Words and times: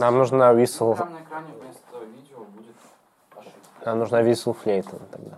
Нам 0.00 0.16
нужна 0.16 0.54
whistle, 0.54 0.96
Там 0.96 1.12
на 1.12 1.18
экране 1.20 1.48
вместо 1.60 1.82
видео 2.16 2.38
будет 2.56 2.74
ошибка. 3.36 3.84
нам 3.84 3.98
нужна 3.98 4.22
whistle 4.22 4.54
флейта 4.54 4.96
тогда, 5.12 5.36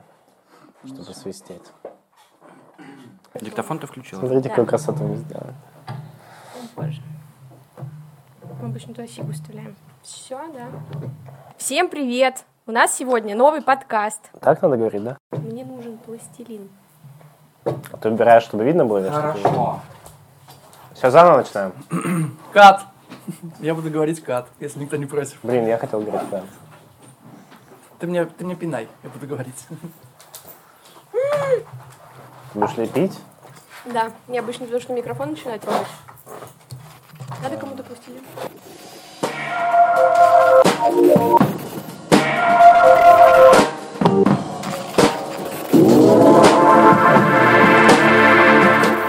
чтобы 0.86 1.14
свистеть. 1.14 1.72
Диктофон 3.40 3.80
ты 3.80 3.88
включил? 3.88 4.20
Смотрите, 4.20 4.44
Да. 4.44 4.48
какую 4.50 4.68
красоту 4.68 5.02
мы 5.02 5.16
сделали. 5.16 5.54
Боже. 6.76 7.02
Мы 8.60 8.68
обычно 8.68 8.94
туда 8.94 9.08
фигу 9.08 9.32
вставляем. 9.32 9.74
Все, 10.02 10.38
да. 10.54 10.68
Всем 11.56 11.88
привет! 11.88 12.44
У 12.68 12.70
нас 12.70 12.94
сегодня 12.94 13.34
новый 13.34 13.62
подкаст. 13.62 14.30
Так 14.40 14.62
надо 14.62 14.76
говорить, 14.76 15.02
да? 15.02 15.16
Мне 15.32 15.64
нужен 15.64 15.98
пластилин. 15.98 16.70
А 17.64 17.96
ты 18.00 18.10
убираешь, 18.10 18.44
чтобы 18.44 18.62
видно 18.62 18.84
было? 18.84 19.10
Хорошо. 19.10 19.80
Все, 20.94 21.10
заново 21.10 21.38
начинаем. 21.38 21.72
Кат. 22.52 22.86
Я 23.60 23.74
буду 23.74 23.90
говорить 23.90 24.22
кат, 24.22 24.48
если 24.60 24.80
никто 24.80 24.96
не 24.96 25.06
против. 25.06 25.38
Блин, 25.42 25.66
я 25.66 25.78
хотел 25.78 26.00
говорить 26.00 26.28
да. 26.30 26.44
Ты 27.98 28.06
мне, 28.06 28.24
ты 28.24 28.44
мне 28.44 28.56
пинай, 28.56 28.88
я 29.02 29.10
буду 29.10 29.26
говорить. 29.26 29.66
Будешь 32.54 32.76
лепить? 32.76 33.18
Да, 33.84 34.12
мне 34.28 34.40
обычно 34.40 34.66
потому 34.66 34.82
что 34.82 34.92
микрофон 34.92 35.30
начинает 35.30 35.62
трогать. 35.62 35.86
Надо 37.42 37.56
кому-то 37.56 37.82
пластилин. 37.82 38.22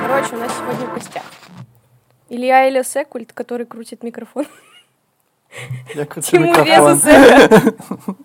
Короче, 0.02 0.36
у 0.36 0.40
нас 0.40 0.52
сегодня 0.58 0.88
в 0.88 0.94
гостях 0.94 1.24
Илья 2.34 2.68
Эля 2.68 2.84
Секульт, 2.84 3.32
который 3.32 3.68
крутит 3.68 4.02
микрофон. 4.02 4.48
Я 5.94 6.06
кручу 6.08 6.32
Тимур 6.32 6.48
микрофон. 6.48 6.98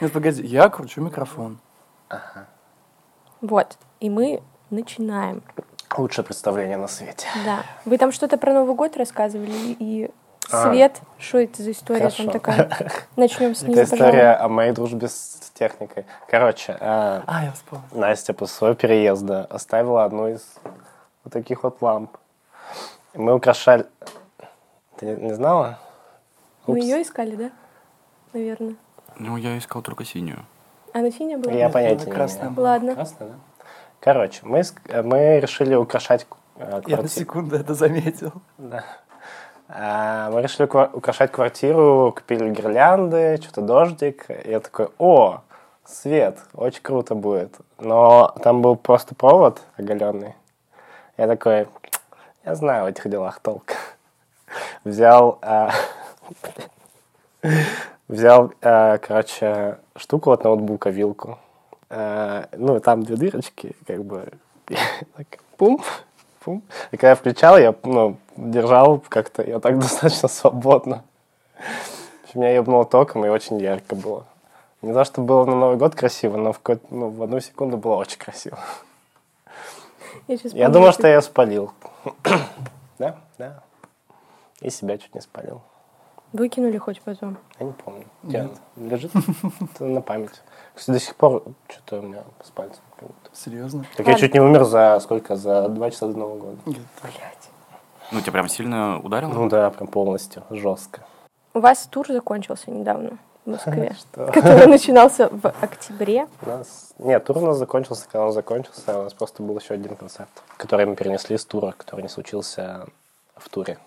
Нет, 0.00 0.12
погоди, 0.12 0.46
я 0.46 0.68
кручу 0.68 1.00
микрофон. 1.00 1.58
Вот, 3.40 3.76
и 3.98 4.08
мы 4.08 4.40
начинаем. 4.70 5.42
Лучшее 5.96 6.24
представление 6.24 6.76
на 6.76 6.86
свете. 6.86 7.26
Да. 7.44 7.64
Вы 7.84 7.98
там 7.98 8.12
что-то 8.12 8.38
про 8.38 8.52
Новый 8.52 8.76
год 8.76 8.96
рассказывали 8.96 9.50
и 9.80 10.10
А. 10.52 10.70
свет. 10.70 11.00
Что 11.18 11.38
это 11.38 11.60
за 11.60 11.72
история 11.72 11.98
Хорошо. 11.98 12.22
там 12.24 12.32
такая? 12.32 12.70
Начнем 13.16 13.56
с 13.56 13.62
Это 13.64 13.70
нее, 13.72 13.82
история 13.82 14.02
пожалуй. 14.12 14.36
о 14.36 14.48
моей 14.48 14.72
дружбе 14.72 15.08
с 15.08 15.50
техникой. 15.54 16.06
Короче, 16.28 16.76
а, 16.80 17.24
А, 17.26 17.44
я 17.46 17.50
вспомнил. 17.52 17.84
Настя 17.90 18.32
после 18.32 18.54
своего 18.56 18.76
переезда 18.76 19.44
оставила 19.46 20.04
одну 20.04 20.28
из 20.28 20.54
вот 21.24 21.32
таких 21.32 21.64
вот 21.64 21.82
ламп. 21.82 22.16
Мы 23.16 23.34
украшали... 23.34 23.86
Ты 24.96 25.06
не, 25.06 25.16
не 25.16 25.34
знала? 25.34 25.78
Мы 26.66 26.78
Упс. 26.78 26.84
ее 26.84 27.02
искали, 27.02 27.36
да? 27.36 27.50
Наверное. 28.32 28.76
Ну, 29.18 29.36
я 29.36 29.56
искал 29.58 29.82
только 29.82 30.04
синюю. 30.04 30.44
Она 30.92 31.10
синяя 31.10 31.38
была? 31.38 31.52
Я 31.52 31.68
понятия 31.68 32.02
она 32.02 32.04
не 32.06 32.12
красная 32.12 32.48
имею. 32.48 32.60
Ладно. 32.60 32.94
Красная, 32.94 33.28
да? 33.28 33.34
Короче, 34.00 34.40
мы, 34.42 34.62
э, 34.88 35.02
мы 35.02 35.40
решили 35.40 35.74
украшать 35.74 36.26
э, 36.56 36.60
Я 36.60 36.66
на 36.66 36.80
квартиру. 36.80 37.08
секунду 37.08 37.56
это 37.56 37.74
заметил. 37.74 38.32
Да. 38.58 38.84
А, 39.68 40.30
мы 40.30 40.42
решили 40.42 40.64
украшать 40.64 41.32
квартиру, 41.32 42.12
купили 42.16 42.50
гирлянды, 42.50 43.38
что-то 43.42 43.62
дождик. 43.62 44.26
И 44.28 44.50
я 44.50 44.60
такой, 44.60 44.88
о, 44.98 45.40
свет, 45.84 46.38
очень 46.54 46.82
круто 46.82 47.14
будет. 47.14 47.54
Но 47.78 48.34
там 48.42 48.62
был 48.62 48.76
просто 48.76 49.14
провод 49.14 49.62
оголенный. 49.76 50.34
Я 51.16 51.26
такой, 51.26 51.66
я 52.46 52.54
знаю 52.54 52.84
в 52.84 52.86
этих 52.86 53.10
делах 53.10 53.40
толк. 53.40 53.72
Взял, 54.84 55.38
а, 55.42 55.72
взял, 58.08 58.52
а, 58.62 58.98
короче, 58.98 59.78
штуку 59.96 60.30
от 60.30 60.44
ноутбука, 60.44 60.90
вилку. 60.90 61.38
А, 61.90 62.48
ну, 62.56 62.78
там 62.78 63.02
две 63.02 63.16
дырочки, 63.16 63.74
как 63.86 64.04
бы, 64.04 64.28
так, 65.16 65.26
пум, 65.56 65.82
пум. 66.40 66.62
И 66.92 66.96
когда 66.96 67.10
я 67.10 67.14
включал, 67.16 67.58
я, 67.58 67.74
ну, 67.82 68.16
держал 68.36 69.02
как-то, 69.08 69.42
я 69.42 69.58
так 69.58 69.78
достаточно 69.80 70.28
свободно. 70.28 71.02
Меня 72.32 72.50
ебнуло 72.50 72.84
током, 72.84 73.24
и 73.24 73.28
очень 73.28 73.58
ярко 73.58 73.96
было. 73.96 74.24
Не 74.82 74.92
знаю, 74.92 75.06
что 75.06 75.22
было 75.22 75.46
на 75.46 75.56
Новый 75.56 75.78
год 75.78 75.94
красиво, 75.94 76.36
но 76.36 76.52
в, 76.52 76.60
ну, 76.90 77.08
в 77.08 77.22
одну 77.22 77.40
секунду 77.40 77.76
было 77.76 77.96
очень 77.96 78.18
красиво. 78.18 78.58
Я, 80.28 80.36
Я 80.52 80.68
думал, 80.68 80.92
что 80.92 81.08
я 81.08 81.22
спалил. 81.22 81.72
Да, 82.98 83.16
да. 83.36 83.62
И 84.60 84.70
себя 84.70 84.96
чуть 84.96 85.14
не 85.14 85.20
спалил. 85.20 85.60
Выкинули 86.32 86.78
хоть 86.78 87.00
потом. 87.02 87.36
Я 87.60 87.66
не 87.66 87.72
помню. 87.72 88.04
Где 88.22 88.38
она? 88.38 88.50
Лежит 88.76 89.12
Это 89.74 89.84
на 89.84 90.00
память. 90.00 90.42
Кстати, 90.74 90.98
до 90.98 91.04
сих 91.04 91.14
пор 91.14 91.42
что-то 91.68 92.00
у 92.00 92.02
меня 92.02 92.24
с 92.42 92.50
пальцем. 92.50 92.82
как 92.98 93.08
будто. 93.08 93.30
Серьезно? 93.34 93.84
Так 93.96 94.06
я 94.06 94.14
чуть 94.14 94.34
не 94.34 94.40
умер 94.40 94.64
за 94.64 94.98
сколько? 95.00 95.36
За 95.36 95.68
два 95.68 95.90
часа 95.90 96.08
до 96.08 96.18
Нового 96.18 96.38
года. 96.38 96.58
Блять. 96.64 97.50
Ну, 98.12 98.20
тебя 98.20 98.32
прям 98.32 98.48
сильно 98.48 98.98
ударило? 99.00 99.32
Ну 99.32 99.48
да, 99.48 99.70
прям 99.70 99.88
полностью. 99.88 100.42
Жестко. 100.50 101.06
У 101.54 101.60
вас 101.60 101.86
тур 101.86 102.06
закончился 102.08 102.70
недавно 102.70 103.18
в 103.46 103.50
Москве, 103.50 103.94
Что? 103.98 104.26
который 104.32 104.66
начинался 104.66 105.28
в 105.28 105.46
октябре. 105.62 106.26
У 106.42 106.48
нас... 106.48 106.92
Нет, 106.98 107.24
тур 107.24 107.38
у 107.38 107.46
нас 107.46 107.56
закончился, 107.56 108.04
когда 108.04 108.26
он 108.26 108.32
закончился. 108.32 108.98
У 108.98 109.02
нас 109.04 109.14
просто 109.14 109.42
был 109.42 109.58
еще 109.58 109.74
один 109.74 109.96
концерт, 109.96 110.28
который 110.56 110.84
мы 110.86 110.96
перенесли 110.96 111.38
с 111.38 111.44
тура, 111.44 111.72
который 111.76 112.02
не 112.02 112.08
случился 112.08 112.86
в 113.36 113.48
туре. 113.48 113.78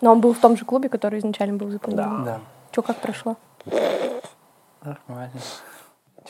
Но 0.00 0.12
он 0.12 0.20
был 0.20 0.32
в 0.32 0.38
том 0.38 0.56
же 0.56 0.64
клубе, 0.64 0.88
который 0.88 1.18
изначально 1.18 1.56
был 1.56 1.70
запланирован. 1.70 2.24
Да. 2.24 2.40
Че, 2.70 2.82
как 2.82 2.96
прошло? 2.98 3.36
Нормально. 4.82 5.40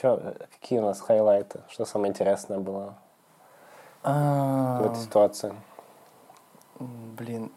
Че, 0.01 0.35
какие 0.61 0.79
у 0.79 0.83
нас 0.83 1.01
хайлайты? 1.01 1.61
Что 1.69 1.85
самое 1.85 2.11
интересное 2.11 2.59
было 2.59 2.95
А, 4.03 4.81
в 4.83 4.87
этой 4.87 5.03
ситуации? 5.03 5.53
Блин. 6.79 7.51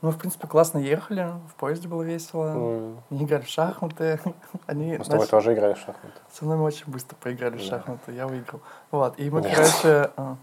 Ну, 0.00 0.10
в 0.12 0.18
принципе, 0.18 0.46
классно 0.46 0.78
ехали, 0.78 1.32
в 1.50 1.54
поезде 1.56 1.88
было 1.88 2.02
весело. 2.02 2.46
М, 2.54 3.00
Они 3.10 3.24
играли 3.24 3.42
в 3.42 3.48
шахматы. 3.48 4.20
Они 4.66 4.96
Мы 4.96 5.04
с 5.04 5.08
тобой 5.08 5.18
начали- 5.20 5.30
тоже 5.30 5.54
играли 5.54 5.74
в 5.74 5.78
шахматы. 5.78 6.18
Со 6.32 6.44
мной 6.44 6.56
мы 6.56 6.64
очень 6.64 6.84
быстро 6.86 7.16
проиграли 7.16 7.56
в 7.56 7.58
Да. 7.58 7.64
шахматы, 7.64 8.12
я 8.12 8.26
выиграл. 8.28 8.60
Вот, 8.92 9.18
и 9.18 9.28
мы, 9.30 9.40
Нет. 9.40 9.54
короче... 9.56 10.10
а, 10.16 10.36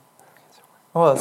Вот. 0.94 1.20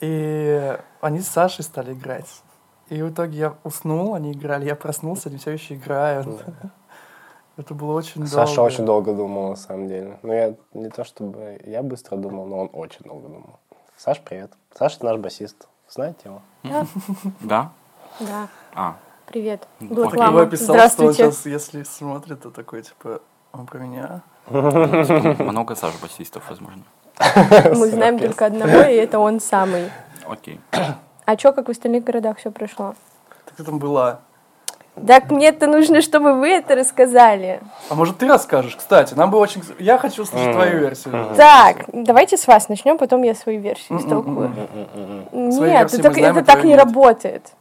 И 0.00 0.78
они 1.00 1.20
с 1.20 1.28
Сашей 1.28 1.64
стали 1.64 1.92
играть. 1.94 2.42
И 2.88 3.00
в 3.02 3.10
итоге 3.10 3.38
я 3.38 3.54
уснул, 3.64 4.14
они 4.14 4.32
играли, 4.32 4.66
я 4.66 4.76
проснулся, 4.76 5.28
они 5.30 5.38
все 5.38 5.52
еще 5.52 5.74
играют. 5.74 6.28
Это 7.56 7.74
было 7.74 7.92
очень 7.92 8.26
Саша 8.26 8.56
долго. 8.56 8.66
очень 8.66 8.84
долго 8.86 9.14
думал, 9.14 9.50
на 9.50 9.56
самом 9.56 9.88
деле. 9.88 10.18
Ну, 10.22 10.32
я 10.32 10.54
не 10.74 10.88
то 10.90 11.04
чтобы 11.04 11.60
я 11.64 11.82
быстро 11.82 12.16
думал, 12.16 12.46
но 12.46 12.58
он 12.60 12.70
очень 12.72 13.04
долго 13.04 13.28
думал. 13.28 13.58
Саш, 13.96 14.20
привет. 14.22 14.52
Саша 14.74 15.04
наш 15.04 15.18
басист. 15.18 15.68
Знаете 15.94 16.20
его? 16.24 16.42
Да, 17.40 17.70
Да? 18.20 18.48
А, 18.74 18.96
Привет. 19.26 19.68
Вот 19.80 19.88
Так 19.88 19.96
его 19.98 20.10
Реклама. 20.12 20.42
описал, 20.42 20.64
что 20.66 20.72
он 20.72 20.78
Здравствуйте. 20.78 21.14
сейчас, 21.32 21.46
если 21.46 21.82
смотрит, 21.82 22.40
то 22.40 22.50
такой, 22.50 22.82
типа, 22.82 23.20
он 23.52 23.66
про 23.66 23.78
меня. 23.78 24.22
много 24.48 25.74
Саш 25.74 25.94
басистов, 26.00 26.48
возможно. 26.48 26.82
Мы 27.76 27.90
знаем 27.90 28.18
только 28.18 28.46
одного, 28.46 28.80
и 28.80 28.94
это 28.94 29.18
он 29.18 29.38
самый. 29.40 29.90
Окей. 30.26 30.60
А 31.26 31.36
чё, 31.36 31.52
как 31.52 31.68
в 31.68 31.70
остальных 31.70 32.04
городах 32.04 32.38
все 32.38 32.50
прошло? 32.50 32.94
Так 33.44 33.60
это 33.60 33.72
была. 33.72 34.20
Так 35.06 35.30
мне-то 35.30 35.66
нужно, 35.66 36.02
чтобы 36.02 36.34
вы 36.34 36.50
это 36.50 36.74
рассказали. 36.74 37.60
А 37.88 37.94
может, 37.94 38.18
ты 38.18 38.28
расскажешь? 38.28 38.76
Кстати, 38.76 39.14
нам 39.14 39.30
бы 39.30 39.38
очень... 39.38 39.62
Я 39.78 39.96
хочу 39.96 40.22
услышать 40.22 40.52
твою 40.52 40.80
версию. 40.80 41.28
Так, 41.36 41.84
давайте 41.92 42.36
с 42.36 42.46
вас 42.46 42.68
начнем, 42.68 42.98
потом 42.98 43.22
я 43.22 43.34
свою 43.34 43.60
версию 43.60 43.98
истолкую. 43.98 44.52
Свои 45.30 45.70
Нет, 45.70 45.80
версии 45.80 45.94
это, 45.94 46.02
так- 46.02 46.14
знаем, 46.14 46.36
это 46.36 46.52
а 46.52 46.54
так 46.54 46.64
не 46.64 46.70
нет. 46.70 46.78
работает. 46.84 47.52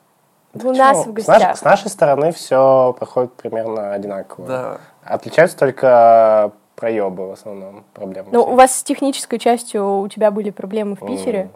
У 0.53 0.73
нас 0.73 0.97
в 0.97 1.03
с, 1.03 1.05
нашей, 1.05 1.13
гостях. 1.13 1.57
с 1.57 1.61
нашей 1.63 1.89
стороны 1.89 2.33
все 2.33 2.93
проходит 2.99 3.31
примерно 3.33 3.93
одинаково. 3.93 4.47
Да. 4.47 4.77
Отличаются 5.05 5.57
только 5.57 6.51
проебы 6.75 7.29
в 7.29 7.31
основном 7.31 7.85
проблемы. 7.93 8.27
Ну, 8.33 8.43
у 8.43 8.55
вас 8.55 8.75
с 8.75 8.83
технической 8.83 9.39
частью 9.39 9.99
у 10.01 10.07
тебя 10.09 10.31
были 10.31 10.49
проблемы 10.49 10.97
в 10.97 11.05
Питере. 11.07 11.49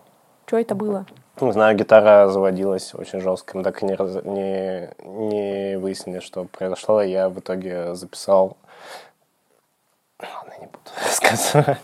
Что 0.45 0.57
это 0.57 0.75
было? 0.75 1.05
Не 1.41 1.51
знаю, 1.51 1.75
гитара 1.75 2.29
заводилась 2.29 2.93
очень 2.95 3.19
жестко. 3.19 3.57
Мы 3.57 3.63
так 3.63 3.83
и 3.83 3.85
не, 3.85 3.95
раз- 3.95 4.23
не, 4.23 4.89
не 5.03 5.77
выяснили, 5.77 6.19
что 6.19 6.45
произошло. 6.45 7.01
Я 7.01 7.29
в 7.29 7.39
итоге 7.39 7.93
записал... 7.95 8.55
Ладно, 10.19 10.53
не 10.59 10.67
буду 10.67 10.79
рассказывать. 11.03 11.77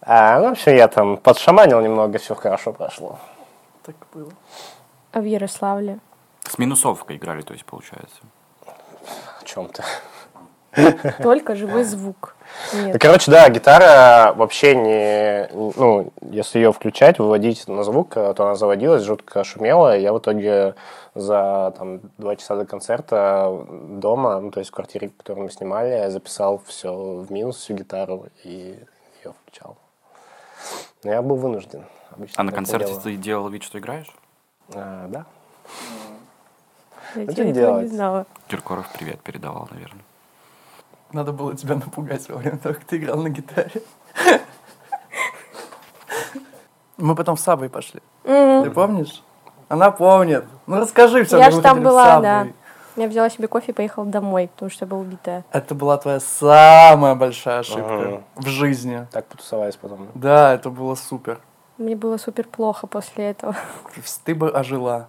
А, 0.00 0.40
ну, 0.40 0.48
в 0.48 0.52
общем, 0.52 0.74
я 0.74 0.88
там 0.88 1.16
подшаманил 1.16 1.80
немного, 1.80 2.18
все 2.18 2.34
хорошо 2.34 2.72
прошло. 2.72 3.20
Так 3.84 3.94
было. 4.12 4.32
А 5.12 5.20
в 5.20 5.24
Ярославле? 5.24 6.00
С 6.48 6.58
минусовкой 6.58 7.16
играли, 7.16 7.42
то 7.42 7.52
есть, 7.52 7.64
получается. 7.64 8.16
О 9.40 9.44
чем 9.44 9.68
ты? 9.68 9.84
Только 11.22 11.54
живой 11.54 11.84
звук. 11.84 12.34
Ну, 12.72 12.86
Нет. 12.86 13.00
короче, 13.00 13.30
да, 13.30 13.48
гитара 13.48 14.32
вообще 14.34 14.74
не... 14.74 15.48
Ну, 15.52 16.12
если 16.22 16.58
ее 16.58 16.72
включать, 16.72 17.18
выводить 17.18 17.68
на 17.68 17.82
звук, 17.84 18.16
э, 18.16 18.32
то 18.34 18.44
она 18.44 18.54
заводилась, 18.54 19.02
жутко 19.02 19.44
шумела. 19.44 19.96
и 19.96 20.02
Я 20.02 20.12
в 20.12 20.18
итоге 20.18 20.74
за 21.14 21.74
там, 21.76 22.00
два 22.18 22.36
часа 22.36 22.56
до 22.56 22.64
концерта 22.64 23.64
дома, 23.68 24.40
ну, 24.40 24.50
то 24.50 24.60
есть 24.60 24.70
в 24.70 24.74
квартире, 24.74 25.10
которую 25.16 25.44
мы 25.44 25.50
снимали, 25.50 25.88
я 25.90 26.10
записал 26.10 26.62
все 26.66 26.92
в 26.92 27.30
минус, 27.30 27.58
всю 27.58 27.74
гитару, 27.74 28.26
и 28.44 28.78
ее 29.22 29.34
включал. 29.42 29.76
Но 31.04 31.10
я 31.12 31.20
был 31.22 31.36
вынужден. 31.36 31.84
Обычно 32.10 32.34
А 32.40 32.42
на 32.44 32.52
концерте 32.52 32.86
делаю. 32.88 33.02
ты 33.02 33.16
делал 33.16 33.48
вид, 33.48 33.62
что 33.62 33.78
играешь? 33.78 34.10
А, 34.74 35.06
да. 35.08 35.26
Я 37.14 37.30
Что 37.30 37.42
этого 37.42 37.80
не 37.80 37.88
знала. 37.88 38.26
Киркоров 38.48 38.88
привет 38.92 39.20
передавал, 39.20 39.68
наверное. 39.70 40.02
Надо 41.12 41.32
было 41.32 41.54
тебя 41.54 41.74
напугать 41.74 42.28
во 42.28 42.36
время 42.36 42.58
того, 42.58 42.74
как 42.74 42.84
ты 42.84 42.96
играл 42.96 43.18
на 43.18 43.28
гитаре. 43.28 43.82
Мы 46.96 47.14
потом 47.14 47.36
в 47.36 47.40
Сабвей 47.40 47.68
пошли. 47.68 48.00
Ты 48.24 48.70
помнишь? 48.70 49.22
Она 49.68 49.90
помнит. 49.90 50.44
Ну 50.66 50.78
расскажи 50.80 51.24
все. 51.24 51.38
Я 51.38 51.50
ж 51.50 51.60
там 51.60 51.82
была, 51.82 52.20
да. 52.20 52.48
Я 52.96 53.08
взяла 53.08 53.30
себе 53.30 53.48
кофе 53.48 53.72
и 53.72 53.74
поехала 53.74 54.04
домой, 54.04 54.48
потому 54.52 54.70
что 54.70 54.84
я 54.84 54.88
была 54.90 55.00
убитая. 55.00 55.44
Это 55.50 55.74
была 55.74 55.96
твоя 55.96 56.20
самая 56.20 57.14
большая 57.14 57.60
ошибка 57.60 57.94
Ага. 57.94 58.22
в 58.36 58.46
жизни. 58.46 59.06
Так 59.10 59.24
потусовались 59.26 59.76
потом. 59.76 60.08
Да, 60.14 60.52
это 60.52 60.68
было 60.68 60.94
супер. 60.94 61.40
Мне 61.78 61.96
было 61.96 62.18
супер 62.18 62.46
плохо 62.46 62.86
после 62.86 63.30
этого. 63.30 63.56
Ты 64.24 64.34
бы 64.34 64.50
ожила. 64.50 65.08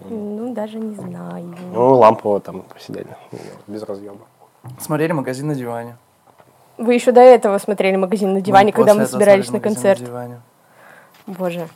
Ну, 0.00 0.52
даже 0.52 0.78
не 0.78 0.94
знаю. 0.94 1.56
Ну, 1.72 1.94
лампово 1.94 2.38
там 2.40 2.62
посидели, 2.62 3.16
без 3.66 3.82
разъема. 3.82 4.26
Смотрели 4.80 5.12
магазин 5.12 5.48
на 5.48 5.54
диване. 5.54 5.96
Вы 6.78 6.94
еще 6.94 7.12
до 7.12 7.20
этого 7.20 7.58
смотрели 7.58 7.96
магазин 7.96 8.32
на 8.32 8.40
диване, 8.40 8.72
Ну, 8.72 8.72
когда 8.76 8.94
мы 8.94 9.06
собирались 9.06 9.46
на 9.46 9.58
смотрели 9.58 9.74
«Магазин 9.74 9.82
концерт. 9.94 10.08
диване». 10.08 10.40
Боже. 11.26 11.68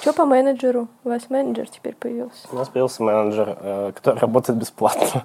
Что 0.00 0.12
по 0.12 0.24
менеджеру? 0.24 0.88
У 1.04 1.08
вас 1.08 1.28
менеджер 1.30 1.68
теперь 1.68 1.94
появился. 1.94 2.46
У 2.50 2.56
нас 2.56 2.68
появился 2.68 3.02
менеджер, 3.02 3.56
э, 3.60 3.92
который 3.94 4.18
работает 4.18 4.58
бесплатно. 4.58 5.24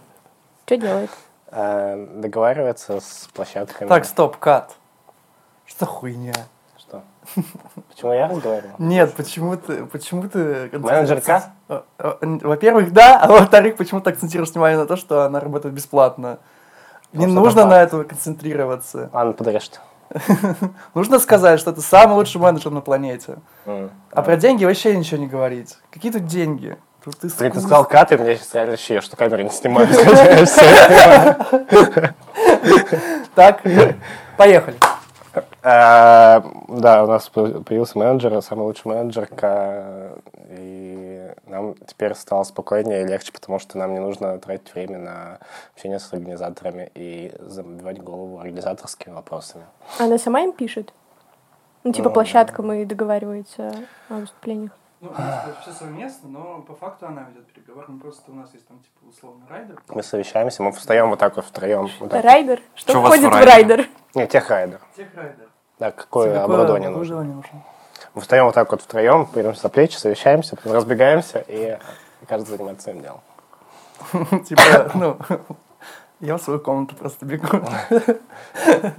Что 0.65 0.77
делает? 0.77 1.09
Э, 1.51 2.07
Договаривается 2.15 2.99
с 2.99 3.27
площадками. 3.33 3.87
Так, 3.89 4.05
стоп, 4.05 4.37
кат. 4.37 4.75
Что 5.65 5.85
хуйня? 5.85 6.33
Что? 6.77 7.03
Почему 7.89 8.13
я 8.13 8.27
разговариваю? 8.27 8.73
Нет, 8.77 9.13
почему 9.15 9.57
ты, 9.57 9.85
почему 9.85 10.27
ты... 10.29 10.69
Менеджер 10.73 11.21
К? 11.21 11.51
Во-первых, 12.19 12.91
да, 12.93 13.19
а 13.19 13.27
во-вторых, 13.27 13.75
почему 13.77 14.01
ты 14.01 14.09
акцентируешь 14.11 14.51
внимание 14.51 14.79
на 14.79 14.85
то, 14.85 14.95
что 14.95 15.23
она 15.25 15.39
работает 15.39 15.73
бесплатно? 15.73 16.39
Не 17.11 17.25
Просто 17.25 17.39
нужно 17.39 17.65
на 17.65 17.81
это 17.81 18.03
концентрироваться. 18.03 19.09
Ладно, 19.11 19.33
подрежьте. 19.33 19.79
Нужно 20.95 21.19
сказать, 21.19 21.59
что 21.59 21.71
ты 21.71 21.81
самый 21.81 22.15
лучший 22.15 22.41
менеджер 22.41 22.71
на 22.71 22.81
планете. 22.81 23.37
А 23.65 24.21
про 24.21 24.37
деньги 24.37 24.65
вообще 24.65 24.95
ничего 24.95 25.19
не 25.19 25.27
говорить. 25.27 25.77
Какие 25.91 26.11
тут 26.11 26.25
деньги? 26.25 26.77
Тут 27.03 27.17
ты 27.17 27.29
Блин, 27.37 27.51
ты 27.51 27.59
сказал 27.59 27.85
кат, 27.85 28.11
и 28.11 28.17
мне 28.17 28.35
сейчас 28.35 28.53
реально 28.53 28.73
ощущение, 28.73 29.01
что 29.01 29.15
камеры 29.15 29.43
не 29.43 29.49
снимают. 29.49 29.89
Так, 33.35 33.61
поехали. 34.35 34.77
Э, 35.63 36.41
Да, 36.67 37.03
у 37.03 37.07
нас 37.07 37.29
по- 37.29 37.61
появился 37.63 37.97
менеджер, 37.97 38.41
самый 38.41 38.63
лучший 38.63 38.87
менеджер, 38.87 39.27
и 40.57 41.31
нам 41.47 41.75
теперь 41.85 42.13
стало 42.15 42.43
спокойнее 42.43 43.01
и 43.03 43.05
легче, 43.05 43.31
потому 43.33 43.59
что 43.59 43.77
нам 43.77 43.93
не 43.93 43.99
нужно 43.99 44.37
тратить 44.39 44.73
время 44.73 44.97
на 44.99 45.39
общение 45.73 45.99
с 45.99 46.13
организаторами 46.13 46.91
и 46.95 47.33
забивать 47.39 48.01
голову 48.01 48.39
организаторскими 48.39 49.13
вопросами. 49.13 49.65
Она 49.99 50.17
сама 50.17 50.41
им 50.41 50.51
пишет? 50.53 50.93
Ну, 51.83 51.93
типа 51.93 52.09
Ну, 52.09 52.13
площадкам 52.13 52.71
и 52.73 52.85
договаривается 52.85 53.73
о 54.09 54.15
выступлениях. 54.15 54.71
Ну, 55.01 55.13
все 55.61 55.71
совместно, 55.71 56.29
но 56.29 56.61
по 56.61 56.73
факту 56.75 57.07
она 57.07 57.23
ведет 57.29 57.47
переговоры. 57.47 57.85
Ну, 57.89 57.99
просто 57.99 58.31
у 58.31 58.35
нас 58.35 58.53
есть 58.53 58.67
там, 58.67 58.79
типа, 58.79 59.09
условно, 59.09 59.45
райдер. 59.49 59.81
Мы 59.87 60.03
совещаемся, 60.03 60.61
мы 60.61 60.71
встаем 60.73 61.09
вот 61.09 61.19
так 61.19 61.37
вот 61.37 61.45
втроем. 61.45 61.89
Вот 61.99 62.11
так. 62.11 62.23
Райдер? 62.23 62.61
Что 62.75 62.99
вас 62.99 63.13
входит 63.13 63.31
в 63.31 63.33
в 63.33 63.45
райдере? 63.45 63.75
райдер? 63.75 63.89
Не, 64.15 64.27
техрайдер. 64.27 64.81
Тех 64.97 65.07
райдер. 65.15 65.47
Да, 65.79 65.91
какое 65.91 66.31
Тебе 66.31 66.39
оборудование 66.39 66.89
нужно. 66.89 67.15
оборудование 67.15 67.35
нужно? 67.35 67.63
Мы 68.13 68.21
встаем 68.21 68.45
вот 68.45 68.55
так 68.55 68.69
вот 68.71 68.81
втроем, 68.81 69.29
беремся 69.33 69.61
за 69.61 69.69
плечи, 69.69 69.95
совещаемся, 69.95 70.57
потом 70.57 70.73
разбегаемся, 70.73 71.45
и 71.47 71.77
каждый 72.27 72.49
занимается 72.49 72.83
своим 72.83 73.01
делом. 73.01 73.21
Типа, 74.43 74.91
ну, 74.95 75.17
я 76.19 76.37
в 76.37 76.41
свою 76.41 76.59
комнату 76.59 76.95
просто 76.95 77.25
бегу. 77.25 77.47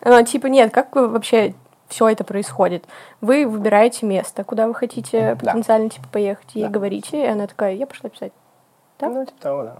Ну, 0.00 0.22
типа, 0.22 0.46
нет, 0.46 0.72
как 0.72 0.94
вы 0.94 1.08
вообще 1.08 1.54
все 1.88 2.08
это 2.08 2.24
происходит? 2.24 2.84
Вы 3.20 3.46
выбираете 3.46 4.06
место, 4.06 4.44
куда 4.44 4.66
вы 4.66 4.74
хотите 4.74 5.34
Да. 5.34 5.36
потенциально 5.36 5.88
типа 5.90 6.06
поехать, 6.12 6.46
ей 6.54 6.64
Да. 6.64 6.70
говорите, 6.70 7.22
и 7.22 7.26
она 7.26 7.46
такая, 7.46 7.74
я 7.74 7.86
пошла 7.86 8.10
писать. 8.10 8.32
Да? 8.98 9.08
Ну, 9.08 9.24
типа 9.24 9.40
того, 9.40 9.62
да. 9.64 9.76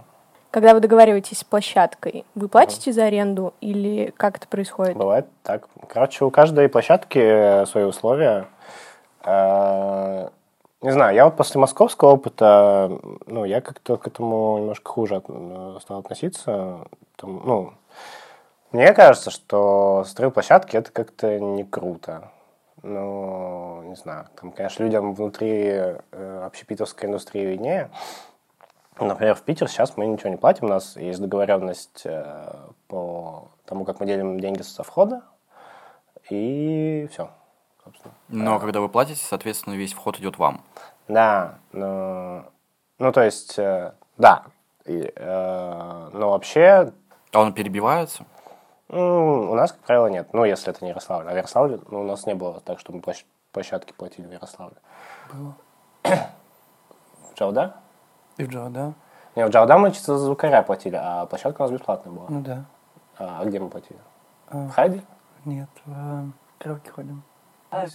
Когда 0.51 0.73
вы 0.73 0.81
договариваетесь 0.81 1.39
с 1.41 1.45
площадкой, 1.45 2.25
вы 2.35 2.49
платите 2.49 2.91
за 2.93 3.05
аренду 3.05 3.53
или 3.61 4.15
как 4.17 4.39
это 4.39 4.49
происходит? 4.49 4.97
Бывает 4.97 5.27
так. 5.43 5.69
Короче, 5.89 6.25
у 6.25 6.31
каждой 6.31 6.69
площадки 6.71 7.65
свои 7.67 7.85
условия. 7.85 8.47
Э, 9.25 10.29
Не 10.81 10.93
знаю, 10.93 11.13
я 11.17 11.25
вот 11.25 11.37
после 11.37 11.61
московского 11.61 12.11
опыта, 12.13 12.89
ну, 13.27 13.45
я 13.45 13.61
как-то 13.61 13.97
к 13.97 14.07
этому 14.07 14.59
немножко 14.59 14.93
хуже 14.93 15.17
от- 15.17 15.25
э, 15.29 15.79
стал 15.83 15.99
относиться. 15.99 16.79
Там, 17.17 17.43
ну, 17.45 17.73
мне 18.73 18.93
кажется, 18.93 19.31
что 19.31 20.05
строй 20.07 20.31
площадки 20.31 20.77
это 20.77 20.91
как-то 20.91 21.39
не 21.39 21.65
круто. 21.65 22.31
Ну, 22.83 23.83
не 23.83 23.97
знаю, 23.97 24.27
там, 24.41 24.53
конечно, 24.53 24.85
людям 24.85 25.15
внутри 25.15 25.65
э, 25.67 26.43
общепитовской 26.45 27.09
индустрии 27.09 27.45
виднее. 27.45 27.91
Например, 29.01 29.35
в 29.35 29.43
Питер 29.43 29.69
сейчас 29.69 29.97
мы 29.97 30.07
ничего 30.07 30.31
не 30.31 30.37
платим, 30.37 30.67
у 30.67 30.69
нас 30.69 30.97
есть 30.97 31.21
договоренность 31.21 32.03
э, 32.05 32.55
по 32.89 33.49
тому, 33.65 33.85
как 33.85 34.01
мы 34.01 34.07
делим 34.07 34.41
деньги 34.41 34.63
со 34.63 34.83
входа, 34.83 35.23
и 36.31 37.09
все, 37.11 37.31
собственно. 37.85 38.15
Но 38.29 38.59
когда 38.59 38.81
вы 38.81 38.89
платите, 38.89 39.25
соответственно, 39.25 39.75
весь 39.75 39.93
вход 39.93 40.19
идет 40.19 40.39
вам. 40.39 40.63
Да, 41.07 41.59
но, 41.73 42.45
ну, 42.99 43.13
то 43.13 43.23
есть, 43.23 43.59
э, 43.59 43.93
да, 44.19 44.45
И, 44.85 45.13
э, 45.15 46.11
но 46.13 46.31
вообще 46.31 46.93
А 47.33 47.41
он 47.41 47.53
перебивается? 47.53 48.25
У 48.89 49.55
нас, 49.55 49.73
как 49.73 49.81
правило, 49.83 50.07
нет. 50.07 50.29
Ну, 50.33 50.45
если 50.45 50.71
это 50.71 50.85
не 50.85 50.91
Ярославль. 50.91 51.29
А 51.29 51.33
в 51.33 51.37
Ярославле 51.37 51.81
ну, 51.91 52.01
у 52.01 52.05
нас 52.05 52.27
не 52.27 52.35
было 52.35 52.61
так, 52.61 52.79
чтобы 52.81 52.99
площ- 53.01 53.25
площадки 53.53 53.93
платили 53.93 54.27
в 54.27 54.33
Ярославле. 54.33 54.77
Было. 55.33 55.55
В 56.05 57.35
Джауда? 57.39 57.75
И 58.39 58.45
в 58.45 58.49
Джо, 58.49 58.69
да? 58.71 58.93
Не, 59.37 59.47
в 59.47 59.51
Джауда 59.51 59.79
мы 59.79 59.91
чисто 59.93 60.17
за 60.19 60.25
звукаря 60.25 60.63
платили, 60.63 60.99
а 61.01 61.27
площадка 61.27 61.61
у 61.63 61.65
нас 61.65 61.71
бесплатная 61.73 62.13
была. 62.13 62.27
Ну 62.29 62.41
да. 62.41 62.65
А 63.19 63.45
где 63.45 63.59
мы 63.61 63.69
платили? 63.69 63.99
А, 64.49 64.67
В 64.69 64.71
Хайде? 64.71 65.03
Нет, 65.45 65.69
в 65.85 65.93
э, 65.93 66.25
караоке 66.59 66.91
ходим. 66.91 67.23
Ах, 67.71 67.91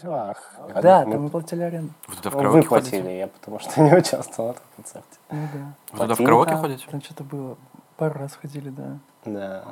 Да, 0.82 1.04
мы- 1.06 1.14
там 1.14 1.24
мы 1.24 1.30
платили 1.30 1.64
аренду. 1.64 1.94
Вы 2.08 2.16
туда 2.18 2.30
в 2.30 2.34
вы 2.34 2.40
караоке 2.42 2.68
платили, 2.68 3.02
ходите? 3.02 3.18
я 3.20 3.28
потому 3.28 3.60
что 3.60 3.82
не 3.82 3.94
участвовал 3.94 4.50
в 4.50 4.52
этом 4.56 4.64
концерте. 4.76 5.18
Ну 5.32 5.48
да. 5.54 5.74
Вы 5.94 6.00
туда 6.00 6.16
в 6.16 6.18
караоке 6.18 6.56
ходите? 6.56 6.88
Там 6.92 7.02
что-то 7.02 7.24
было. 7.24 7.58
Пару 7.98 8.20
раз 8.20 8.36
ходили, 8.36 8.70
да. 8.70 8.98
Да. 9.26 9.64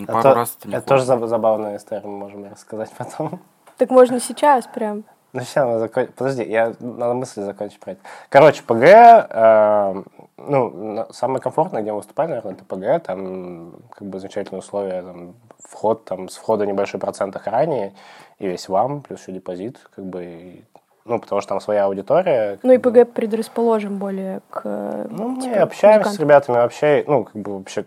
Ну, 0.00 0.04
Это, 0.04 0.22
Пару 0.22 0.34
раз 0.34 0.56
это 0.58 0.68
не 0.68 0.74
это 0.76 0.86
тоже 0.86 1.04
заб- 1.04 1.26
забавная 1.26 1.76
история, 1.76 2.02
мы 2.06 2.16
можем 2.18 2.44
рассказать 2.50 2.90
потом. 2.96 3.40
Так 3.76 3.90
можно 3.90 4.20
сейчас 4.20 4.66
прям. 4.66 5.04
Ну, 5.32 5.40
сейчас 5.42 5.66
мы 5.66 5.78
закончим. 5.78 6.12
Подожди, 6.16 6.42
я 6.42 6.74
надо 6.80 7.14
мысль 7.14 7.42
закончить 7.42 7.78
про 7.78 7.92
это. 7.92 8.00
Короче, 8.30 8.62
ПГ, 8.64 8.82
э, 8.82 10.02
ну, 10.38 11.06
самое 11.10 11.40
комфортное, 11.40 11.82
где 11.82 11.92
мы 11.92 11.98
выступали, 11.98 12.28
наверное, 12.30 12.54
это 12.54 12.64
ПГ, 12.64 13.04
там, 13.06 13.74
как 13.90 14.08
бы, 14.08 14.18
замечательные 14.18 14.58
условия, 14.58 15.02
там, 15.02 15.34
вход, 15.62 16.04
там, 16.04 16.28
с 16.28 16.36
входа 16.36 16.66
небольшой 16.66 16.98
процент 16.98 17.36
охране, 17.36 17.94
и 18.40 18.48
весь 18.48 18.68
вам, 18.68 19.02
плюс 19.02 19.20
еще 19.20 19.30
депозит, 19.32 19.78
как 19.94 20.04
бы, 20.04 20.24
и- 20.24 20.64
ну, 21.04 21.20
потому 21.20 21.40
что 21.40 21.50
там 21.50 21.60
своя 21.60 21.84
аудитория. 21.84 22.58
Ну 22.64 22.72
и 22.72 22.78
как 22.78 22.92
бы. 22.92 23.04
ПГ 23.04 23.12
предрасположен 23.14 23.98
более 23.98 24.40
к... 24.50 24.62
Ну, 25.10 25.28
мы 25.28 25.42
типа, 25.42 25.62
общаемся 25.62 26.10
с 26.10 26.12
музыкантам. 26.18 26.26
ребятами 26.26 26.56
вообще, 26.56 27.04
ну, 27.06 27.24
как 27.24 27.36
бы 27.36 27.56
вообще 27.58 27.84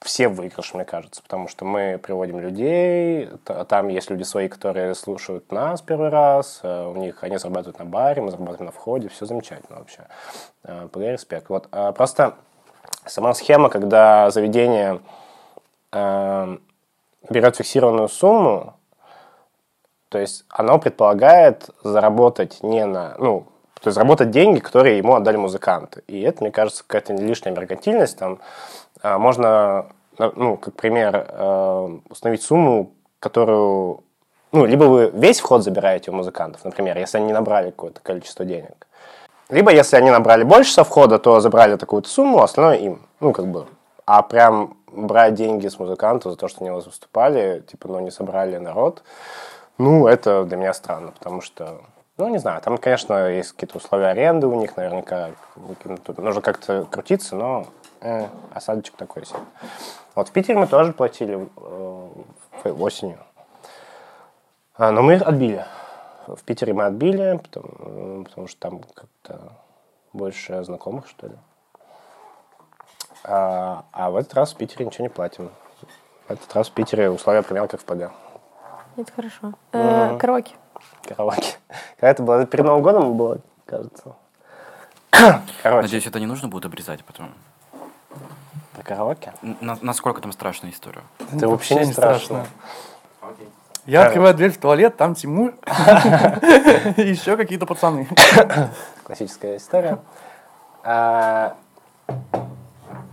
все 0.00 0.28
в 0.28 0.40
мне 0.40 0.84
кажется, 0.84 1.22
потому 1.22 1.48
что 1.48 1.64
мы 1.64 1.98
приводим 1.98 2.38
людей, 2.38 3.28
там 3.68 3.88
есть 3.88 4.10
люди 4.10 4.22
свои, 4.22 4.48
которые 4.48 4.94
слушают 4.94 5.50
нас 5.50 5.82
первый 5.82 6.08
раз, 6.08 6.60
э, 6.62 6.86
у 6.86 6.94
них 6.96 7.24
они 7.24 7.36
зарабатывают 7.36 7.78
на 7.78 7.84
баре, 7.84 8.22
мы 8.22 8.30
зарабатываем 8.30 8.66
на 8.66 8.72
входе, 8.72 9.08
все 9.08 9.26
замечательно 9.26 9.78
вообще. 9.78 10.06
Э, 10.62 10.88
ПГ 10.92 10.98
респект. 10.98 11.48
Вот, 11.48 11.68
а 11.72 11.92
просто 11.92 12.36
сама 13.06 13.34
схема, 13.34 13.70
когда 13.70 14.30
заведение 14.30 15.00
э, 15.92 16.56
берет 17.28 17.56
фиксированную 17.56 18.08
сумму, 18.08 18.74
то 20.10 20.18
есть 20.18 20.44
оно 20.48 20.78
предполагает 20.78 21.70
заработать 21.82 22.62
не 22.62 22.86
на, 22.86 23.16
ну, 23.18 23.48
то 23.80 23.88
есть 23.88 23.94
заработать 23.94 24.30
деньги, 24.30 24.58
которые 24.58 24.98
ему 24.98 25.14
отдали 25.14 25.36
музыканты. 25.36 26.02
И 26.06 26.20
это, 26.22 26.42
мне 26.42 26.50
кажется, 26.50 26.84
какая-то 26.86 27.12
лишняя 27.14 27.54
меркантильность. 27.54 28.18
Там 28.18 28.38
а, 29.02 29.18
можно 29.18 29.86
ну, 30.18 30.56
как 30.56 30.74
пример, 30.74 31.26
э, 31.28 31.98
установить 32.10 32.42
сумму, 32.42 32.92
которую, 33.20 34.02
ну, 34.52 34.64
либо 34.64 34.84
вы 34.84 35.10
весь 35.14 35.40
вход 35.40 35.62
забираете 35.62 36.10
у 36.10 36.14
музыкантов, 36.14 36.64
например, 36.64 36.98
если 36.98 37.18
они 37.18 37.32
набрали 37.32 37.70
какое-то 37.70 38.00
количество 38.00 38.44
денег. 38.44 38.86
Либо, 39.48 39.72
если 39.72 39.96
они 39.96 40.10
набрали 40.10 40.42
больше 40.42 40.72
со 40.72 40.84
входа, 40.84 41.18
то 41.18 41.40
забрали 41.40 41.76
такую-то 41.76 42.08
сумму, 42.08 42.40
а 42.40 42.44
остальное 42.44 42.76
им. 42.76 43.02
Ну, 43.20 43.32
как 43.32 43.46
бы. 43.46 43.66
А 44.04 44.22
прям 44.22 44.76
брать 44.92 45.34
деньги 45.34 45.68
с 45.68 45.78
музыкантов 45.78 46.32
за 46.32 46.38
то, 46.38 46.48
что 46.48 46.60
они 46.60 46.70
у 46.70 46.74
вас 46.74 46.86
выступали, 46.86 47.62
типа, 47.66 47.88
но 47.88 48.00
не 48.00 48.10
собрали 48.10 48.58
народ, 48.58 49.02
ну, 49.78 50.06
это 50.06 50.44
для 50.44 50.56
меня 50.56 50.74
странно, 50.74 51.12
потому 51.12 51.40
что, 51.40 51.78
ну, 52.18 52.28
не 52.28 52.38
знаю, 52.38 52.60
там, 52.60 52.78
конечно, 52.78 53.28
есть 53.28 53.52
какие-то 53.52 53.78
условия 53.78 54.08
аренды 54.08 54.48
у 54.48 54.60
них, 54.60 54.76
наверняка, 54.76 55.30
нужно 56.16 56.40
как-то 56.40 56.84
крутиться, 56.90 57.36
но 57.36 57.66
э, 58.00 58.26
осадочек 58.52 58.96
такой 58.96 59.24
себе. 59.24 59.38
Вот 60.16 60.28
в 60.28 60.32
Питере 60.32 60.58
мы 60.58 60.66
тоже 60.66 60.92
платили 60.92 61.48
э, 61.56 62.70
осенью. 62.70 63.18
А, 64.74 64.90
но 64.90 65.02
мы 65.02 65.14
отбили. 65.14 65.64
В 66.26 66.42
Питере 66.42 66.72
мы 66.72 66.86
отбили, 66.86 67.40
потому, 67.42 68.24
потому 68.24 68.48
что 68.48 68.60
там 68.60 68.80
как-то 68.94 69.52
больше 70.12 70.64
знакомых, 70.64 71.06
что 71.08 71.28
ли. 71.28 71.36
А, 73.22 73.84
а 73.92 74.10
в 74.10 74.16
этот 74.16 74.34
раз 74.34 74.54
в 74.54 74.56
Питере 74.56 74.86
ничего 74.86 75.04
не 75.04 75.08
платим. 75.08 75.50
В 76.26 76.32
этот 76.32 76.52
раз 76.54 76.68
в 76.68 76.72
Питере 76.72 77.10
условия 77.10 77.42
примерно 77.42 77.68
как 77.68 77.80
в 77.80 77.84
ПГ. 77.84 78.10
Это 78.98 79.12
хорошо. 79.12 79.52
Э, 79.72 80.16
Караоке. 80.18 80.54
Караоке. 81.06 81.54
Когда 81.96 82.10
это 82.10 82.22
было? 82.24 82.46
Перед 82.46 82.64
Новым 82.66 82.82
годом 82.82 83.16
было, 83.16 83.38
кажется. 83.64 84.16
Короче, 85.62 85.82
Надеюсь, 85.82 86.06
это 86.06 86.18
не 86.18 86.26
нужно 86.26 86.48
будет 86.48 86.64
обрезать 86.66 87.04
потом. 87.04 87.32
про 88.74 88.82
караоке? 88.82 89.32
На- 89.60 89.78
насколько 89.82 90.20
там 90.20 90.32
страшная 90.32 90.70
история? 90.72 91.02
Это 91.32 91.48
вообще 91.48 91.76
не 91.76 91.92
страшно. 91.92 92.44
Я 93.86 94.00
Короче. 94.00 94.06
открываю 94.08 94.34
дверь 94.34 94.50
в 94.50 94.58
туалет, 94.58 94.96
там 94.96 95.14
Тимур. 95.14 95.54
И 96.96 97.02
еще 97.02 97.36
какие-то 97.36 97.66
пацаны. 97.66 98.08
Классическая 99.04 99.56
история. 99.58 99.98
А, 100.82 101.56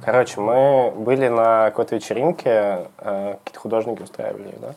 Короче, 0.03 0.39
мы 0.41 0.91
были 0.91 1.27
на 1.29 1.65
какой-то 1.65 1.95
вечеринке, 1.95 2.89
э, 2.99 3.35
какие-то 3.43 3.59
художники 3.59 4.01
устраивали, 4.03 4.53
да? 4.61 4.73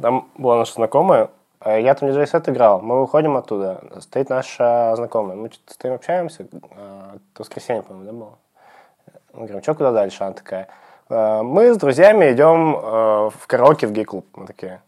Там 0.00 0.28
была 0.36 0.58
наша 0.58 0.74
знакомая, 0.74 1.30
а 1.60 1.78
я 1.78 1.94
там 1.94 2.08
диджей-сет 2.08 2.48
играл, 2.48 2.80
мы 2.80 3.00
выходим 3.00 3.36
оттуда, 3.36 3.82
стоит 4.00 4.28
наша 4.30 4.94
знакомая, 4.96 5.36
мы 5.36 5.50
что-то 5.50 5.74
стоим, 5.74 5.94
общаемся, 5.94 6.44
э, 6.44 6.46
это 6.52 7.20
воскресенье, 7.38 7.82
по-моему, 7.82 8.06
да, 8.06 8.12
было? 8.18 8.38
Мы 9.32 9.40
говорим, 9.46 9.62
что, 9.62 9.74
куда 9.74 9.92
дальше? 9.92 10.22
Она 10.24 10.32
такая, 10.32 10.68
«Э, 11.08 11.42
мы 11.42 11.72
с 11.74 11.76
друзьями 11.76 12.32
идем 12.32 12.72
в 13.30 13.46
караоке 13.46 13.86
в 13.86 13.92
гей-клуб. 13.92 14.26
Мы 14.34 14.46
такие, 14.46 14.80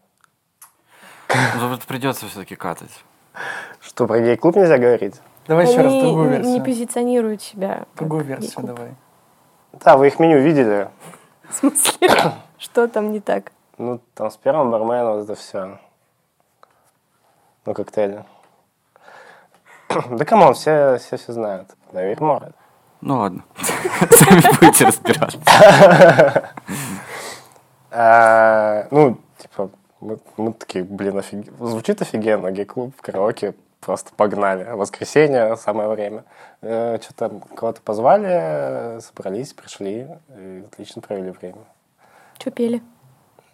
Ну, 1.59 1.77
придется 1.87 2.25
все-таки 2.27 2.55
катать. 2.55 3.03
что, 3.81 4.05
про 4.07 4.19
гей-клуб 4.19 4.55
нельзя 4.55 4.77
говорить? 4.77 5.15
Давай 5.47 5.67
еще 5.67 5.81
раз 5.81 5.91
Они 5.91 6.01
другую 6.01 6.29
не 6.29 6.37
версию. 6.37 6.63
позиционируют 6.63 7.41
себя. 7.41 7.83
Другую 7.95 8.23
версию 8.23 8.49
гей-клуб. 8.51 8.65
давай. 8.75 8.91
Да, 9.73 9.97
вы 9.97 10.07
их 10.07 10.19
меню 10.19 10.39
видели. 10.39 10.87
В 11.49 11.53
смысле? 11.55 12.09
Что 12.57 12.87
там 12.87 13.11
не 13.11 13.19
так? 13.19 13.51
Ну, 13.77 13.99
там 14.13 14.29
с 14.29 14.37
первым 14.37 14.71
барменом 14.71 15.15
вот 15.15 15.23
это 15.23 15.35
все. 15.35 15.79
Ну, 17.65 17.73
коктейли. 17.73 18.25
Да 20.09 20.25
come 20.25 20.41
on, 20.41 20.53
все, 20.53 20.97
все 20.97 21.17
все 21.17 21.33
знают. 21.33 21.69
Давид 21.91 22.19
Морет. 22.19 22.55
Ну 23.01 23.17
ладно. 23.19 23.43
Сами 24.11 24.41
будете 24.59 24.85
разбираться. 24.85 25.39
А, 27.95 28.87
ну, 28.89 29.19
типа, 29.37 29.69
мы, 29.99 30.17
мы 30.37 30.53
такие, 30.53 30.83
блин, 30.83 31.19
офиг... 31.19 31.45
звучит 31.59 32.01
офигенно, 32.01 32.49
гей-клуб, 32.49 32.99
караоке, 32.99 33.53
просто 33.81 34.11
погнали. 34.15 34.63
Воскресенье, 34.63 35.55
самое 35.57 35.89
время. 35.89 36.23
Что-то 36.61 37.39
кого-то 37.55 37.81
позвали, 37.81 38.29
э, 38.31 38.99
собрались, 38.99 39.53
пришли, 39.53 40.07
и 40.35 40.63
отлично 40.65 41.03
провели 41.03 41.29
время. 41.29 41.65
Что 42.39 42.49
пели? 42.49 42.81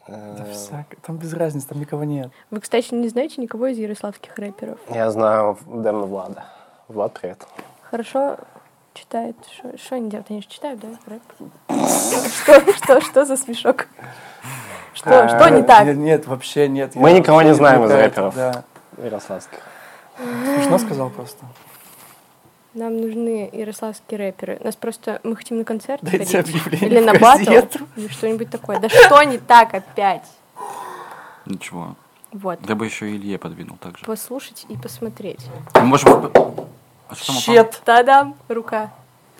Да 0.09 0.45
всяко. 0.51 0.95
Там 1.05 1.17
без 1.17 1.33
разницы, 1.33 1.67
там 1.67 1.79
никого 1.79 2.03
нет. 2.03 2.31
Вы, 2.51 2.59
кстати, 2.61 2.93
не 2.93 3.07
знаете 3.09 3.41
никого 3.41 3.67
из 3.67 3.77
ярославских 3.77 4.37
рэперов? 4.37 4.79
Я 4.89 5.11
знаю 5.11 5.57
Дэмна 5.67 6.05
Влада. 6.05 6.45
Влад, 6.87 7.13
привет. 7.13 7.45
Хорошо 7.89 8.37
читает. 8.93 9.35
Что- 9.77 9.95
они 9.95 10.09
делают? 10.09 10.29
Они 10.29 10.41
же 10.41 10.47
читают, 10.47 10.79
да, 10.79 10.87
рэп? 11.05 11.21
Что, 11.67 12.71
что, 12.71 13.01
что 13.01 13.25
за 13.25 13.37
смешок? 13.37 13.87
Что, 14.93 15.29
что 15.29 15.49
не 15.49 15.61
так? 15.63 15.85
Нет, 15.85 15.97
нет, 15.97 16.27
вообще 16.27 16.67
нет. 16.67 16.95
Мы 16.95 17.11
никого 17.13 17.41
не 17.41 17.53
знаем 17.53 17.85
из 17.85 17.91
рэперов. 17.91 18.35
Да. 18.35 18.63
Ярославских. 18.97 19.59
Смешно 20.17 20.77
сказал 20.79 21.09
просто. 21.09 21.45
Нам 22.79 22.95
нужны 22.95 23.49
ярославские 23.51 24.17
рэперы. 24.17 24.57
Нас 24.63 24.77
просто... 24.77 25.19
Мы 25.25 25.35
хотим 25.35 25.57
на 25.57 25.65
концерт 25.65 26.01
Дайте 26.01 26.37
ходить. 26.37 26.55
объявление 26.65 26.87
Или 26.89 26.99
на 27.05 27.13
батл. 27.19 27.51
Или 27.97 28.07
что-нибудь 28.07 28.49
такое. 28.49 28.79
Да 28.79 28.87
что 28.87 29.21
не 29.23 29.37
так 29.37 29.73
опять? 29.73 30.23
Ничего. 31.45 31.97
Вот. 32.31 32.61
Да 32.61 32.75
бы 32.75 32.85
еще 32.85 33.11
и 33.11 33.17
Илье 33.17 33.37
подвинул 33.37 33.75
так 33.81 33.97
же. 33.97 34.05
Послушать 34.05 34.65
и 34.69 34.77
посмотреть. 34.77 35.45
Мы 35.75 35.81
можем... 35.81 36.31
А 37.09 37.15
что? 37.15 37.33
Щет. 37.33 37.81
Та-дам! 37.83 38.35
Рука, 38.47 38.93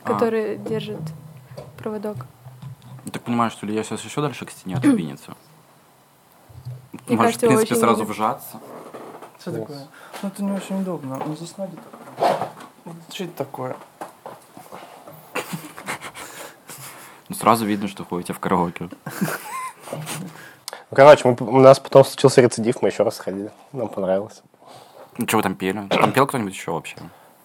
А. 0.04 0.08
которая 0.12 0.58
держит 0.58 1.00
проводок. 1.78 2.26
Я 3.06 3.12
так 3.14 3.22
понимаю, 3.22 3.52
что 3.52 3.66
Илья 3.66 3.86
сейчас 3.86 4.04
еще 4.04 4.20
дальше 4.22 4.46
к 4.46 4.52
стене 4.52 4.76
отодвинется. 4.76 5.34
Мне 7.08 7.16
Можешь, 7.16 7.36
кажется, 7.38 7.46
в 7.46 7.50
принципе, 7.50 7.76
сразу 7.76 7.96
много. 8.00 8.12
вжаться. 8.12 8.60
Что 9.40 9.52
такое? 9.54 9.88
Ну 10.24 10.28
это 10.28 10.44
не 10.44 10.52
очень 10.52 10.82
удобно. 10.82 11.22
Здесь 11.38 11.56
ноги 11.58 11.76
так. 11.78 11.99
Что 13.12 13.24
это 13.26 13.34
такое? 13.38 13.76
Ну, 17.30 17.36
сразу 17.36 17.66
видно, 17.66 17.88
что 17.88 18.04
ходите 18.06 18.34
в 18.34 18.40
караоке. 18.40 18.90
Ну, 19.92 20.96
короче, 20.96 21.28
мы, 21.28 21.36
у 21.40 21.60
нас 21.60 21.80
потом 21.80 22.04
случился 22.04 22.42
рецидив, 22.42 22.82
мы 22.82 22.90
еще 22.90 23.04
раз 23.04 23.16
сходили. 23.18 23.52
Нам 23.72 23.88
понравилось. 23.90 24.42
Ну, 25.18 25.28
что 25.28 25.38
вы 25.38 25.44
там 25.44 25.56
пели? 25.56 25.88
Там 25.90 26.12
пел 26.12 26.26
кто-нибудь 26.26 26.54
еще 26.54 26.72
вообще? 26.72 26.96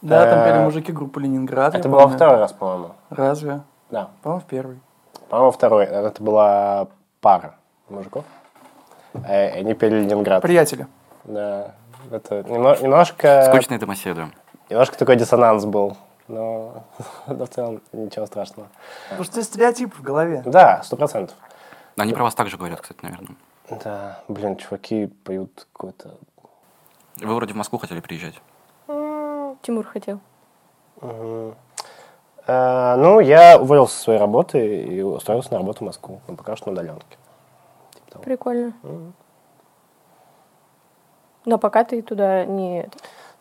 Да, 0.00 0.24
там 0.26 0.44
пели 0.44 0.56
Э, 0.58 0.64
мужики 0.64 0.92
группы 0.92 1.20
Ленинград. 1.20 1.74
Это 1.74 1.88
было 1.88 2.08
второй 2.08 2.38
раз, 2.38 2.52
по-моему. 2.52 2.92
Разве? 3.10 3.60
Да. 3.90 4.10
По-моему, 4.22 4.40
в 4.40 4.44
первый. 4.48 4.78
По-моему, 5.28 5.50
второй. 5.52 5.84
Это 5.84 6.22
была 6.22 6.88
пара 7.20 7.56
мужиков. 7.88 8.24
Э, 9.14 9.58
они 9.58 9.74
пели 9.74 10.00
Ленинград. 10.00 10.40
Приятели. 10.42 10.86
Да. 11.24 11.74
Это 12.10 12.40
немно- 12.42 12.80
немножко, 12.82 13.44
Скучные 13.48 13.78
домоседы. 13.78 14.28
Немножко 14.70 14.96
такой 14.98 15.16
диссонанс 15.16 15.64
был. 15.64 15.96
Но, 16.28 16.84
но 17.26 17.46
в 17.46 17.50
целом 17.50 17.82
ничего 17.92 18.26
страшного. 18.26 18.68
Потому 19.08 19.24
что 19.24 19.42
стереотип 19.42 19.94
в 19.94 20.02
голове. 20.02 20.42
Да, 20.46 20.82
сто 20.82 20.96
процентов. 20.96 21.36
Они 21.96 22.12
про 22.12 22.24
вас 22.24 22.34
так 22.34 22.48
же 22.48 22.56
говорят, 22.56 22.80
кстати, 22.80 22.98
наверное. 23.02 23.36
Да, 23.70 24.20
блин, 24.28 24.56
чуваки 24.56 25.06
поют 25.06 25.66
какой-то... 25.72 26.14
Вы 27.16 27.34
вроде 27.34 27.52
в 27.52 27.56
Москву 27.56 27.78
хотели 27.78 28.00
приезжать. 28.00 28.40
Тимур 29.62 29.86
хотел. 29.86 30.20
Мгм. 31.00 31.54
Э, 32.46 32.96
ну, 32.96 33.20
я 33.20 33.58
уволился 33.58 33.96
со 33.96 34.02
своей 34.02 34.18
работы 34.18 34.84
и 34.84 35.02
устроился 35.02 35.52
на 35.52 35.58
работу 35.58 35.78
в 35.80 35.86
Москву. 35.86 36.20
Но 36.28 36.36
пока 36.36 36.56
что 36.56 36.66
на 36.66 36.72
удаленке. 36.72 37.16
Типа. 38.06 38.18
Прикольно. 38.18 38.74
Но 41.46 41.58
пока 41.58 41.84
ты 41.84 42.02
туда 42.02 42.44
не... 42.44 42.88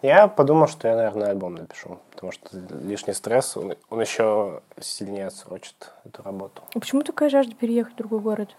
Я 0.04 0.28
подумал, 0.28 0.68
что 0.68 0.88
я, 0.88 0.96
наверное, 0.96 1.30
альбом 1.30 1.56
напишу, 1.56 1.98
потому 2.12 2.32
что 2.32 2.50
лишний 2.84 3.14
стресс, 3.14 3.58
он, 3.58 3.74
он 3.90 4.02
еще 4.02 4.62
сильнее 4.80 5.28
отсрочит 5.28 5.92
эту 6.04 6.22
работу. 6.24 6.62
А 6.76 6.80
Почему 6.80 7.02
такая 7.02 7.30
жажда 7.30 7.56
переехать 7.56 7.94
в 7.94 7.98
другой 7.98 8.20
город? 8.20 8.50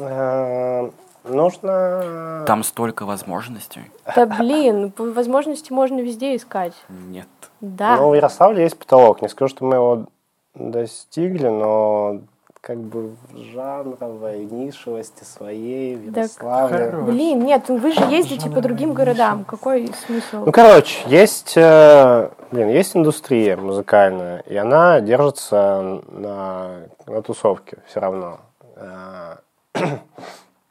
Э, 0.00 0.90
Нужно... 1.24 2.44
Там 2.46 2.62
столько 2.62 3.06
возможностей. 3.06 3.90
Да 4.14 4.26
блин, 4.26 4.92
возможности 4.98 5.72
можно 5.72 6.00
везде 6.00 6.36
искать. 6.36 6.74
Нет. 6.88 7.28
Да. 7.62 7.96
Ну, 7.96 8.10
в 8.10 8.14
Ярославле 8.14 8.64
есть 8.64 8.78
потолок. 8.78 9.22
Не 9.22 9.28
скажу, 9.28 9.48
что 9.48 9.64
мы 9.64 9.76
его 9.76 10.06
достигли, 10.54 11.48
но 11.48 12.20
как 12.64 12.78
бы 12.78 13.10
в 13.30 13.36
жанровой 13.52 14.46
нишевости 14.46 15.22
своей 15.22 15.96
в 15.96 16.16
Ярославле. 16.16 16.90
хорош. 16.90 17.04
Блин, 17.04 17.44
нет, 17.44 17.68
вы 17.68 17.92
же 17.92 18.00
ездите 18.04 18.48
по 18.48 18.62
другим 18.62 18.94
городам. 18.94 19.44
Какой 19.44 19.92
смысл? 20.06 20.46
Ну, 20.46 20.50
короче, 20.50 21.02
есть, 21.06 21.52
э, 21.56 22.30
блин, 22.50 22.70
есть 22.70 22.96
индустрия 22.96 23.58
музыкальная, 23.58 24.38
и 24.46 24.56
она 24.56 25.02
держится 25.02 26.00
на, 26.08 26.86
на 27.06 27.22
тусовке 27.22 27.78
все 27.86 28.00
равно. 28.00 28.40
Э, 28.76 29.36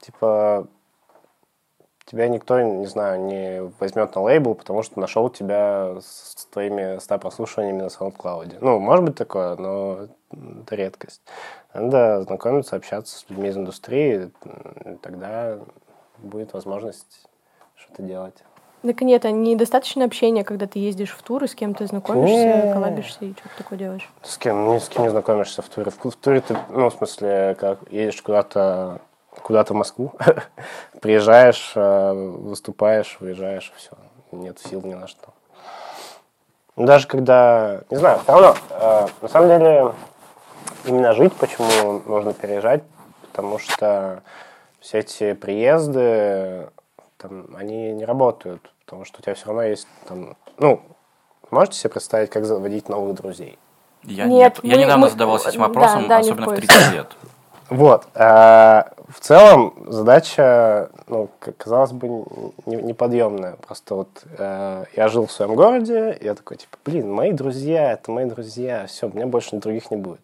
Типа, 0.01 0.65
тебя 2.13 2.27
никто, 2.27 2.61
не 2.61 2.85
знаю, 2.85 3.21
не 3.21 3.71
возьмет 3.79 4.13
на 4.13 4.21
лейбл, 4.21 4.53
потому 4.53 4.83
что 4.83 4.99
нашел 4.99 5.29
тебя 5.29 5.95
с 5.99 6.45
твоими 6.51 6.99
100 6.99 7.17
прослушиваниями 7.17 7.81
на 7.81 7.87
SoundCloud. 7.87 8.57
Ну, 8.61 8.79
может 8.79 9.03
быть 9.03 9.15
такое, 9.15 9.55
но 9.55 10.07
это 10.31 10.75
редкость. 10.75 11.21
Надо 11.73 12.21
знакомиться, 12.21 12.75
общаться 12.75 13.17
с 13.17 13.25
людьми 13.29 13.49
из 13.49 13.57
индустрии, 13.57 14.29
тогда 15.01 15.57
будет 16.19 16.53
возможность 16.53 17.27
что-то 17.75 18.03
делать. 18.03 18.35
Так 18.83 19.01
нет, 19.01 19.25
а 19.25 19.31
недостаточно 19.31 20.05
общения, 20.05 20.43
когда 20.43 20.67
ты 20.67 20.77
ездишь 20.77 21.11
в 21.11 21.23
тур 21.23 21.43
и 21.45 21.47
с 21.47 21.55
кем-то 21.55 21.87
знакомишься, 21.87 22.67
Не. 22.67 22.73
коллабишься 22.73 23.25
и 23.25 23.31
что-то 23.31 23.57
такое 23.57 23.79
делаешь. 23.79 24.11
С 24.21 24.37
кем? 24.37 24.67
Ни 24.67 24.77
с 24.77 24.89
кем 24.89 25.03
не 25.03 25.09
знакомишься 25.09 25.61
в 25.61 25.69
туре. 25.69 25.89
В, 25.89 26.05
в 26.05 26.15
туре 26.17 26.41
ты, 26.41 26.55
ну, 26.69 26.89
в 26.89 26.93
смысле, 26.93 27.55
как 27.57 27.79
едешь 27.89 28.21
куда-то 28.21 28.99
куда-то 29.43 29.73
в 29.73 29.77
Москву, 29.77 30.13
приезжаешь, 31.01 31.73
э, 31.75 32.13
выступаешь, 32.13 33.17
выезжаешь, 33.19 33.71
все. 33.75 33.91
Нет 34.31 34.57
сил 34.59 34.81
ни 34.83 34.93
на 34.95 35.07
что. 35.07 35.29
Даже 36.75 37.07
когда, 37.07 37.81
не 37.91 37.97
знаю, 37.97 38.19
все 38.23 38.31
равно, 38.31 38.55
э, 38.71 39.07
на 39.21 39.27
самом 39.27 39.47
деле, 39.49 39.93
именно 40.85 41.13
жить, 41.13 41.33
почему 41.33 42.01
нужно 42.07 42.33
переезжать, 42.33 42.81
потому 43.31 43.59
что 43.59 44.23
все 44.79 44.99
эти 44.99 45.33
приезды, 45.33 46.69
там, 47.17 47.47
они 47.55 47.91
не 47.93 48.05
работают, 48.05 48.71
потому 48.85 49.05
что 49.05 49.19
у 49.19 49.21
тебя 49.21 49.35
все 49.35 49.45
равно 49.47 49.63
есть 49.63 49.87
там, 50.07 50.35
ну, 50.57 50.81
можете 51.51 51.77
себе 51.77 51.91
представить, 51.91 52.31
как 52.31 52.45
заводить 52.45 52.89
новых 52.89 53.13
друзей? 53.15 53.59
Я 54.03 54.25
Нет, 54.25 54.55
нет. 54.63 54.63
Я 54.63 54.75
мы- 54.77 54.81
недавно 54.83 55.05
мы- 55.05 55.09
задавался 55.11 55.49
этим 55.49 55.61
да, 55.61 55.67
вопросом, 55.67 56.07
да, 56.07 56.17
в 56.17 56.21
особенно 56.21 56.45
в 56.47 56.49
поиске. 56.49 56.67
30 56.67 56.91
лет. 56.93 57.07
Вот. 57.73 58.07
а, 58.13 58.91
В 59.09 59.19
целом 59.19 59.73
задача, 59.87 60.89
ну, 61.07 61.27
казалось 61.57 61.91
бы, 61.91 62.07
не- 62.65 62.81
неподъемная. 62.81 63.55
Просто 63.65 63.95
вот 63.95 64.09
э, 64.37 64.85
я 64.95 65.07
жил 65.07 65.25
в 65.25 65.31
своем 65.31 65.55
городе, 65.55 66.15
я 66.21 66.35
такой, 66.35 66.57
типа, 66.57 66.77
блин, 66.85 67.11
мои 67.11 67.31
друзья, 67.31 67.93
это 67.93 68.11
мои 68.11 68.25
друзья, 68.25 68.85
все, 68.87 69.07
у 69.07 69.13
меня 69.13 69.25
больше 69.27 69.55
других 69.57 69.89
не 69.91 69.97
будет. 69.97 70.21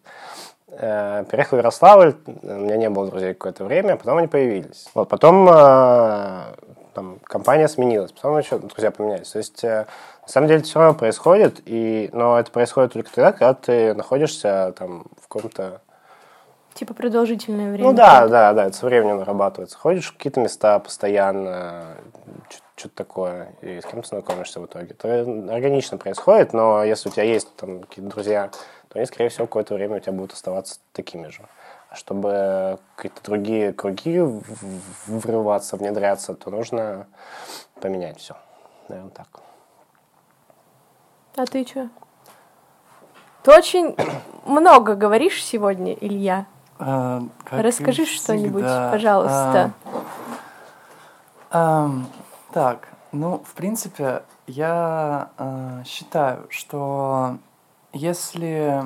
Э, 0.68 1.24
Переехал 1.30 1.56
в 1.56 1.60
Ярославль, 1.60 2.14
у 2.42 2.46
меня 2.46 2.76
не 2.76 2.88
было 2.88 3.08
друзей 3.08 3.34
какое-то 3.34 3.64
время, 3.64 3.94
а 3.94 3.96
потом 3.96 4.18
они 4.18 4.28
появились. 4.28 4.88
Вот, 4.94 5.08
потом 5.08 5.48
э, 5.48 6.42
там, 6.94 7.18
компания 7.24 7.66
сменилась, 7.68 8.12
потом 8.12 8.38
еще 8.38 8.58
друзья 8.58 8.90
поменялись. 8.92 9.28
То 9.30 9.38
есть, 9.38 9.64
э, 9.64 9.86
на 10.22 10.28
самом 10.28 10.46
деле, 10.46 10.60
это 10.60 10.68
все 10.68 10.78
равно 10.78 10.96
происходит, 10.98 11.60
и, 11.64 12.10
но 12.12 12.38
это 12.38 12.50
происходит 12.52 12.92
только 12.92 13.10
тогда, 13.12 13.32
когда 13.32 13.54
ты 13.54 13.94
находишься 13.94 14.72
там 14.78 15.04
в 15.20 15.28
каком-то 15.28 15.80
Типа 16.74 16.94
продолжительное 16.94 17.72
время. 17.72 17.90
ну 17.90 17.96
да, 17.96 18.28
да, 18.28 18.52
да, 18.52 18.66
это 18.66 18.76
со 18.76 18.86
временем 18.86 19.18
нарабатывается. 19.18 19.76
Ходишь 19.76 20.08
в 20.08 20.16
какие-то 20.16 20.40
места 20.40 20.78
постоянно, 20.78 21.96
что-то 22.76 22.94
такое, 22.94 23.52
и 23.60 23.80
с 23.80 23.84
кем-то 23.84 24.08
знакомишься 24.08 24.60
в 24.60 24.66
итоге. 24.66 24.94
Это 24.98 25.22
органично 25.52 25.98
происходит, 25.98 26.52
но 26.52 26.82
если 26.84 27.08
у 27.08 27.12
тебя 27.12 27.24
есть 27.24 27.54
там 27.56 27.80
какие-то 27.82 28.10
друзья, 28.10 28.50
то 28.88 28.98
они, 28.98 29.06
скорее 29.06 29.28
всего, 29.28 29.46
какое-то 29.46 29.74
время 29.74 29.96
у 29.96 30.00
тебя 30.00 30.12
будут 30.12 30.32
оставаться 30.32 30.78
такими 30.92 31.28
же. 31.28 31.42
А 31.90 31.96
чтобы 31.96 32.78
какие-то 32.94 33.22
другие 33.24 33.72
круги 33.72 34.20
врываться, 35.06 35.76
внедряться, 35.76 36.34
то 36.34 36.50
нужно 36.50 37.06
поменять 37.80 38.18
все. 38.18 38.36
Наверное, 38.88 39.10
так. 39.10 39.28
А 41.36 41.46
ты 41.46 41.66
что? 41.66 41.88
Ты 43.42 43.52
очень 43.52 43.96
много 44.46 44.94
говоришь 44.94 45.44
сегодня, 45.44 45.92
Илья. 45.94 46.46
А, 46.80 47.22
как 47.44 47.62
Расскажи 47.62 48.06
что-нибудь, 48.06 48.64
всегда. 48.64 48.90
пожалуйста. 48.90 49.72
А, 51.50 51.84
ам, 51.84 52.06
так, 52.52 52.88
ну, 53.12 53.42
в 53.44 53.52
принципе, 53.52 54.22
я 54.46 55.30
а, 55.36 55.84
считаю, 55.84 56.46
что 56.48 57.36
если 57.92 58.82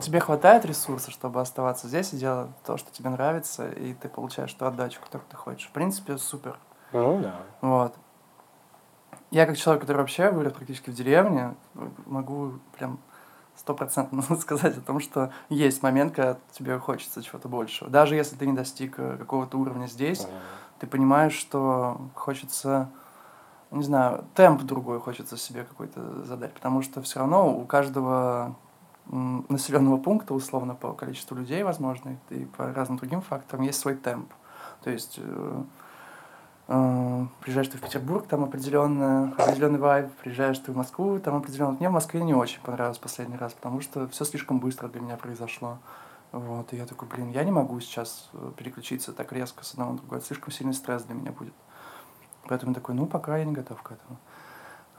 тебе 0.00 0.18
хватает 0.18 0.64
ресурсов, 0.64 1.12
чтобы 1.14 1.40
оставаться 1.40 1.86
здесь 1.86 2.12
и 2.12 2.16
делать 2.16 2.50
то, 2.66 2.76
что 2.76 2.90
тебе 2.90 3.08
нравится, 3.10 3.68
и 3.68 3.94
ты 3.94 4.08
получаешь 4.08 4.52
ту 4.52 4.66
отдачу, 4.66 5.00
которую 5.00 5.28
ты 5.30 5.36
хочешь, 5.36 5.68
в 5.68 5.70
принципе, 5.70 6.18
супер. 6.18 6.58
Ну 6.92 7.20
да. 7.20 7.36
Вот. 7.60 7.94
Я 9.30 9.46
как 9.46 9.56
человек, 9.56 9.82
который 9.82 9.98
вообще 9.98 10.30
вырос 10.30 10.52
практически 10.52 10.90
в 10.90 10.94
деревне, 10.94 11.54
могу 12.06 12.54
прям 12.76 12.98
стопроцентно 13.56 14.22
сказать 14.40 14.76
о 14.78 14.80
том, 14.80 15.00
что 15.00 15.30
есть 15.48 15.82
момент, 15.82 16.14
когда 16.14 16.36
тебе 16.52 16.78
хочется 16.78 17.22
чего-то 17.22 17.48
большего. 17.48 17.90
Даже 17.90 18.14
если 18.14 18.36
ты 18.36 18.46
не 18.46 18.52
достиг 18.52 18.98
э, 18.98 19.16
какого-то 19.16 19.58
уровня 19.58 19.86
здесь, 19.86 20.26
ты 20.78 20.86
понимаешь, 20.86 21.32
что 21.32 22.00
хочется, 22.14 22.90
не 23.70 23.82
знаю, 23.82 24.24
темп 24.34 24.62
другой 24.62 25.00
хочется 25.00 25.36
себе 25.36 25.64
какой-то 25.64 26.24
задать, 26.24 26.52
потому 26.52 26.82
что 26.82 27.00
все 27.02 27.20
равно 27.20 27.56
у 27.56 27.64
каждого 27.64 28.54
населенного 29.06 29.98
пункта, 29.98 30.34
условно, 30.34 30.74
по 30.74 30.92
количеству 30.92 31.36
людей, 31.36 31.62
возможно, 31.62 32.18
и 32.30 32.44
по 32.44 32.72
разным 32.72 32.98
другим 32.98 33.22
факторам, 33.22 33.62
есть 33.62 33.78
свой 33.78 33.94
темп. 33.94 34.32
То 34.82 34.90
есть 34.90 35.18
э, 35.18 35.62
приезжаешь 36.66 37.68
ты 37.68 37.78
в 37.78 37.80
Петербург, 37.80 38.26
там 38.26 38.42
определенно, 38.42 39.32
определенный 39.38 39.78
вайб, 39.78 40.10
приезжаешь 40.16 40.58
ты 40.58 40.72
в 40.72 40.76
Москву, 40.76 41.18
там 41.20 41.36
определенно... 41.36 41.72
Мне 41.72 41.88
в 41.88 41.92
Москве 41.92 42.22
не 42.22 42.34
очень 42.34 42.60
понравилось 42.60 42.98
последний 42.98 43.36
раз, 43.36 43.52
потому 43.52 43.80
что 43.80 44.08
все 44.08 44.24
слишком 44.24 44.58
быстро 44.58 44.88
для 44.88 45.00
меня 45.00 45.16
произошло. 45.16 45.78
Вот, 46.32 46.72
и 46.72 46.76
я 46.76 46.86
такой, 46.86 47.06
блин, 47.08 47.30
я 47.30 47.44
не 47.44 47.52
могу 47.52 47.78
сейчас 47.80 48.28
э, 48.32 48.50
переключиться 48.56 49.12
так 49.12 49.32
резко 49.32 49.64
с 49.64 49.72
одного 49.72 49.92
на 49.92 49.98
другое, 49.98 50.20
слишком 50.20 50.52
сильный 50.52 50.74
стресс 50.74 51.04
для 51.04 51.14
меня 51.14 51.30
будет. 51.30 51.54
Поэтому 52.48 52.74
такой, 52.74 52.96
ну, 52.96 53.06
пока 53.06 53.36
я 53.36 53.44
не 53.44 53.52
готов 53.52 53.80
к 53.82 53.92
этому. 53.92 54.18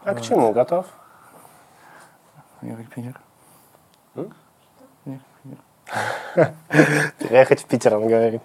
А 0.04 0.14
к 0.14 0.18
Вот. 0.18 0.26
чему? 0.26 0.54
Готов? 0.54 0.86
Я 2.62 2.76
пример. 2.76 3.22
Переехать 7.20 7.62
в 7.64 7.66
Питер, 7.66 7.96
он 7.96 8.08
говорит. 8.08 8.42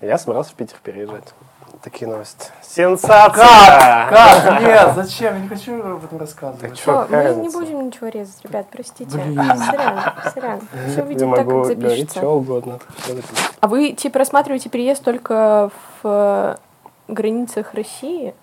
Я 0.00 0.18
собрался 0.18 0.50
в 0.50 0.54
Питер 0.54 0.78
переезжать. 0.82 1.32
Такие 1.82 2.10
новости. 2.10 2.50
Сенсация! 2.62 3.46
Как? 4.10 4.60
Нет, 4.60 4.92
зачем? 4.94 5.34
Я 5.34 5.40
не 5.40 5.48
хочу 5.48 5.82
об 5.82 6.04
этом 6.04 6.18
рассказывать. 6.18 6.60
Так 6.60 6.76
чё, 6.76 7.06
мы 7.08 7.34
не 7.42 7.48
будем 7.48 7.86
ничего 7.86 8.08
резать, 8.08 8.44
ребят, 8.44 8.66
простите. 8.70 9.16
Блин. 9.16 9.34
Сорян, 9.36 10.00
сорян. 10.34 10.60
Все 10.88 11.02
видим 11.06 11.34
так, 11.34 11.48
как 11.48 11.64
запишется. 11.64 12.18
что 12.18 12.36
угодно. 12.36 12.78
А 13.60 13.66
вы, 13.68 13.92
типа, 13.92 14.18
рассматриваете 14.18 14.68
переезд 14.68 15.02
только 15.02 15.70
в 16.02 16.06
э, 16.06 16.56
границах 17.08 17.72
России? 17.72 18.34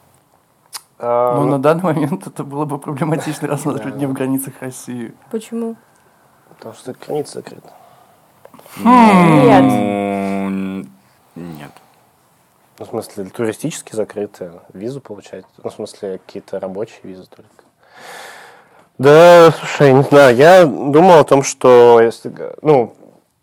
А, 0.97 1.35
Ну, 1.35 1.43
ну, 1.43 1.51
на 1.51 1.59
данный 1.59 1.83
момент 1.83 2.25
это 2.25 2.43
было 2.43 2.65
бы 2.65 2.79
проблематично 2.79 3.47
рассматривать 3.49 3.97
не 3.97 4.07
в 4.07 4.13
границах 4.13 4.55
России. 4.61 5.13
Почему? 5.29 5.75
Потому 6.57 6.73
что 6.73 6.95
граница 7.05 7.33
закрыта. 7.35 7.69
Нет. 8.77 9.63
Нет. 11.35 11.71
Ну, 12.79 12.85
в 12.85 12.89
смысле, 12.89 13.25
туристически 13.25 13.95
закрыты. 13.95 14.51
Визу 14.73 15.01
получать. 15.01 15.45
Ну, 15.63 15.69
в 15.69 15.73
смысле, 15.73 16.19
какие-то 16.19 16.59
рабочие 16.59 16.99
визы 17.03 17.25
только. 17.25 17.49
Да, 18.97 19.51
слушай, 19.51 19.93
не 19.93 20.03
знаю, 20.03 20.35
я 20.35 20.65
думал 20.65 21.19
о 21.19 21.23
том, 21.23 21.43
что 21.43 21.99
если, 22.01 22.33
ну, 22.61 22.95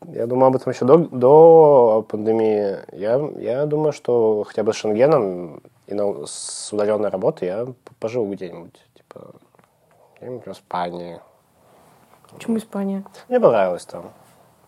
я 0.09 0.27
думал 0.27 0.49
об 0.49 0.57
этом 0.57 0.73
еще 0.73 0.85
до, 0.85 0.99
до 0.99 2.05
пандемии. 2.09 2.79
Я, 2.93 3.21
я 3.37 3.67
думаю, 3.67 3.93
что 3.93 4.45
хотя 4.47 4.63
бы 4.63 4.73
с 4.73 4.77
Шенгеном 4.77 5.63
и 5.87 5.95
на- 5.95 6.27
с 6.27 6.73
удаленной 6.73 7.09
работой 7.09 7.49
я 7.49 7.67
пожил 8.01 8.31
где-нибудь, 8.31 8.75
типа, 8.95 9.31
где-нибудь 10.21 10.47
в 10.47 10.53
Испании. 10.53 11.21
Почему 12.33 12.59
Испания? 12.59 13.05
Мне 13.29 13.39
понравилось 13.41 13.85
там. 13.85 14.13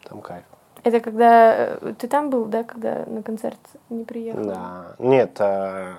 Там 0.05 0.20
кайф. 0.20 0.44
Это 0.87 1.01
когда... 1.01 1.55
э, 1.81 1.94
Ты 1.99 2.07
там 2.07 2.31
был, 2.31 2.44
да, 2.44 2.62
когда 2.62 3.05
на 3.07 3.20
концерт 3.22 3.59
не 3.90 4.05
приехал? 4.05 4.44
Да. 4.44 4.94
Нет, 5.01 5.33
а, 5.40 5.94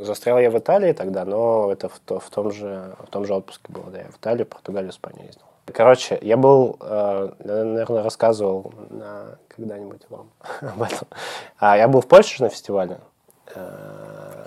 застрял 0.00 0.38
я 0.38 0.52
в 0.52 0.56
Италии 0.58 0.92
тогда, 0.92 1.24
но 1.24 1.72
это 1.72 1.88
в, 1.88 1.98
то- 1.98 2.20
в 2.20 2.30
том 2.30 2.52
же 2.52 2.94
в 3.00 3.10
том 3.10 3.24
же 3.24 3.34
отпуске 3.34 3.72
было, 3.72 3.90
да, 3.90 3.98
я 3.98 4.04
в 4.04 4.16
Италию, 4.16 4.46
Португалию, 4.46 4.90
Испанию 4.92 5.26
ездил. 5.26 5.42
Короче, 5.72 6.16
я 6.22 6.36
был, 6.36 6.76
э, 6.80 7.30
наверное, 7.40 8.04
рассказывал 8.04 8.72
когда-нибудь 9.48 10.02
вам 10.10 10.30
об 10.60 10.82
этом. 10.82 11.08
А, 11.58 11.76
я 11.76 11.88
был 11.88 12.00
в 12.00 12.06
Польше 12.06 12.40
на 12.44 12.50
фестивале. 12.50 12.98
Э, 13.56 14.44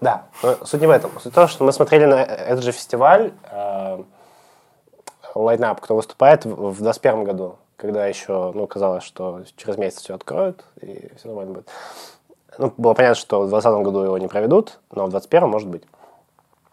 Да, 0.00 0.26
но 0.44 0.64
суть 0.64 0.80
не 0.80 0.86
в 0.86 0.90
этом. 0.90 1.10
Суть 1.18 1.32
в 1.32 1.34
том, 1.34 1.48
что 1.48 1.64
мы 1.64 1.72
смотрели 1.72 2.04
на 2.04 2.22
этот 2.22 2.62
же 2.62 2.70
фестиваль, 2.70 3.32
э, 3.50 4.02
лайнап, 5.34 5.80
кто 5.80 5.96
выступает 5.96 6.44
в 6.44 6.70
в 6.70 6.80
21 6.80 7.24
году, 7.24 7.56
когда 7.76 8.06
еще, 8.06 8.52
ну, 8.54 8.66
казалось, 8.66 9.04
что 9.04 9.42
через 9.56 9.76
месяц 9.76 10.00
все 10.00 10.14
откроют, 10.14 10.64
и 10.80 11.10
все 11.16 11.28
нормально 11.28 11.54
будет. 11.54 11.68
Ну, 12.58 12.72
было 12.76 12.94
понятно, 12.94 13.16
что 13.16 13.40
в 13.40 13.48
2020 13.48 13.84
году 13.84 14.02
его 14.02 14.18
не 14.18 14.28
проведут, 14.28 14.80
но 14.90 15.06
в 15.06 15.10
2021 15.10 15.48
может 15.48 15.68
быть. 15.68 15.82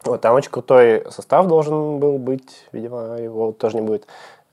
Вот, 0.06 0.22
там 0.22 0.36
очень 0.36 0.52
крутой 0.52 1.06
состав 1.12 1.48
должен 1.48 2.00
был 2.00 2.18
быть, 2.18 2.66
видимо, 2.72 3.18
его 3.18 3.52
тоже 3.52 3.78
не 3.78 3.82
будет. 3.82 4.08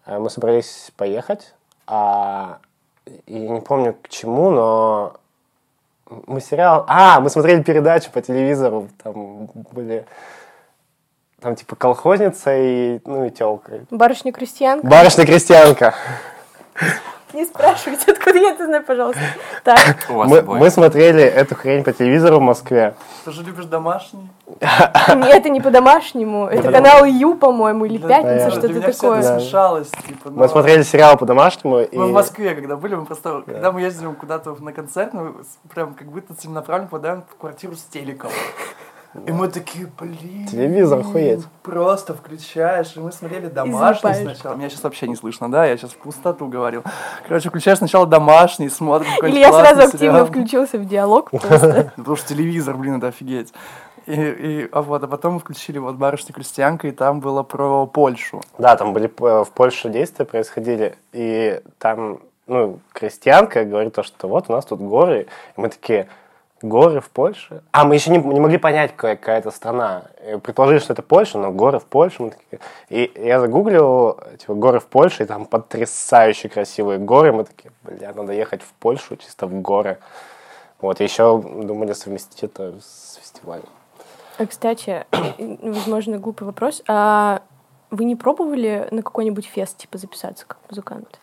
А 0.04 0.18
Мы 0.18 0.30
собрались 0.30 0.92
поехать, 0.96 1.54
а, 1.86 2.58
и 3.26 3.34
не 3.34 3.60
помню 3.60 3.96
к 4.00 4.08
чему, 4.08 4.50
но 4.50 5.14
Мы 6.26 6.40
сериал... 6.40 6.84
А, 6.88 7.20
мы 7.20 7.30
смотрели 7.30 7.62
передачу 7.62 8.10
по 8.10 8.20
телевизору. 8.20 8.88
Там 9.02 9.46
были... 9.72 10.06
Там 11.40 11.54
типа 11.54 11.76
колхозница 11.76 12.54
и, 12.54 13.00
ну, 13.04 13.24
и 13.24 13.30
телка. 13.30 13.86
Барышня-крестьянка. 13.90 14.86
Барышня-крестьянка. 14.86 15.94
Не 17.33 17.45
спрашивайте, 17.45 18.11
откуда 18.11 18.38
я 18.38 18.51
это 18.51 18.66
знаю, 18.66 18.83
пожалуйста. 18.85 19.21
Так, 19.62 20.09
Мы, 20.09 20.43
мы 20.43 20.69
смотрели 20.71 21.23
эту 21.23 21.55
хрень 21.55 21.85
по 21.85 21.93
телевизору 21.93 22.38
в 22.38 22.43
Москве. 22.43 22.95
Ты 23.25 23.31
же 23.31 23.43
любишь 23.45 23.66
домашний? 23.66 24.29
нет, 24.61 25.35
это 25.37 25.49
не 25.49 25.61
по-домашнему. 25.61 26.47
Это 26.47 26.73
канал 26.73 27.05
Ю, 27.05 27.35
по-моему, 27.37 27.85
или 27.85 27.99
Пятница, 27.99 28.51
что-то 28.51 28.81
такое. 28.81 29.23
смешалось. 29.23 29.90
Типа, 30.09 30.31
Мы 30.31 30.49
смотрели 30.49 30.83
сериал 30.83 31.16
по-домашнему. 31.16 31.87
Мы 31.93 32.07
в 32.07 32.12
Москве, 32.12 32.55
когда 32.55 32.77
были, 32.77 32.97
мы 32.97 33.07
просто, 33.07 33.43
когда 33.47 33.71
мы 33.71 33.81
ездили 33.83 34.12
куда-то 34.12 34.57
на 34.61 34.73
концерт, 34.73 35.12
мы 35.12 35.35
прям 35.73 35.95
как 35.95 36.09
будто 36.09 36.35
целенаправленно 36.35 36.88
попадаем 36.88 37.23
в 37.31 37.37
квартиру 37.40 37.77
с 37.77 37.83
телеком. 37.83 38.31
И 39.27 39.33
мы 39.33 39.49
такие, 39.49 39.88
блин. 39.99 40.46
Телевизор, 40.46 41.01
охуеть. 41.01 41.44
Просто 41.62 42.14
включаешь, 42.14 42.96
и 42.96 43.01
мы 43.01 43.11
смотрели 43.11 43.46
домашний 43.46 44.12
залипаешь. 44.12 44.38
сначала. 44.38 44.55
Меня 44.55 44.70
сейчас 44.70 44.85
вообще 44.85 45.09
не 45.09 45.16
слышно, 45.16 45.51
да? 45.51 45.66
Я 45.66 45.77
сейчас 45.77 45.90
в 45.90 45.96
пустоту 45.96 46.46
говорил. 46.46 46.85
Короче, 47.27 47.49
включаешь 47.49 47.79
сначала 47.79 48.07
домашний, 48.07 48.68
смотрим 48.68 49.11
какой-нибудь 49.14 49.40
Или 49.40 49.44
я 49.44 49.53
сразу 49.53 49.83
активно 49.83 49.99
сериал. 49.99 50.27
включился 50.27 50.79
в 50.79 50.87
диалог 50.87 51.31
просто. 51.31 51.92
Потому 51.96 52.16
что 52.16 52.29
телевизор, 52.29 52.77
блин, 52.77 52.99
это 52.99 53.09
офигеть. 53.09 53.53
И, 54.07 54.12
и, 54.12 54.68
а 54.70 54.83
вот, 54.83 55.03
а 55.03 55.09
потом 55.09 55.35
мы 55.35 55.40
включили 55.40 55.79
вот 55.79 55.96
«Барышня 55.96 56.33
крестьянка», 56.33 56.88
и 56.88 56.92
там 56.92 57.20
было 57.20 57.42
про 57.42 57.87
Польшу. 57.87 58.40
Да, 58.59 58.77
там 58.77 58.92
были 58.92 59.07
э, 59.07 59.44
в 59.44 59.51
Польше 59.51 59.88
действия 59.88 60.25
происходили, 60.25 60.96
и 61.12 61.61
там, 61.79 62.20
ну, 62.46 62.81
крестьянка 62.92 63.64
говорит 63.64 63.94
то, 63.94 64.03
что 64.03 64.27
вот 64.27 64.46
у 64.49 64.53
нас 64.53 64.64
тут 64.64 64.81
горы, 64.81 65.27
и 65.57 65.61
мы 65.61 65.68
такие, 65.68 66.09
горы 66.62 67.01
в 67.01 67.11
Польше? 67.11 67.62
А, 67.73 67.85
мы 67.85 67.94
еще 67.94 68.11
не, 68.11 68.18
не 68.18 68.40
могли 68.40 68.59
понять, 68.59 68.92
какая, 68.92 69.16
какая 69.16 69.38
это 69.38 69.51
страна. 69.51 70.05
Предположили, 70.42 70.79
что 70.79 70.92
это 70.92 71.03
Польша, 71.03 71.38
но 71.38 71.51
горы 71.51 71.79
в 71.79 71.85
Польше. 71.85 72.23
Мы 72.23 72.31
такие... 72.31 72.61
И 72.88 73.12
я 73.27 73.40
загуглил, 73.40 74.18
типа, 74.38 74.55
горы 74.55 74.81
в 74.81 74.87
Польше, 74.87 75.23
и 75.23 75.27
там 75.27 75.46
потрясающе 75.46 76.49
красивые 76.49 76.99
горы. 76.99 77.33
Мы 77.33 77.44
такие, 77.44 77.73
бля, 77.83 78.12
надо 78.14 78.33
ехать 78.33 78.62
в 78.62 78.73
Польшу, 78.75 79.16
чисто 79.16 79.46
в 79.46 79.61
горы. 79.61 79.99
Вот, 80.81 81.01
и 81.01 81.05
еще 81.05 81.40
думали 81.40 81.92
совместить 81.92 82.42
это 82.42 82.75
с 82.81 83.18
фестивалем. 83.20 83.66
А, 84.38 84.46
Кстати, 84.46 85.07
возможно, 85.62 86.18
глупый 86.18 86.46
вопрос. 86.46 86.83
А 86.88 87.42
вы 87.90 88.05
не 88.05 88.16
пробовали 88.16 88.88
на 88.90 89.03
какой-нибудь 89.03 89.46
фест, 89.46 89.79
типа, 89.79 89.99
записаться 89.99 90.44
как 90.46 90.59
музыкант? 90.68 91.20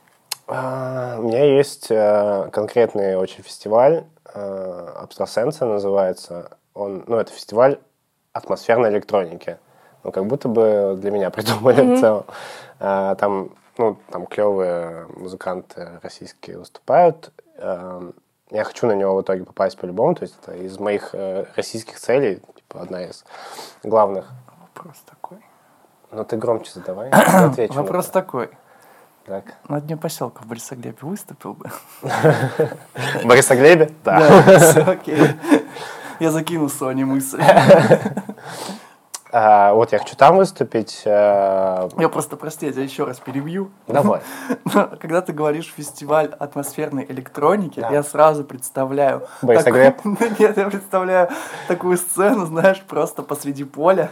А, 0.48 1.18
У 1.20 1.24
меня 1.24 1.44
есть 1.44 1.88
э, 1.90 2.50
конкретный 2.52 3.18
очень 3.18 3.44
фестиваль, 3.44 4.06
э, 4.34 5.06
называется. 5.66 6.58
Он, 6.74 7.04
ну, 7.08 7.18
это 7.18 7.32
фестиваль 7.32 7.80
атмосферной 8.34 8.90
электроники. 8.90 9.58
Ну, 10.04 10.12
как 10.12 10.26
будто 10.26 10.48
бы 10.48 10.96
для 11.00 11.12
меня 11.12 11.30
придумали 11.32 11.96
в 11.96 12.00
целом. 12.00 12.26
А, 12.80 13.16
Там, 13.16 13.52
ну, 13.78 13.98
там 14.12 14.26
клевые 14.26 15.08
музыканты 15.16 16.00
российские 16.02 16.58
выступают. 16.60 17.32
Эм, 17.58 18.14
Я 18.50 18.64
хочу 18.64 18.88
на 18.88 18.94
него 18.94 19.16
в 19.16 19.22
итоге 19.22 19.44
попасть 19.44 19.78
по-любому. 19.78 20.16
То 20.16 20.24
есть 20.24 20.36
это 20.42 20.56
из 20.56 20.80
моих 20.80 21.14
э, 21.14 21.46
российских 21.56 22.00
целей, 22.00 22.42
типа, 22.56 22.82
одна 22.82 23.04
из 23.04 23.26
главных. 23.84 24.30
Вопрос 24.62 24.98
такой. 25.06 25.38
Но 26.12 26.24
ты 26.24 26.38
громче 26.38 26.72
задавай, 26.74 27.10
я 27.12 27.46
отвечу. 27.48 27.74
Вопрос 27.74 28.06
это. 28.06 28.14
такой. 28.14 28.50
Так. 29.28 29.44
На 29.68 29.82
дне 29.82 29.98
поселка 29.98 30.42
в 30.44 30.48
Борисоглебе 30.48 30.96
выступил 31.02 31.54
бы? 31.54 31.70
В 32.02 33.26
Борисоглебе? 33.26 33.92
Да. 34.06 34.44
окей. 34.88 35.32
Я 36.22 36.32
закину 36.32 36.70
Соне 36.70 37.04
мысль. 37.06 37.42
А, 39.34 39.74
Вот 39.74 39.92
я 39.92 40.00
хочу 40.00 40.16
там 40.16 40.38
выступить. 40.38 41.02
э, 41.04 41.90
Я 41.98 42.08
просто, 42.10 42.38
прости, 42.38 42.66
я 42.68 42.72
тебя 42.72 42.84
еще 42.84 43.04
раз 43.04 43.20
перебью. 43.20 43.70
Давай. 43.86 44.22
Когда 45.02 45.22
ты 45.22 45.34
говоришь 45.34 45.74
фестиваль 45.76 46.28
атмосферной 46.40 47.06
электроники, 47.10 47.82
Да. 47.82 47.90
я 47.92 48.04
сразу 48.04 48.46
представляю... 48.46 49.28
Такую- 49.42 49.94
Нет, 50.40 50.56
я 50.58 50.66
представляю 50.70 51.30
такую 51.68 51.98
сцену, 51.98 52.46
знаешь, 52.46 52.82
просто 52.88 53.22
посреди 53.22 53.66
поля. 53.66 54.10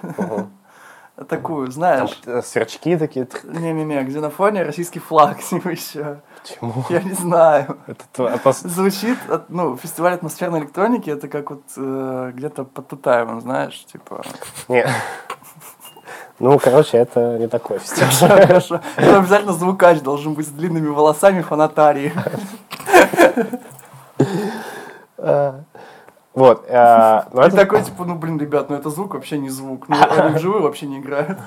Такую, 1.29 1.67
Там 1.67 1.73
знаешь... 1.73 2.21
э, 2.25 2.41
сверчки 2.41 2.97
такие. 2.97 3.25
Не-не-не, 3.45 4.03
где 4.03 4.19
на 4.19 4.29
фоне 4.29 4.63
российский 4.63 4.99
флаг 4.99 5.41
с 5.41 5.51
ним 5.53 5.61
еще. 5.65 6.19
Почему? 6.41 6.83
Я 6.89 7.01
не 7.01 7.13
знаю. 7.13 7.77
Это 7.87 8.03
атмос- 8.35 8.67
Звучит, 8.67 9.17
ну, 9.47 9.77
фестиваль 9.77 10.13
атмосферной 10.13 10.59
электроники, 10.59 11.09
это 11.09 11.29
как 11.29 11.51
вот 11.51 11.63
э, 11.77 12.31
где-то 12.35 12.65
под 12.65 12.87
Тутаевым, 12.89 13.39
знаешь, 13.39 13.85
типа... 13.85 14.23
Не. 14.67 14.85
Ну, 16.39 16.59
короче, 16.59 16.97
это 16.97 17.37
не 17.37 17.47
такой 17.47 17.79
фестиваль. 17.83 18.45
Хорошо. 18.45 18.81
Там 18.97 19.19
обязательно 19.19 19.53
звукач 19.53 20.01
должен 20.01 20.33
быть 20.33 20.47
с 20.47 20.51
длинными 20.51 20.89
волосами 20.89 21.41
фанатарии. 21.41 22.11
Вот. 26.35 26.65
э, 26.67 27.21
но 27.33 27.43
И 27.43 27.47
это- 27.47 27.55
такой, 27.55 27.81
типа, 27.83 28.05
ну, 28.05 28.15
блин, 28.15 28.37
ребят, 28.37 28.69
ну 28.69 28.75
это 28.75 28.89
звук 28.89 29.13
вообще 29.13 29.37
не 29.37 29.49
звук. 29.49 29.87
Ну, 29.89 29.95
они 30.09 30.35
вживую 30.35 30.63
вообще 30.63 30.85
не 30.85 30.99
играют. 30.99 31.39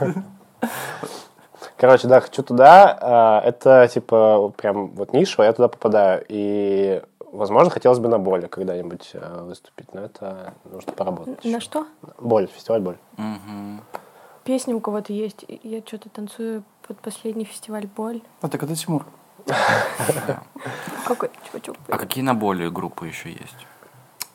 Короче, 1.77 2.09
да, 2.09 2.21
хочу 2.21 2.43
туда. 2.43 3.41
э, 3.45 3.49
Это, 3.49 3.87
типа, 3.93 4.53
прям 4.57 4.89
вот 4.89 5.13
ниша, 5.13 5.43
я 5.45 5.53
туда 5.53 5.69
попадаю. 5.69 6.25
И, 6.29 7.03
возможно, 7.33 7.71
хотелось 7.71 7.99
бы 8.01 8.09
на 8.09 8.19
боле 8.19 8.49
когда-нибудь 8.49 9.11
э, 9.15 9.43
выступить, 9.45 9.93
но 9.95 10.01
это 10.01 10.55
нужно 10.65 10.93
поработать. 10.93 11.45
На 11.45 11.49
ещё. 11.49 11.61
что? 11.61 11.87
Боль, 12.19 12.49
фестиваль 12.49 12.81
боль. 12.81 12.97
Мгм. 13.17 13.83
Песня 14.45 14.75
у 14.75 14.81
кого-то 14.81 15.13
есть. 15.13 15.45
Я 15.63 15.81
что-то 15.87 16.09
танцую 16.09 16.65
под 16.87 16.99
последний 17.01 17.45
фестиваль 17.45 17.87
«Боль». 17.87 18.23
Вот 18.41 18.51
так 18.51 18.63
это 18.63 18.75
Тимур. 18.75 19.05
Какой 21.07 21.31
чувачок? 21.47 21.77
А 21.89 21.99
какие 21.99 22.25
на 22.25 22.35
более 22.35 22.71
группы 22.71 23.07
еще 23.07 23.31
есть? 23.31 23.67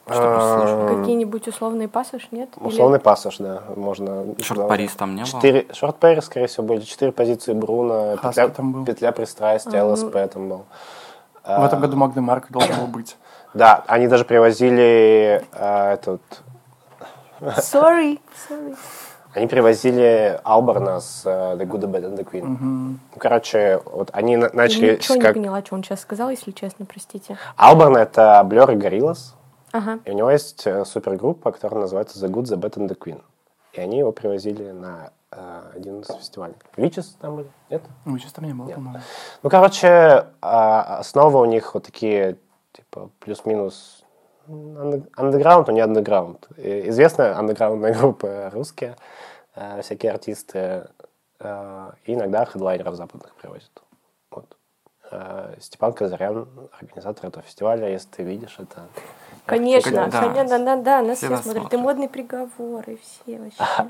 Слышать. 0.05 0.97
Какие-нибудь 0.99 1.47
условные 1.47 1.87
пассаж, 1.87 2.27
нет? 2.31 2.49
Или- 2.59 2.67
Условный 2.67 2.99
пассаж, 2.99 3.37
да, 3.37 3.61
можно. 3.75 4.25
Шорт 4.41 4.67
Парис 4.67 4.91
там 4.95 5.15
не 5.15 5.21
было? 5.21 5.31
Четыре, 5.31 5.65
шорт 5.71 5.95
Пари, 5.97 6.19
скорее 6.21 6.47
всего, 6.47 6.65
были 6.65 6.81
четыре 6.81 7.11
позиции 7.13 7.53
Бруно, 7.53 8.17
Хаски 8.17 8.27
петля, 8.41 8.47
там 8.49 8.71
был. 8.73 8.85
петля 8.85 9.11
пристрастия, 9.13 9.81
А, 9.81 9.85
ну- 9.85 9.91
ЛСП 9.93 10.15
там 10.33 10.49
был. 10.49 10.65
В 11.45 11.63
этом 11.65 11.79
году 11.79 11.95
Магна 11.97 12.21
Марк 12.21 12.47
должен 12.49 12.75
был 12.77 12.87
быть. 12.87 13.15
Да, 13.53 13.83
они 13.87 14.07
даже 14.07 14.25
привозили 14.25 15.45
э, 15.53 15.93
этот, 15.93 16.21
Sorry, 17.41 18.19
sorry. 18.49 18.75
они 19.33 19.47
привозили 19.47 20.39
Алберна 20.43 20.99
с 21.01 21.21
э, 21.25 21.55
The 21.57 21.65
Good, 21.67 21.81
The 21.81 21.91
Bad 21.91 22.03
and 22.13 22.17
The 22.17 22.23
Queen. 22.29 22.57
Ну, 22.59 22.97
короче, 23.17 23.81
вот 23.85 24.09
они 24.13 24.37
на- 24.37 24.49
начали 24.53 24.85
Я 24.87 24.93
ничего 24.93 25.19
как... 25.19 25.35
не 25.35 25.41
поняла, 25.41 25.61
что 25.63 25.75
он 25.75 25.83
сейчас 25.83 25.99
сказал, 26.01 26.29
если 26.29 26.51
честно, 26.51 26.85
простите. 26.85 27.37
Алберн 27.57 27.97
это 27.97 28.41
Blur 28.45 28.73
и 28.73 28.77
Gorillaz, 28.77 29.33
Ага. 29.73 29.99
и 30.05 30.11
у 30.11 30.13
него 30.13 30.29
есть 30.31 30.65
э, 30.67 30.85
супергруппа, 30.85 31.51
которая 31.51 31.81
называется 31.81 32.23
The 32.25 32.29
Good, 32.31 32.43
The 32.43 32.57
Bad 32.59 32.77
and 32.77 32.87
The 32.87 32.97
Queen. 32.97 33.21
И 33.73 33.81
они 33.81 33.97
его 33.97 34.11
привозили 34.11 34.69
на 34.71 35.11
э, 35.31 35.71
один 35.75 36.01
из 36.01 36.07
фестивалей. 36.07 36.55
Вичес 36.77 37.17
там 37.19 37.37
были? 37.37 37.51
Нет? 37.71 37.81
Ну, 38.05 38.17
сейчас 38.19 38.33
там 38.33 38.45
не 38.45 38.53
было, 38.53 38.69
по-моему. 38.69 38.99
Ну, 39.41 39.49
короче, 39.49 40.27
а, 40.41 40.97
основа 40.99 41.39
у 41.39 41.45
них 41.45 41.73
вот 41.73 41.83
такие, 41.83 42.37
типа, 42.71 43.09
плюс-минус 43.19 44.03
ан- 44.47 45.07
андеграунд, 45.15 45.67
но 45.67 45.73
не 45.73 45.81
андеграунд. 45.81 46.47
Известная 46.57 47.35
андеграундная 47.35 47.93
группа 47.99 48.51
русские, 48.53 48.95
э, 49.55 49.81
всякие 49.81 50.11
артисты, 50.11 50.87
э, 51.39 51.91
и 52.05 52.13
иногда 52.13 52.45
хедлайнеров 52.45 52.95
западных 52.95 53.33
привозят. 53.35 53.71
Вот. 54.29 54.55
Э, 55.09 55.55
Степан 55.59 55.93
Казарян, 55.93 56.47
организатор 56.79 57.25
этого 57.25 57.43
фестиваля, 57.43 57.89
если 57.89 58.09
ты 58.09 58.23
видишь 58.23 58.57
это. 58.59 58.87
Конечно, 59.45 60.07
Да. 60.09 60.19
конечно, 60.21 60.57
да, 60.57 60.57
да, 60.57 60.75
да, 60.77 61.01
нас 61.01 61.17
Все 61.17 61.25
все 61.27 61.35
нас 61.35 61.43
смотрят. 61.43 61.63
И 61.65 61.67
смотрят. 61.67 61.81
модный 61.81 62.07
приговор, 62.07 62.83
и 62.87 62.97
все 62.97 63.39
вообще. 63.39 63.89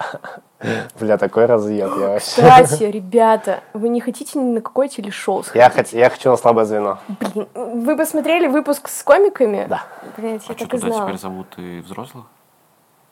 Бля, 1.00 1.18
такой 1.18 1.46
разъеб 1.46 1.92
я 2.00 2.08
вообще. 2.10 2.42
Кстати, 2.42 2.84
ребята, 2.86 3.60
вы 3.74 3.90
не 3.90 4.02
хотите 4.02 4.40
ни 4.40 4.52
на 4.56 4.62
какое 4.62 4.88
телешоу 4.88 5.44
Я, 5.54 5.70
сходить? 5.70 5.94
хот- 5.94 5.98
я 6.00 6.10
хочу 6.10 6.32
на 6.32 6.38
слабое 6.38 6.66
звено. 6.66 6.98
Блин, 7.08 7.48
вы 7.54 7.96
посмотрели 7.96 8.48
выпуск 8.48 8.88
с 8.88 9.04
комиками? 9.04 9.68
Да. 9.70 9.84
Блять, 10.18 10.44
я 10.48 10.56
А 10.56 10.56
что, 10.58 10.66
так 10.66 10.74
и 10.74 10.78
туда 10.80 10.88
знала. 10.94 11.06
теперь 11.08 11.20
зовут 11.22 11.48
и 11.58 11.82
взрослых? 11.82 12.26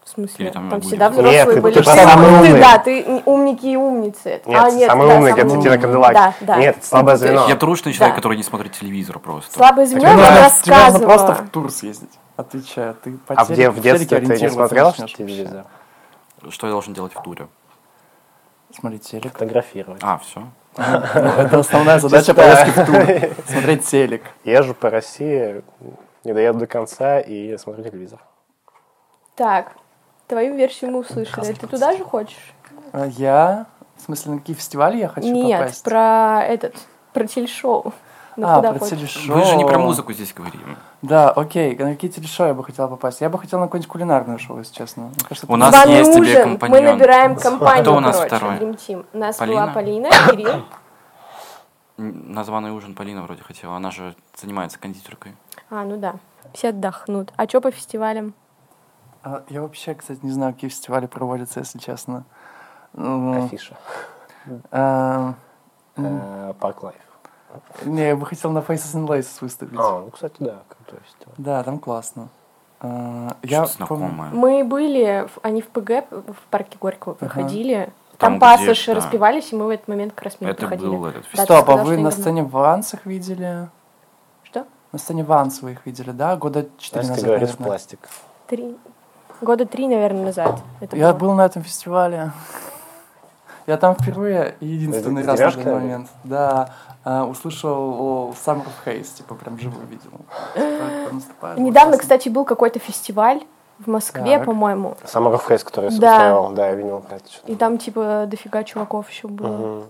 В 0.03 0.09
смысле? 0.09 0.45
Или 0.45 0.51
там 0.51 0.69
Там 0.71 0.81
всегда 0.81 1.05
Нет, 1.09 1.13
взрослые 1.13 1.45
ты- 1.45 1.61
были. 1.61 1.73
ты 1.75 1.79
Ты- 1.83 1.85
самый 1.85 2.25
ты- 2.25 2.33
умный. 2.33 2.59
Да, 2.59 2.77
ты 2.79 3.21
умники 3.25 3.65
и 3.67 3.75
умницы. 3.75 4.41
Нет, 4.47 4.57
А, 4.59 4.71
самый 4.71 5.07
да, 5.07 5.15
умный, 5.15 5.29
самый 5.29 5.53
это. 5.53 5.61
Тина 5.61 5.77
Канделаки. 5.77 6.13
Да, 6.15 6.33
да. 6.41 6.57
Нет, 6.57 6.77
слабое 6.83 7.15
звено. 7.17 7.47
Я 7.47 7.55
трушный 7.55 7.93
человек, 7.93 8.15
Да. 8.15 8.19
который 8.19 8.35
не 8.35 8.41
смотрит 8.43 8.71
телевизор 8.71 9.19
просто. 9.19 9.53
Слабое 9.53 9.85
звено, 9.85 10.07
я 10.07 10.13
нужно, 10.15 10.25
тебе 10.63 10.75
нужно 10.75 10.99
просто 11.05 11.27
рассказывала. 11.27 11.33
в 11.35 11.49
тур 11.51 11.71
съездить. 11.71 12.09
Отвечаю, 12.41 12.95
ты 12.95 13.17
по 13.17 13.35
А 13.35 13.45
где 13.45 13.69
в 13.69 13.79
детстве 13.79 14.19
ты 14.19 14.41
не 14.41 14.49
смотрел 14.49 14.91
телевизор? 14.93 15.65
Что 16.49 16.67
я 16.67 16.73
должен 16.73 16.93
делать 16.93 17.13
в 17.13 17.21
туре? 17.21 17.47
Смотреть 18.73 19.03
телек. 19.03 19.33
Фотографировать. 19.33 20.01
А, 20.03 20.17
все. 20.17 20.47
Это 20.75 21.59
основная 21.59 21.99
задача 21.99 22.33
поездки 22.33 22.69
в 22.69 22.85
тур. 22.85 23.45
Смотреть 23.47 23.85
телек. 23.85 24.23
Езжу 24.43 24.73
по 24.73 24.89
России, 24.89 25.61
не 26.23 26.33
доеду 26.33 26.59
до 26.59 26.67
конца 26.67 27.19
и 27.19 27.57
смотрю 27.57 27.83
телевизор. 27.83 28.19
Так, 29.35 29.73
твою 30.27 30.55
версию 30.55 30.91
мы 30.91 30.99
услышали. 30.99 31.53
Ты 31.53 31.67
туда 31.67 31.95
же 31.95 32.03
хочешь? 32.03 32.53
А 32.91 33.05
Я, 33.05 33.67
в 33.97 34.01
смысле, 34.01 34.33
на 34.33 34.39
какие 34.39 34.55
фестивали 34.55 34.97
я 34.97 35.09
хочу 35.09 35.27
Нет, 35.27 35.59
попасть? 35.59 35.83
про 35.83 36.43
этот, 36.43 36.75
про 37.13 37.27
телешоу. 37.27 37.93
Ну, 38.37 38.47
а, 38.47 38.61
про 38.61 38.79
хочешь? 38.79 38.97
телешоу. 38.97 39.35
Вы 39.35 39.43
же 39.45 39.55
не 39.57 39.65
про 39.65 39.77
музыку 39.77 40.13
здесь 40.13 40.33
говорим. 40.33 40.77
Да, 41.01 41.31
окей. 41.31 41.75
На 41.75 41.91
какие 41.91 42.09
телешоу 42.09 42.47
я 42.47 42.53
бы 42.53 42.63
хотела 42.63 42.87
попасть? 42.87 43.19
Я 43.21 43.29
бы 43.29 43.37
хотела 43.37 43.59
на 43.61 43.65
какое-нибудь 43.67 43.91
кулинарное 43.91 44.37
шоу, 44.37 44.59
если 44.59 44.73
честно. 44.73 45.03
Мне 45.03 45.15
кажется, 45.27 45.51
У 45.51 45.55
нас 45.57 45.73
Вам 45.73 45.89
есть 45.89 46.13
тебе 46.13 46.43
компаньон. 46.43 46.77
Мы 46.85 46.91
набираем 46.91 47.35
компанию, 47.35 47.83
Кто 47.83 47.95
у 47.95 47.99
нас 47.99 48.15
короче, 48.15 48.35
второй? 48.35 48.55
Dream 48.57 48.75
Team. 48.77 49.05
У 49.13 49.17
нас 49.17 49.35
Полина? 49.37 49.61
была 49.63 49.73
Полина, 49.73 50.09
Кирилл. 50.29 50.63
Названный 51.97 52.71
ужин 52.71 52.95
Полина 52.95 53.21
вроде 53.23 53.43
хотела. 53.43 53.75
Она 53.75 53.91
же 53.91 54.15
занимается 54.35 54.79
кондитеркой. 54.79 55.35
А, 55.69 55.83
ну 55.83 55.97
да. 55.97 56.15
Все 56.53 56.69
отдохнут. 56.69 57.31
А 57.35 57.47
что 57.47 57.61
по 57.61 57.69
фестивалям? 57.71 58.33
А, 59.23 59.43
Я 59.49 59.61
вообще, 59.61 59.93
кстати, 59.93 60.19
не 60.23 60.31
знаю, 60.31 60.53
какие 60.53 60.69
фестивали 60.69 61.05
проводятся, 61.05 61.59
если 61.59 61.77
честно. 61.79 62.23
Ну, 62.93 63.45
Афиша. 63.45 63.75
а, 64.71 65.33
Э, 65.97 66.53
Park 66.59 66.83
Live. 66.83 66.95
Не, 67.85 68.07
я 68.09 68.15
бы 68.15 68.25
хотел 68.25 68.51
на 68.51 68.59
Faces 68.59 68.95
and 68.95 69.07
Laces 69.07 69.37
выступить. 69.41 69.77
А, 69.79 70.01
ну, 70.05 70.09
кстати, 70.11 70.35
да, 70.39 70.59
крутой 70.67 70.99
фестиваль. 71.05 71.35
Да, 71.37 71.63
там 71.63 71.79
классно. 71.79 72.29
А, 72.79 73.35
Я 73.43 73.65
Что-то 73.65 73.85
помню- 73.87 74.07
знакомое. 74.07 74.29
Мы 74.31 74.63
были, 74.63 75.27
в- 75.27 75.39
они 75.43 75.61
в 75.61 75.67
ПГ, 75.67 76.05
в 76.11 76.49
парке 76.49 76.77
Горького 76.79 77.13
проходили. 77.13 77.91
Там, 78.17 78.39
Там, 78.39 78.55
где- 78.57 78.65
пассаж 78.67 78.85
да. 78.85 78.93
распевались, 78.95 79.51
и 79.51 79.55
мы 79.55 79.65
в 79.65 79.69
этот 79.69 79.87
момент 79.87 80.13
как 80.13 80.25
раз 80.25 80.37
мимо 80.39 80.51
Это 80.51 80.61
проходили. 80.61 80.89
был 80.89 81.05
этот 81.05 81.25
фестиваль. 81.25 81.47
ты 81.47 81.53
Стоп, 81.53 81.57
а 81.57 81.61
сказал, 81.73 81.85
вы 81.85 81.93
что 81.93 82.01
на 82.03 82.05
не 82.07 82.11
сцене 82.11 82.43
в 82.43 82.49
Вансах 82.51 83.05
видели? 83.05 83.69
Что? 84.43 84.65
На 84.91 84.99
сцене 84.99 85.23
Vans 85.23 85.61
вы 85.61 85.71
их 85.73 85.85
видели, 85.85 86.11
да? 86.11 86.35
Года 86.35 86.67
четыре 86.77 86.99
Настя 87.01 87.11
назад, 87.13 87.25
говорит, 87.25 87.47
наверное. 87.49 87.65
пластик. 87.67 87.99
Три... 88.47 88.77
Года 89.41 89.65
три, 89.65 89.87
наверное, 89.87 90.25
назад. 90.25 90.61
Это 90.81 90.95
Я 90.97 91.13
было. 91.13 91.19
был 91.19 91.33
на 91.33 91.45
этом 91.45 91.63
фестивале. 91.63 92.31
Я 93.67 93.77
там 93.77 93.95
впервые 93.95 94.55
и 94.59 94.65
единственный 94.67 95.21
Это 95.21 95.31
раз 95.31 95.39
на 95.39 95.45
деревяшка 95.51 95.63
данный 95.63 95.81
момент. 95.81 96.09
Да, 96.23 96.69
а, 97.03 97.25
услышал 97.25 97.71
о 97.71 98.33
Summer 98.33 98.63
of 98.65 98.73
Haze, 98.85 99.17
типа 99.17 99.35
прям 99.35 99.57
живую 99.59 99.85
видел. 99.87 100.11
Недавно, 101.57 101.97
кстати, 101.97 102.29
был 102.29 102.45
какой-то 102.45 102.79
фестиваль 102.79 103.41
в 103.79 103.87
Москве, 103.87 104.37
Так. 104.37 104.45
по-моему. 104.45 104.95
Summer 105.03 105.33
of 105.33 105.47
Haze, 105.47 105.63
который 105.63 105.91
я 105.91 105.99
Да. 105.99 106.13
устраивал. 106.13 106.49
Да, 106.51 106.67
я 106.67 106.75
видел 106.75 106.99
что-то. 107.31 107.51
И 107.51 107.55
там, 107.55 107.77
типа, 107.77 108.25
дофига 108.27 108.63
чуваков 108.63 109.09
еще 109.09 109.27
было. 109.27 109.83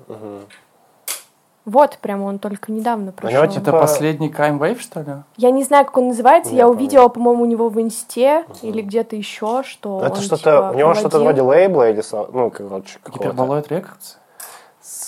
Вот, 1.63 2.00
прямо 2.02 2.24
он 2.26 2.39
только 2.39 2.71
недавно 2.71 3.04
него, 3.04 3.12
пришел. 3.12 3.47
типа, 3.47 3.69
Это 3.69 3.71
последний 3.80 4.30
Crime 4.30 4.58
Wave, 4.58 4.80
что 4.80 5.02
ли? 5.02 5.13
Я 5.38 5.52
не 5.52 5.63
знаю, 5.63 5.86
как 5.86 5.95
он 5.97 6.08
называется. 6.08 6.52
Не 6.54 6.58
я 6.58 6.67
увидела, 6.67 7.08
по-моему, 7.08 7.43
у 7.43 7.45
него 7.45 7.69
в 7.69 7.80
инсте 7.80 8.45
или 8.63 8.82
где-то 8.82 9.15
еще, 9.15 9.62
что 9.63 10.00
Ну, 10.00 10.06
Это 10.06 10.15
он, 10.15 10.21
что-то, 10.21 10.38
типа, 10.38 10.71
у 10.74 10.78
него 10.78 10.93
что-то 10.95 11.19
проводил. 11.19 11.45
вроде 11.45 11.60
лейбла 11.60 11.89
или, 11.91 12.02
ну, 12.34 12.50
короче, 12.50 12.97
какого-то. 13.04 13.24
Гиперболоид 13.30 13.67
Рекордс? 13.71 14.15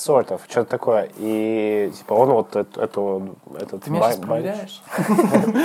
Sort 0.06 0.30
of, 0.30 0.42
что-то 0.50 0.70
такое. 0.70 1.10
И, 1.18 1.92
типа, 1.98 2.14
он 2.14 2.30
вот 2.32 2.56
эту, 2.56 3.38
этот... 3.56 3.84
Ты 3.84 3.92
меня 3.92 4.12
сейчас 4.12 4.18
проверяешь? 4.18 4.82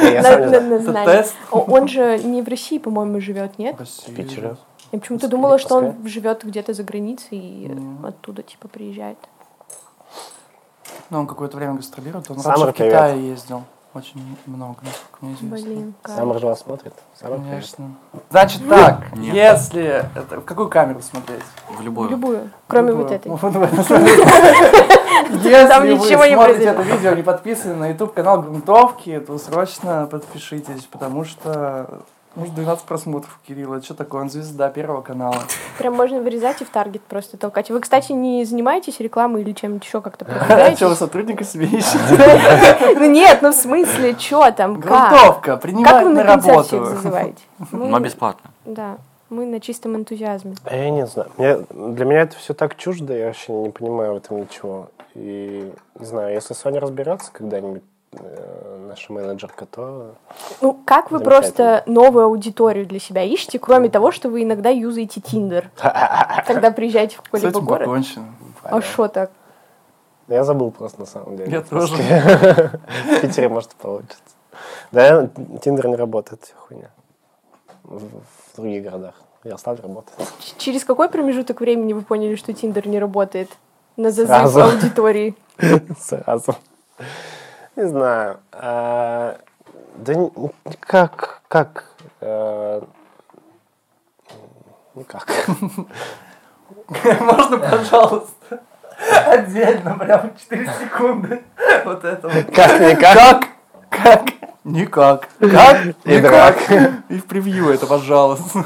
Я 0.02 1.04
тест? 1.04 1.34
Он 1.50 1.88
же 1.88 2.18
не 2.18 2.42
в 2.42 2.48
России, 2.48 2.78
по-моему, 2.78 3.20
живет, 3.20 3.58
нет? 3.58 3.76
В 3.78 4.14
Питере. 4.14 4.56
Я 4.92 4.98
почему-то 5.00 5.28
думала, 5.28 5.58
что 5.58 5.76
он 5.76 6.06
живет 6.06 6.44
где-то 6.44 6.72
за 6.72 6.82
границей 6.82 7.38
и 7.38 7.70
оттуда, 8.04 8.42
типа, 8.42 8.68
приезжает. 8.68 9.18
Ну, 11.10 11.20
он 11.20 11.26
какое-то 11.26 11.56
время 11.56 11.74
гастролирует. 11.74 12.30
Он 12.30 12.40
раньше 12.40 12.66
в. 12.66 12.72
Китае 12.72 13.28
ездил. 13.28 13.62
Очень 13.94 14.36
много, 14.46 14.80
насколько 14.84 15.18
мне 15.22 15.34
известно. 15.34 15.56
Блин, 15.66 15.94
как. 16.02 16.16
Самар 16.16 16.38
же 16.38 16.46
вас 16.46 16.60
смотрит. 16.60 16.92
Привет. 17.18 17.40
Конечно. 17.40 17.90
Значит 18.30 18.68
так, 18.68 19.16
Нет. 19.16 19.34
если... 19.34 20.04
Это, 20.14 20.40
в 20.40 20.44
какую 20.44 20.68
камеру 20.68 21.00
смотреть? 21.00 21.42
В 21.70 21.78
В 21.78 21.80
любую. 21.80 22.10
любую, 22.10 22.50
кроме 22.66 22.88
Любую. 22.88 23.08
вот 23.08 23.12
этой. 23.12 23.38
Смотреть. 23.84 24.18
Если 25.30 25.66
Там 25.68 25.86
вы 25.86 25.98
смотрите 25.98 26.64
это 26.64 26.82
видео, 26.82 27.14
не 27.14 27.22
подписаны 27.22 27.74
на 27.74 27.88
YouTube 27.88 28.14
канал 28.14 28.42
Грунтовки, 28.42 29.18
то 29.20 29.38
срочно 29.38 30.06
подпишитесь, 30.10 30.84
потому 30.84 31.24
что 31.24 32.02
может 32.34 32.54
12 32.54 32.84
просмотров 32.84 33.38
Кирилла. 33.46 33.82
Что 33.82 33.94
такое? 33.94 34.22
Он 34.22 34.30
звезда 34.30 34.68
Первого 34.70 35.00
канала. 35.02 35.36
Прям 35.78 35.94
можно 35.94 36.20
вырезать 36.20 36.60
и 36.62 36.64
в 36.64 36.70
таргет 36.70 37.02
просто 37.02 37.36
толкать. 37.36 37.70
Вы, 37.70 37.80
кстати, 37.80 38.12
не 38.12 38.44
занимаетесь 38.44 39.00
рекламой 39.00 39.42
или 39.42 39.52
чем-нибудь 39.52 39.84
еще 39.84 40.00
как-то 40.00 40.24
Что, 40.28 40.32
вы 40.34 40.38
продвигаетесь? 40.46 40.98
сотрудника 40.98 41.44
себе 41.44 41.66
ищете? 41.66 42.94
Ну 42.98 43.10
нет, 43.10 43.38
ну 43.42 43.50
в 43.50 43.54
смысле, 43.54 44.16
что 44.18 44.50
там, 44.52 44.80
как? 44.80 45.10
Грунтовка, 45.10 45.52
Как 45.52 45.60
принимает 45.62 46.04
вы 46.06 46.14
на 46.14 46.22
работу. 46.22 46.84
зазываете? 46.84 47.42
Мы- 47.72 47.88
Но 47.88 48.00
бесплатно. 48.00 48.50
Да, 48.64 48.98
мы 49.30 49.44
на 49.46 49.60
чистом 49.60 49.96
энтузиазме. 49.96 50.54
А 50.64 50.74
Я 50.76 50.90
не 50.90 51.06
знаю. 51.06 51.30
Мне, 51.36 51.56
для 51.70 52.04
меня 52.04 52.22
это 52.22 52.36
все 52.36 52.54
так 52.54 52.76
чуждо, 52.76 53.14
я 53.16 53.26
вообще 53.26 53.52
не 53.52 53.70
понимаю 53.70 54.14
в 54.14 54.16
этом 54.18 54.40
ничего. 54.40 54.88
И 55.14 55.72
не 55.98 56.04
знаю, 56.06 56.34
если 56.34 56.54
Соня 56.54 56.80
разберется 56.80 57.30
когда-нибудь, 57.32 57.82
э, 57.82 57.97
наша 58.88 59.12
менеджерка, 59.12 59.66
то 59.66 60.14
Ну, 60.60 60.78
как 60.84 61.10
вы 61.10 61.20
просто 61.20 61.82
новую 61.86 62.24
аудиторию 62.24 62.86
для 62.86 62.98
себя 62.98 63.22
ищете, 63.22 63.58
кроме 63.58 63.88
того, 63.90 64.12
что 64.12 64.28
вы 64.30 64.42
иногда 64.44 64.70
юзаете 64.70 65.20
Тиндер, 65.20 65.70
когда 66.46 66.70
приезжаете 66.70 67.16
в 67.16 67.20
С 67.20 67.22
какой-либо 67.22 67.50
этим 67.58 67.64
город? 67.66 67.84
покончено. 67.86 68.34
А 68.62 68.80
что 68.80 69.08
так? 69.08 69.30
я 70.28 70.44
забыл 70.44 70.70
просто 70.70 71.00
на 71.00 71.06
самом 71.06 71.36
деле. 71.36 71.50
Я 71.52 71.62
тоже. 71.62 71.94
В 71.96 73.20
Питере, 73.20 73.48
может, 73.48 73.70
получится. 73.74 74.18
Да, 74.92 75.28
Тиндер 75.62 75.86
не 75.88 75.96
работает, 75.96 76.54
хуйня. 76.66 76.90
В, 77.84 78.00
в 78.04 78.56
других 78.56 78.82
городах. 78.82 79.14
Ярославль 79.44 79.80
работает. 79.80 80.28
Ч- 80.40 80.54
Через 80.58 80.84
какой 80.84 81.08
промежуток 81.08 81.60
времени 81.60 81.92
вы 81.92 82.02
поняли, 82.02 82.34
что 82.34 82.52
Тиндер 82.52 82.88
не 82.88 82.98
работает 82.98 83.50
на 83.96 84.10
зазыв 84.10 84.28
Сразу. 84.28 84.62
аудитории? 84.62 85.34
Сразу. 86.00 86.56
Не 87.78 87.86
знаю. 87.86 88.40
А, 88.50 89.38
да 89.98 90.14
как, 90.80 91.42
как, 91.46 91.84
э, 92.20 92.80
никак. 94.96 95.32
Можно, 97.20 97.58
пожалуйста, 97.58 98.62
отдельно, 99.26 99.96
прям 99.96 100.36
4 100.36 100.72
секунды. 100.80 101.40
Вот 101.84 102.04
это 102.04 102.28
вот. 102.28 102.46
Как, 102.52 102.80
никак. 102.80 103.44
Как? 103.90 104.24
Никак. 104.64 105.28
Как? 105.38 105.86
И 106.04 106.16
Никак. 106.16 106.56
И 107.08 107.20
в 107.20 107.26
превью 107.26 107.68
это, 107.70 107.86
пожалуйста. 107.86 108.58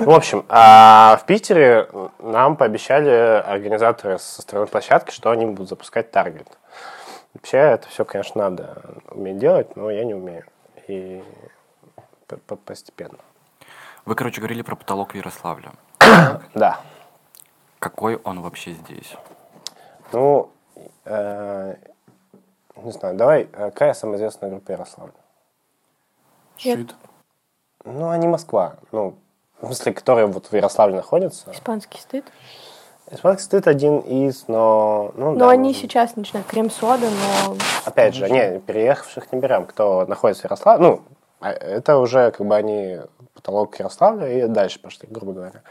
В 0.00 0.10
общем, 0.10 0.44
а 0.48 1.20
в 1.22 1.26
Питере 1.26 1.88
нам 2.18 2.56
пообещали 2.56 3.44
организаторы 3.46 4.18
со 4.18 4.42
стороны 4.42 4.66
площадки, 4.66 5.12
что 5.12 5.30
они 5.30 5.46
будут 5.46 5.68
запускать 5.68 6.10
таргет. 6.10 6.48
Вообще 7.36 7.58
это 7.58 7.86
все, 7.88 8.06
конечно, 8.06 8.48
надо 8.48 8.82
уметь 9.10 9.38
делать, 9.38 9.76
но 9.76 9.90
я 9.90 10.04
не 10.04 10.14
умею. 10.14 10.44
И 10.88 11.22
постепенно. 12.64 13.18
Вы, 14.06 14.14
короче, 14.14 14.40
говорили 14.40 14.62
про 14.62 14.74
потолок 14.74 15.12
в 15.12 15.14
Ярославле. 15.14 15.70
Да. 16.54 16.80
Какой 17.78 18.16
он 18.16 18.40
вообще 18.40 18.72
здесь? 18.72 19.14
Ну, 20.12 20.50
э, 21.04 21.74
не 22.76 22.92
знаю, 22.92 23.16
давай, 23.16 23.42
э, 23.42 23.70
какая 23.70 23.92
самая 23.92 24.16
известная 24.16 24.48
группа 24.48 24.72
Ярославля? 24.72 25.12
Щит. 26.56 26.94
Ну, 27.84 28.08
они 28.08 28.26
Москва. 28.26 28.76
Ну, 28.92 29.14
в 29.60 29.66
смысле, 29.66 29.92
которые 29.92 30.26
вот 30.26 30.46
в 30.46 30.52
Ярославле 30.54 30.96
находятся. 30.96 31.52
Испанский 31.52 32.00
стыд. 32.00 32.24
Испанский 33.10 33.44
стыд 33.44 33.68
один 33.68 34.00
из, 34.00 34.48
но... 34.48 35.12
Ну, 35.14 35.32
Но 35.32 35.38
да, 35.38 35.50
они 35.50 35.68
может 35.68 35.82
быть. 35.82 35.90
сейчас 35.92 36.16
начинают 36.16 36.46
крем-сода, 36.48 37.06
но 37.08 37.56
Опять 37.84 38.14
же, 38.14 38.28
не, 38.28 38.58
переехавших 38.60 39.30
не 39.32 39.38
берем, 39.38 39.64
кто 39.64 40.04
находится 40.06 40.42
в 40.42 40.44
Ярославле. 40.46 40.86
Ну, 40.86 41.02
а 41.40 41.52
это 41.52 41.98
уже 41.98 42.32
как 42.32 42.44
бы 42.46 42.56
они 42.56 42.98
потолок 43.34 43.78
Ярославля 43.78 44.26
и 44.44 44.48
дальше 44.48 44.80
пошли, 44.80 45.08
грубо 45.10 45.32
говоря. 45.32 45.62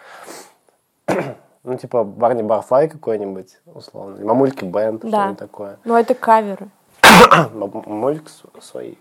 Ну, 1.67 1.75
типа 1.79 2.03
Барни 2.03 2.43
Барфлай 2.43 2.87
какой-нибудь, 2.87 3.57
условно. 3.73 4.23
Мамульки 4.23 4.63
Бенд, 4.63 5.01
Да. 5.01 5.07
что-нибудь 5.09 5.39
такое. 5.39 5.79
но 5.83 5.97
это 5.97 6.13
каверы. 6.13 6.67
Мам- 7.55 7.83
Мамулька 7.87 8.29
с- 8.29 8.43
свои 8.63 8.93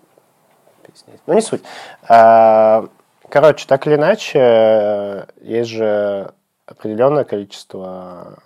песни. 0.83 1.13
Ну, 1.27 1.35
не 1.35 1.43
суть. 1.43 1.63
А, 2.09 2.87
Короче, 3.29 3.67
так 3.69 3.87
или 3.87 3.97
иначе, 3.97 4.39
э, 4.41 5.25
есть 5.43 5.69
же 5.69 6.33
определенное 6.67 7.25
количество 7.25 8.39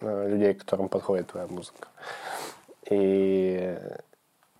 э, 0.00 0.28
людей, 0.28 0.54
которым 0.54 0.88
подходит 0.88 1.28
твоя 1.28 1.46
музыка. 1.46 1.88
И 2.90 3.78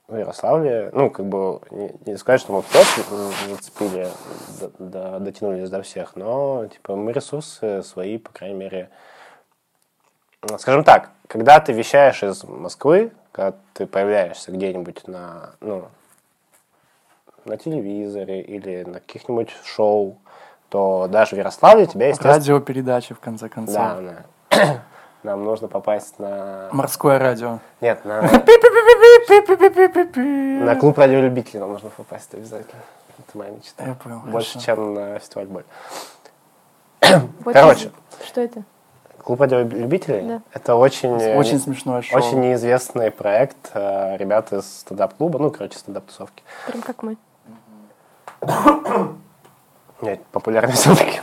в 0.06 0.16
Ярославле, 0.16 0.90
ну, 0.92 1.10
как 1.10 1.26
бы, 1.26 1.60
не, 1.70 1.94
не 2.06 2.16
сказать, 2.16 2.40
что 2.40 2.52
мы 2.52 2.62
все 2.62 3.02
зацепили, 3.48 4.08
до- 4.60 4.72
до- 4.78 5.18
дотянулись 5.20 5.70
до 5.70 5.82
всех, 5.82 6.16
но, 6.16 6.66
типа, 6.66 6.96
мы 6.96 7.12
ресурсы 7.12 7.82
свои, 7.82 8.18
по 8.18 8.32
крайней 8.32 8.56
мере, 8.56 8.90
скажем 10.58 10.84
так, 10.84 11.10
когда 11.26 11.60
ты 11.60 11.72
вещаешь 11.72 12.22
из 12.22 12.42
Москвы, 12.44 13.12
когда 13.32 13.56
ты 13.74 13.86
появляешься 13.86 14.50
где-нибудь 14.50 15.06
на, 15.08 15.54
ну, 15.60 15.88
на 17.44 17.56
телевизоре 17.56 18.40
или 18.40 18.84
на 18.84 19.00
каких-нибудь 19.00 19.50
шоу, 19.64 20.18
то 20.68 21.06
даже 21.08 21.34
в 21.34 21.38
Ярославле 21.38 21.86
тебя, 21.86 22.08
естественно... 22.08 22.34
Радиопередачи, 22.34 23.14
в 23.14 23.20
конце 23.20 23.48
концов. 23.48 23.76
Да, 23.76 23.98
да. 24.50 24.82
Нам 25.22 25.44
нужно 25.44 25.68
попасть 25.68 26.18
на... 26.18 26.68
Морское 26.72 27.18
радио. 27.18 27.60
Нет, 27.80 28.04
на... 28.04 28.22
На 28.22 28.38
клуб 30.76 30.98
радиолюбителей 30.98 31.60
нам 31.60 31.72
нужно 31.72 31.90
попасть 31.90 32.32
обязательно. 32.34 32.80
Это 33.18 33.36
моя 33.36 33.50
мечта. 33.50 33.84
Я 33.84 33.94
понял. 33.94 34.20
Больше, 34.26 34.52
хорошо. 34.52 34.66
чем 34.66 34.94
на 34.94 35.18
фестиваль 35.18 35.46
боль. 35.46 35.64
Короче. 37.52 37.90
Что 38.24 38.40
это? 38.40 38.62
Клуб 39.24 39.40
радиолюбителей 39.40 40.22
Да. 40.22 40.42
это 40.52 40.76
очень... 40.76 41.10
Очень 41.10 41.58
смешное 41.58 42.02
шоу. 42.02 42.18
Очень 42.18 42.40
неизвестный 42.40 43.10
проект 43.10 43.70
э, 43.74 44.16
ребят 44.16 44.52
из 44.52 44.80
стендап-клуба, 44.80 45.38
ну, 45.38 45.50
короче, 45.50 45.78
стендап-тусовки. 45.78 46.42
Прям 46.66 46.82
как 46.82 47.02
мы. 47.02 47.16
Нет, 50.48 50.62
популярный 50.64 50.72
все-таки. 50.72 51.20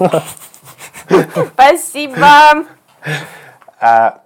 Спасибо! 1.54 2.66
А, 3.80 4.22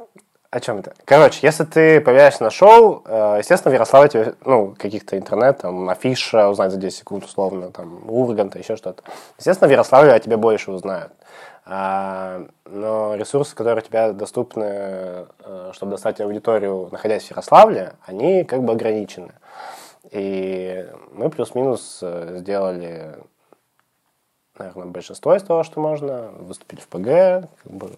о 0.52 0.60
чем 0.60 0.80
это? 0.80 0.94
Короче, 1.06 1.40
если 1.42 1.64
ты 1.64 2.02
появляешься 2.02 2.44
на 2.44 2.50
шоу, 2.50 3.04
э, 3.06 3.38
естественно, 3.40 3.72
в 3.72 3.74
Ярославле 3.74 4.10
тебе, 4.10 4.34
ну, 4.46 4.76
каких-то 4.78 5.18
интернет, 5.18 5.60
там, 5.60 5.90
афиша 5.90 6.50
узнать 6.50 6.72
за 6.72 6.78
10 6.78 7.00
секунд, 7.00 7.26
условно, 7.26 7.72
там, 7.72 8.10
Урганта, 8.10 8.60
еще 8.60 8.76
что-то. 8.76 9.04
Естественно, 9.38 9.68
в 9.68 9.72
Ярославле 9.72 10.14
о 10.14 10.20
тебе 10.20 10.38
больше 10.38 10.72
узнают. 10.72 11.12
А, 11.66 12.46
но 12.66 13.16
ресурсы, 13.16 13.56
которые 13.56 13.84
у 13.84 13.88
тебя 13.88 14.12
доступны, 14.12 14.64
э, 14.64 15.72
чтобы 15.74 15.92
достать 15.92 16.22
аудиторию, 16.22 16.90
находясь 16.92 17.26
в 17.26 17.32
Ярославле, 17.32 17.94
они 18.06 18.44
как 18.44 18.64
бы 18.64 18.74
ограничены. 18.74 19.34
И 20.12 20.88
мы 21.12 21.30
плюс-минус 21.30 22.00
э, 22.02 22.38
сделали, 22.40 23.16
наверное, 24.60 24.92
большинство 24.92 25.36
из 25.36 25.44
того, 25.44 25.64
что 25.64 25.82
можно. 25.82 26.30
Выступили 26.40 26.80
в 26.80 26.88
ПГ, 26.88 27.50
как 27.64 27.72
бы, 27.72 27.92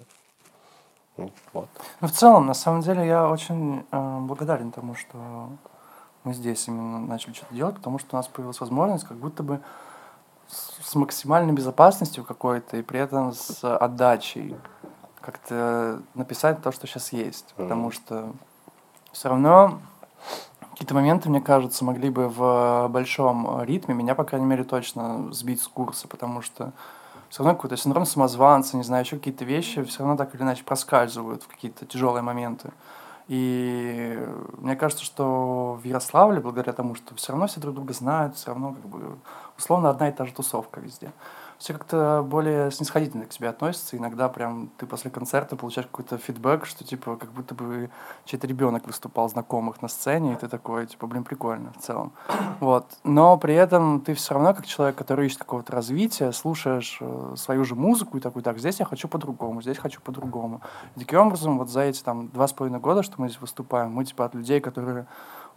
ну, 1.17 1.31
вот. 1.53 1.67
Ну, 1.99 2.07
в 2.07 2.11
целом, 2.11 2.45
на 2.45 2.53
самом 2.53 2.81
деле, 2.81 3.05
я 3.05 3.29
очень 3.29 3.85
э, 3.91 4.17
благодарен 4.21 4.71
тому, 4.71 4.95
что 4.95 5.49
мы 6.23 6.33
здесь 6.33 6.67
именно 6.67 6.99
начали 6.99 7.33
что-то 7.33 7.53
делать, 7.53 7.75
потому 7.75 7.99
что 7.99 8.15
у 8.15 8.17
нас 8.17 8.27
появилась 8.27 8.59
возможность 8.59 9.05
как 9.05 9.17
будто 9.17 9.43
бы 9.43 9.59
с, 10.47 10.95
максимальной 10.95 11.53
безопасностью 11.53 12.23
какой-то 12.23 12.77
и 12.77 12.81
при 12.81 12.99
этом 12.99 13.33
с 13.33 13.63
отдачей 13.63 14.55
как-то 15.21 16.01
написать 16.13 16.61
то, 16.61 16.71
что 16.71 16.87
сейчас 16.87 17.13
есть. 17.13 17.53
Мгм. 17.57 17.67
Потому 17.67 17.91
что 17.91 18.33
все 19.11 19.29
равно 19.29 19.79
какие-то 20.81 20.95
моменты, 20.95 21.29
мне 21.29 21.41
кажется, 21.41 21.85
могли 21.85 22.09
бы 22.09 22.27
в 22.27 22.87
большом 22.89 23.61
ритме 23.65 23.93
меня, 23.93 24.15
по 24.15 24.23
крайней 24.23 24.47
мере, 24.47 24.63
точно 24.63 25.31
сбить 25.31 25.61
с 25.61 25.67
курса, 25.67 26.07
потому 26.07 26.41
что 26.41 26.73
все 27.29 27.43
равно 27.43 27.55
какой-то 27.55 27.77
синдром 27.77 28.07
самозванца, 28.07 28.77
не 28.77 28.83
знаю, 28.83 29.05
еще 29.05 29.17
какие-то 29.17 29.45
вещи 29.45 29.83
все 29.83 29.99
равно 29.99 30.17
так 30.17 30.33
или 30.33 30.41
иначе 30.41 30.63
проскальзывают 30.63 31.43
в 31.43 31.47
какие-то 31.47 31.85
тяжелые 31.85 32.23
моменты. 32.23 32.71
И 33.27 34.27
мне 34.57 34.75
кажется, 34.75 35.05
что 35.05 35.79
в 35.79 35.85
Ярославле, 35.85 36.39
благодаря 36.39 36.73
тому, 36.73 36.95
что 36.95 37.13
все 37.13 37.31
равно 37.31 37.45
все 37.45 37.59
друг 37.59 37.75
друга 37.75 37.93
знают, 37.93 38.35
все 38.35 38.47
равно 38.47 38.73
как 38.73 38.85
бы 38.87 39.19
условно 39.59 39.91
одна 39.91 40.09
и 40.09 40.11
та 40.11 40.25
же 40.25 40.33
тусовка 40.33 40.79
везде. 40.79 41.11
Все 41.61 41.73
как-то 41.73 42.25
более 42.27 42.71
снисходительно 42.71 43.27
к 43.27 43.33
себе 43.33 43.47
относятся. 43.47 43.95
Иногда 43.95 44.29
прям 44.29 44.71
ты 44.77 44.87
после 44.87 45.11
концерта 45.11 45.55
получаешь 45.55 45.85
какой-то 45.85 46.17
фидбэк, 46.17 46.65
что 46.65 46.83
типа 46.83 47.17
как 47.17 47.31
будто 47.33 47.53
бы 47.53 47.91
чей-то 48.25 48.47
ребенок 48.47 48.87
выступал 48.87 49.29
знакомых 49.29 49.79
на 49.83 49.87
сцене, 49.87 50.33
и 50.33 50.35
ты 50.37 50.47
такой, 50.47 50.87
типа, 50.87 51.05
блин, 51.05 51.23
прикольно 51.23 51.71
в 51.73 51.77
целом. 51.77 52.13
Вот. 52.61 52.87
Но 53.03 53.37
при 53.37 53.53
этом 53.53 54.01
ты 54.01 54.15
все 54.15 54.33
равно, 54.33 54.55
как 54.55 54.65
человек, 54.65 54.95
который 54.95 55.27
ищет 55.27 55.37
какого-то 55.37 55.71
развития, 55.71 56.31
слушаешь 56.31 56.97
э, 56.99 57.35
свою 57.37 57.63
же 57.63 57.75
музыку 57.75 58.17
и 58.17 58.21
такой, 58.21 58.41
так, 58.41 58.57
здесь 58.57 58.79
я 58.79 58.85
хочу 58.85 59.07
по-другому, 59.07 59.61
здесь 59.61 59.77
хочу 59.77 60.01
по-другому. 60.01 60.61
И 60.95 60.99
таким 60.99 61.19
образом, 61.19 61.59
вот 61.59 61.69
за 61.69 61.81
эти 61.81 62.01
там 62.01 62.29
два 62.29 62.47
с 62.47 62.53
половиной 62.53 62.79
года, 62.79 63.03
что 63.03 63.21
мы 63.21 63.29
здесь 63.29 63.39
выступаем, 63.39 63.91
мы 63.91 64.03
типа 64.03 64.25
от 64.25 64.33
людей, 64.33 64.61
которые 64.61 65.05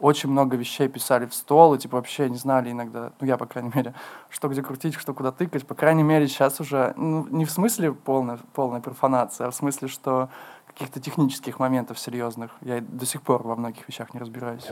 очень 0.01 0.31
много 0.31 0.57
вещей 0.57 0.89
писали 0.89 1.27
в 1.27 1.35
стол, 1.35 1.75
и 1.75 1.79
типа 1.79 1.97
вообще 1.97 2.29
не 2.29 2.37
знали 2.37 2.71
иногда, 2.71 3.13
ну 3.21 3.27
я, 3.27 3.37
по 3.37 3.47
крайней 3.47 3.71
мере, 3.75 3.95
что 4.31 4.49
где 4.49 4.63
крутить, 4.63 4.95
что 4.95 5.15
куда 5.15 5.33
тыкать. 5.33 5.67
По 5.67 5.75
крайней 5.75 6.03
мере, 6.03 6.29
сейчас 6.29 6.61
уже, 6.61 6.95
ну, 6.97 7.27
не 7.31 7.45
в 7.45 7.51
смысле 7.51 7.93
полная, 7.93 8.39
полная 8.53 8.81
профанация, 8.81 9.47
а 9.47 9.51
в 9.51 9.55
смысле, 9.55 9.89
что 9.89 10.29
каких-то 10.67 11.01
технических 11.01 11.59
моментов 11.59 11.99
серьезных. 11.99 12.51
Я 12.61 12.81
до 12.81 13.07
сих 13.07 13.23
пор 13.23 13.43
во 13.43 13.55
многих 13.55 13.87
вещах 13.89 14.13
не 14.13 14.21
разбираюсь. 14.21 14.65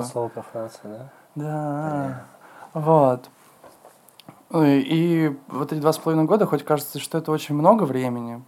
да. 0.00 0.02
слово 0.02 0.28
профанация, 0.28 0.90
да? 0.90 1.10
Да, 1.34 2.24
вот. 2.72 3.30
Ой, 4.50 4.80
И 4.80 5.36
вот 5.48 5.72
эти 5.72 5.80
два 5.80 5.92
с 5.92 5.98
половиной 5.98 6.26
года, 6.26 6.46
хоть 6.46 6.64
кажется, 6.64 6.98
что 6.98 7.18
это 7.18 7.32
очень 7.32 7.54
много 7.54 7.84
времени, 7.84 8.42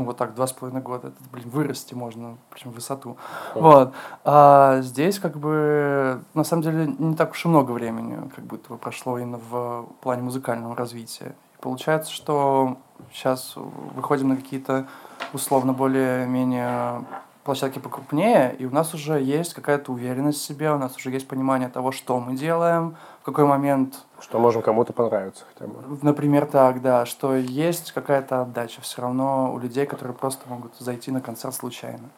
ну 0.00 0.06
вот 0.06 0.16
так, 0.16 0.34
два 0.34 0.46
с 0.46 0.52
половиной 0.52 0.80
года, 0.80 1.08
это, 1.08 1.16
блин, 1.30 1.50
вырасти 1.50 1.92
можно, 1.92 2.38
причем 2.48 2.70
в 2.70 2.74
высоту. 2.74 3.18
Вот. 3.54 3.92
А 4.24 4.80
здесь 4.80 5.18
как 5.18 5.36
бы, 5.36 6.22
на 6.32 6.42
самом 6.42 6.62
деле, 6.62 6.86
не 6.98 7.14
так 7.14 7.32
уж 7.32 7.44
и 7.44 7.48
много 7.48 7.72
времени, 7.72 8.30
как 8.34 8.44
будто 8.44 8.70
бы 8.70 8.78
прошло 8.78 9.18
именно 9.18 9.38
в 9.38 9.86
плане 10.00 10.22
музыкального 10.22 10.74
развития. 10.74 11.34
И 11.58 11.62
получается, 11.62 12.10
что 12.10 12.78
сейчас 13.12 13.54
выходим 13.56 14.30
на 14.30 14.36
какие-то 14.36 14.86
условно 15.34 15.74
более-менее 15.74 17.04
площадки 17.44 17.78
покрупнее, 17.78 18.54
и 18.58 18.66
у 18.66 18.70
нас 18.70 18.94
уже 18.94 19.20
есть 19.20 19.54
какая-то 19.54 19.92
уверенность 19.92 20.38
в 20.40 20.42
себе, 20.44 20.70
у 20.72 20.78
нас 20.78 20.96
уже 20.96 21.10
есть 21.10 21.26
понимание 21.26 21.68
того, 21.68 21.92
что 21.92 22.20
мы 22.20 22.34
делаем, 22.36 22.96
в 23.22 23.24
какой 23.24 23.44
момент 23.44 24.04
Что 24.20 24.38
можем 24.38 24.62
кому-то 24.62 24.92
понравиться 24.92 25.44
хотя 25.52 25.66
бы. 25.70 25.98
Например, 26.02 26.46
так, 26.46 26.82
да, 26.82 27.06
что 27.06 27.34
есть 27.34 27.92
какая-то 27.92 28.42
отдача 28.42 28.80
все 28.82 29.02
равно 29.02 29.52
у 29.54 29.58
людей, 29.58 29.86
которые 29.86 30.16
просто 30.16 30.48
могут 30.48 30.76
зайти 30.78 31.10
на 31.10 31.20
концерт 31.20 31.54
случайно. 31.54 32.10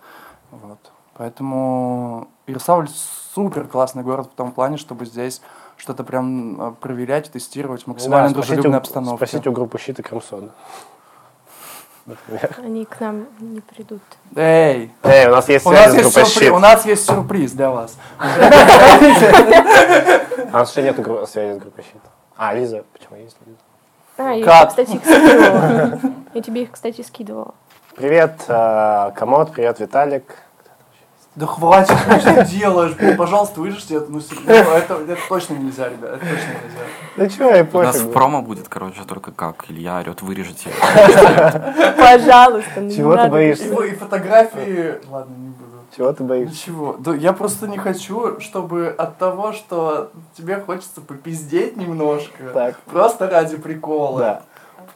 Вот. 0.51 0.79
Поэтому 1.15 2.29
Ярославль 2.47 2.89
супер 3.35 3.67
классный 3.67 4.03
город 4.03 4.31
в 4.33 4.35
том 4.35 4.51
плане, 4.53 4.77
чтобы 4.77 5.07
здесь 5.07 5.41
что-то 5.77 6.05
прям 6.05 6.61
э, 6.61 6.75
проверять, 6.81 7.31
тестировать 7.31 7.85
в 7.85 7.87
максимально 7.87 8.29
Да, 8.29 8.35
дружелюбной 8.35 8.75
у- 8.75 8.79
обстановке. 8.79 9.17
Спросите 9.27 9.51
у 9.51 9.53
группы 9.53 9.79
«Щит» 9.79 9.99
и 9.99 10.03
«Крем-сода». 10.03 10.53
Например. 12.07 12.51
Они 12.59 12.85
к 12.85 12.99
нам 13.01 13.27
не 13.39 13.61
придут. 13.61 14.03
Эй! 14.35 14.91
Эй, 15.05 15.29
у 15.29 15.31
нас 15.31 15.49
есть 15.49 15.65
У 15.65 15.71
нас 15.71 15.95
есть, 15.95 16.13
сюрприз, 16.13 16.35
«Щит». 16.35 16.51
у 16.51 16.59
нас 16.59 16.85
есть 16.85 17.07
сюрприз 17.07 17.53
для 17.53 17.71
вас. 17.71 17.97
А 20.53 20.57
у 20.57 20.59
нас 20.59 20.71
еще 20.71 20.83
нет 20.83 20.97
связи 21.29 21.55
с 21.55 21.59
группой 21.59 21.83
«Щит». 21.83 22.03
А, 22.37 22.53
Лиза, 22.55 22.85
почему 22.93 23.17
есть 23.19 23.37
Лиза? 23.47 23.59
А, 24.19 24.33
я 24.33 24.67
кстати, 24.67 24.97
их 24.97 25.05
скидывала. 25.05 26.01
Я 26.35 26.43
тебе 26.43 26.63
их, 26.63 26.73
кстати, 26.73 27.03
скидывала. 27.03 27.55
Привет, 27.97 28.41
э, 28.49 29.13
Комод, 29.15 29.53
привет, 29.53 29.79
Виталик. 29.81 30.25
Да 31.35 31.47
хватит, 31.47 31.97
что 32.21 32.35
ты 32.35 32.45
делаешь? 32.45 32.93
Блин, 32.93 33.17
Пожалуйста, 33.17 33.61
вырежьте 33.61 33.97
это. 33.97 34.13
Ну, 34.13 34.21
серьезно, 34.21 34.53
это, 34.75 34.95
это 34.95 35.17
точно 35.29 35.55
нельзя, 35.55 35.89
ребят, 35.89 36.11
это 36.17 36.21
точно 36.21 36.51
нельзя. 36.63 36.81
Да 37.17 37.29
чего, 37.29 37.51
я 37.51 37.67
У 37.73 37.83
нас 37.83 37.97
в 37.97 38.01
пофиг. 38.01 38.13
промо 38.13 38.43
будет, 38.43 38.69
короче, 38.69 39.03
только 39.07 39.33
как 39.33 39.65
Илья 39.71 39.99
орет, 40.01 40.21
вырежете. 40.21 40.69
Пожалуйста, 41.97 42.81
не 42.81 42.95
Чего 42.95 43.17
ты 43.17 43.29
боишься? 43.29 43.65
И 43.85 43.95
фотографии... 43.95 45.01
Ладно, 45.11 45.35
не 45.35 45.49
буду. 45.49 45.73
Чего 45.97 46.13
ты 46.13 46.25
боишься? 46.25 46.53
Ничего. 46.55 46.97
Да 46.99 47.15
я 47.15 47.33
просто 47.33 47.69
не 47.69 47.79
хочу, 47.79 48.41
чтобы 48.41 48.89
от 48.89 49.19
того, 49.19 49.53
что 49.53 50.11
тебе 50.37 50.57
хочется 50.61 51.01
попиздеть 51.01 51.77
немножко, 51.77 52.45
Так. 52.53 52.77
просто 52.81 53.29
ради 53.29 53.57
прикола. 53.57 54.19
Да. 54.19 54.43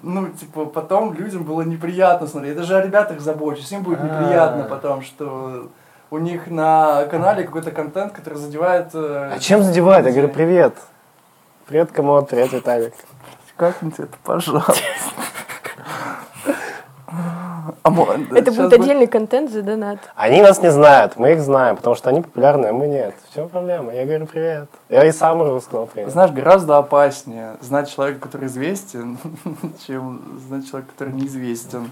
Ну, 0.03 0.29
типа, 0.29 0.67
потом 0.67 1.15
людям 1.15 1.45
было 1.45 1.63
неприятно 1.63 2.27
смотреть. 2.27 2.55
Я 2.55 2.61
даже 2.61 2.77
о 2.77 2.83
ребятах 2.83 3.21
забочусь. 3.21 3.73
Им 3.73 3.83
будет 3.83 4.01
А. 4.01 4.05
неприятно 4.05 4.65
потом, 4.65 5.03
что 5.03 5.69
у 6.17 6.19
них 6.19 6.47
на 6.47 7.05
канале 7.11 7.45
какой-то 7.45 7.71
контент, 7.71 8.13
который 8.15 8.39
задевает... 8.39 8.89
э, 8.95 9.33
А 9.35 9.39
чем 9.39 9.63
задевает? 9.63 10.07
Я 10.07 10.13
говорю, 10.13 10.29
привет. 10.31 10.75
Привет, 11.67 11.93
Комод, 11.93 12.31
привет, 12.31 12.53
Виталик. 12.53 12.95
Как-нибудь 13.57 13.99
это, 13.99 14.17
пожалуйста. 14.25 14.75
А 17.83 17.91
Это 18.35 18.51
будет 18.51 18.73
отдельный 18.73 19.07
контент 19.07 19.51
за 19.51 19.63
донат. 19.63 19.99
Они 20.17 20.41
нас 20.43 20.61
не 20.63 20.71
знают, 20.73 21.17
мы 21.17 21.33
их 21.33 21.41
знаем, 21.41 21.77
потому 21.77 21.95
что 21.97 22.09
они 22.11 22.23
популярны, 22.23 22.67
а 22.67 22.73
мы 22.73 22.87
нет. 22.89 23.15
В 23.31 23.35
чем 23.35 23.49
проблема? 23.49 23.93
Я 23.95 24.05
говорю, 24.07 24.27
привет. 24.27 24.69
Я 24.89 25.05
и 25.05 25.13
сам 25.13 25.41
уже 25.43 25.61
сказал 25.61 25.87
привет. 25.87 26.11
Знаешь, 26.11 26.31
гораздо 26.33 26.79
опаснее 26.79 27.57
знать 27.61 27.91
человека, 27.95 28.21
который 28.21 28.47
известен, 28.47 29.19
чем 29.87 30.41
знать 30.49 30.69
человека, 30.69 30.93
который 30.93 31.13
неизвестен. 31.15 31.91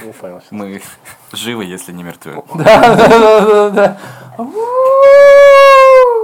Сейчас. 0.00 0.44
Мы 0.50 0.80
живы, 1.32 1.64
если 1.64 1.92
не 1.92 2.02
мертвы. 2.02 2.42
Да, 2.54 2.64
да, 2.96 3.08
да, 3.08 3.40
да, 3.40 3.70
да. 3.70 3.96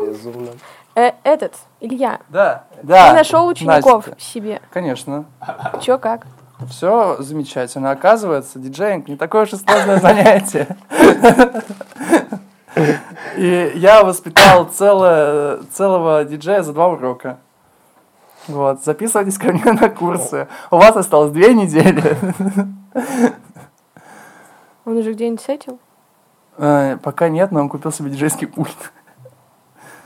Безумно. 0.06 0.50
Э, 0.94 1.12
этот, 1.24 1.54
Илья, 1.80 2.20
Да, 2.30 2.64
ты 2.80 2.86
да. 2.86 3.12
нашел 3.12 3.46
учеников 3.46 4.06
Настя, 4.06 4.20
себе. 4.22 4.62
Конечно. 4.70 5.26
Чё, 5.82 5.98
как? 5.98 6.26
Все 6.70 7.16
замечательно. 7.18 7.90
Оказывается, 7.90 8.58
диджеинг 8.58 9.08
не 9.08 9.16
такое 9.16 9.42
уж 9.42 9.52
и 9.52 9.56
сложное 9.56 10.00
занятие. 10.00 10.68
И 13.36 13.72
я 13.74 14.04
воспитал 14.04 14.64
целое, 14.66 15.58
целого 15.72 16.24
диджея 16.24 16.62
за 16.62 16.72
два 16.72 16.88
урока. 16.88 17.38
Вот, 18.48 18.82
записывайтесь 18.84 19.38
ко 19.38 19.52
мне 19.52 19.72
на 19.72 19.88
курсы. 19.90 20.48
У 20.70 20.76
вас 20.76 20.96
осталось 20.96 21.32
две 21.32 21.52
недели. 21.52 22.16
Он 24.86 24.96
уже 24.96 25.12
где-нибудь 25.12 25.42
сетил? 25.42 25.78
Э, 26.56 26.96
Пока 27.02 27.28
нет, 27.28 27.52
но 27.52 27.60
он 27.60 27.68
купил 27.68 27.92
себе 27.92 28.08
диджейский 28.08 28.46
пульт. 28.46 28.92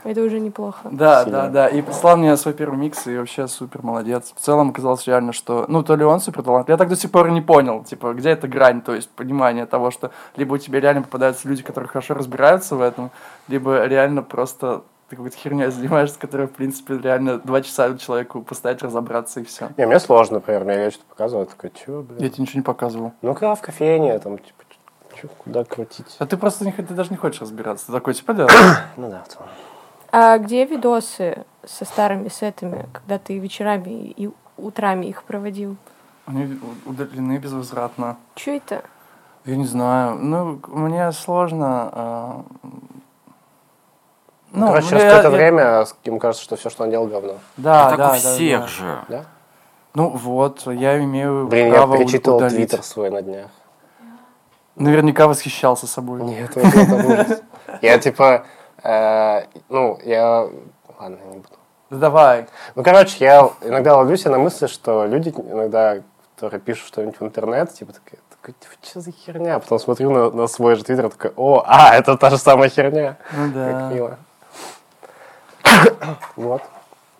Это 0.03 0.21
уже 0.23 0.39
неплохо. 0.39 0.89
Да, 0.91 1.23
Сильно. 1.23 1.43
да, 1.43 1.49
да. 1.49 1.67
И 1.67 1.81
прислал 1.83 2.17
мне 2.17 2.35
свой 2.35 2.55
первый 2.55 2.75
микс, 2.77 3.05
и 3.05 3.15
вообще 3.15 3.47
супер 3.47 3.83
молодец. 3.83 4.33
В 4.35 4.39
целом 4.41 4.71
оказалось 4.71 5.05
реально, 5.05 5.31
что... 5.31 5.65
Ну, 5.67 5.83
то 5.83 5.95
ли 5.95 6.03
он 6.03 6.19
супер 6.19 6.41
талант. 6.41 6.69
Я 6.69 6.77
так 6.77 6.89
до 6.89 6.95
сих 6.95 7.11
пор 7.11 7.29
не 7.29 7.41
понял, 7.41 7.83
типа, 7.83 8.13
где 8.13 8.31
эта 8.31 8.47
грань, 8.47 8.81
то 8.81 8.95
есть 8.95 9.11
понимание 9.11 9.67
того, 9.67 9.91
что 9.91 10.09
либо 10.35 10.55
у 10.55 10.57
тебя 10.57 10.79
реально 10.79 11.03
попадаются 11.03 11.47
люди, 11.47 11.61
которые 11.61 11.87
хорошо 11.87 12.15
разбираются 12.15 12.75
в 12.75 12.81
этом, 12.81 13.11
либо 13.47 13.85
реально 13.85 14.23
просто 14.23 14.81
ты 15.09 15.17
какой-то 15.17 15.37
херней 15.37 15.67
занимаешься, 15.69 16.17
которая, 16.17 16.47
в 16.47 16.51
принципе, 16.51 16.97
реально 16.97 17.37
два 17.37 17.61
часа 17.61 17.95
человеку 17.97 18.41
поставить 18.41 18.81
разобраться 18.81 19.41
и 19.41 19.43
все. 19.43 19.69
Не, 19.77 19.85
мне 19.85 19.99
сложно, 19.99 20.35
например, 20.35 20.63
мне 20.63 20.89
что-то 20.89 21.05
показывают, 21.09 21.49
такой, 21.51 21.71
чё, 21.71 21.97
Я 21.97 22.01
блин? 22.01 22.31
тебе 22.31 22.41
ничего 22.41 22.57
не 22.59 22.63
показывал. 22.63 23.11
Ну-ка, 23.21 23.53
в 23.53 23.61
кофейне, 23.61 24.17
там, 24.19 24.37
типа, 24.39 24.63
чё, 25.21 25.27
куда 25.37 25.63
крутить? 25.63 26.15
А 26.19 26.25
ты 26.25 26.37
просто 26.37 26.65
не, 26.65 26.71
ты 26.71 26.93
даже 26.93 27.09
не 27.11 27.17
хочешь 27.17 27.41
разбираться. 27.41 27.87
Ты 27.87 27.91
такой, 27.91 28.13
типа, 28.13 28.33
да. 28.33 28.47
Ну 28.97 29.09
да, 29.09 29.23
в 29.23 29.27
целом. 29.27 29.47
А 30.11 30.37
где 30.37 30.65
видосы 30.65 31.45
со 31.65 31.85
старыми 31.85 32.27
сетами, 32.29 32.87
когда 32.91 33.17
ты 33.17 33.37
вечерами 33.39 33.89
и 34.17 34.29
утрами 34.57 35.05
их 35.05 35.23
проводил? 35.23 35.77
Они 36.25 36.59
удалены 36.85 37.37
безвозвратно. 37.37 38.17
Че 38.35 38.57
это? 38.57 38.83
Я 39.45 39.55
не 39.55 39.65
знаю. 39.65 40.15
Ну, 40.15 40.59
мне 40.67 41.11
сложно. 41.13 41.89
а, 41.91 42.43
Ну, 44.53 44.67
Короче, 44.67 44.89
через 44.89 45.03
я- 45.03 45.09
какое-то 45.15 45.29
я- 45.29 45.35
время 45.35 45.85
ему 46.03 46.19
кажется, 46.19 46.43
что 46.43 46.55
все, 46.57 46.69
что 46.69 46.83
он 46.83 46.89
делал, 46.89 47.07
говно. 47.07 47.35
Да, 47.55 47.89
так 47.89 47.97
да, 47.97 48.07
у 48.09 48.11
да, 48.11 48.15
всех 48.17 48.59
да. 48.61 48.67
же. 48.67 48.99
Да? 49.07 49.25
Ну 49.93 50.09
вот, 50.09 50.67
я 50.67 51.01
имею 51.03 51.47
Блин, 51.47 51.67
я 51.67 51.73
право 51.73 51.97
перечитывал 51.97 52.37
удалить. 52.37 52.55
твиттер 52.69 52.83
свой 52.83 53.09
на 53.09 53.21
днях. 53.21 53.47
Наверняка 54.81 55.27
восхищался 55.27 55.87
собой. 55.87 56.21
Нет, 56.23 56.55
это, 56.55 56.67
это 56.67 56.95
ужас. 56.95 57.41
Я 57.81 57.97
типа, 57.99 58.45
э, 58.83 59.43
ну, 59.69 59.99
я... 60.03 60.47
Ладно, 60.99 61.17
не 61.31 61.37
буду. 61.37 61.55
Да 61.89 61.97
давай. 61.97 62.47
Ну, 62.75 62.83
короче, 62.83 63.17
я 63.19 63.49
иногда 63.61 63.97
ловлю 63.97 64.15
себя 64.17 64.31
на 64.31 64.39
мысли, 64.39 64.67
что 64.67 65.05
люди 65.05 65.29
иногда, 65.29 65.97
которые 66.35 66.59
пишут 66.61 66.87
что-нибудь 66.87 67.19
в 67.19 67.23
интернет, 67.23 67.73
типа, 67.73 67.93
такие, 67.93 68.21
такой, 68.29 68.55
типа, 68.59 68.73
что 68.81 69.01
за 69.01 69.11
херня? 69.11 69.59
Потом 69.59 69.79
смотрю 69.79 70.11
на, 70.11 70.31
на 70.31 70.47
свой 70.47 70.75
же 70.75 70.83
твиттер, 70.83 71.09
такой, 71.09 71.33
о, 71.35 71.63
а, 71.65 71.95
это 71.95 72.17
та 72.17 72.29
же 72.29 72.37
самая 72.37 72.69
херня. 72.69 73.17
Ну 73.33 73.45
Как 73.45 73.53
да. 73.53 73.89
мило. 73.89 74.17
Вот. 76.35 76.61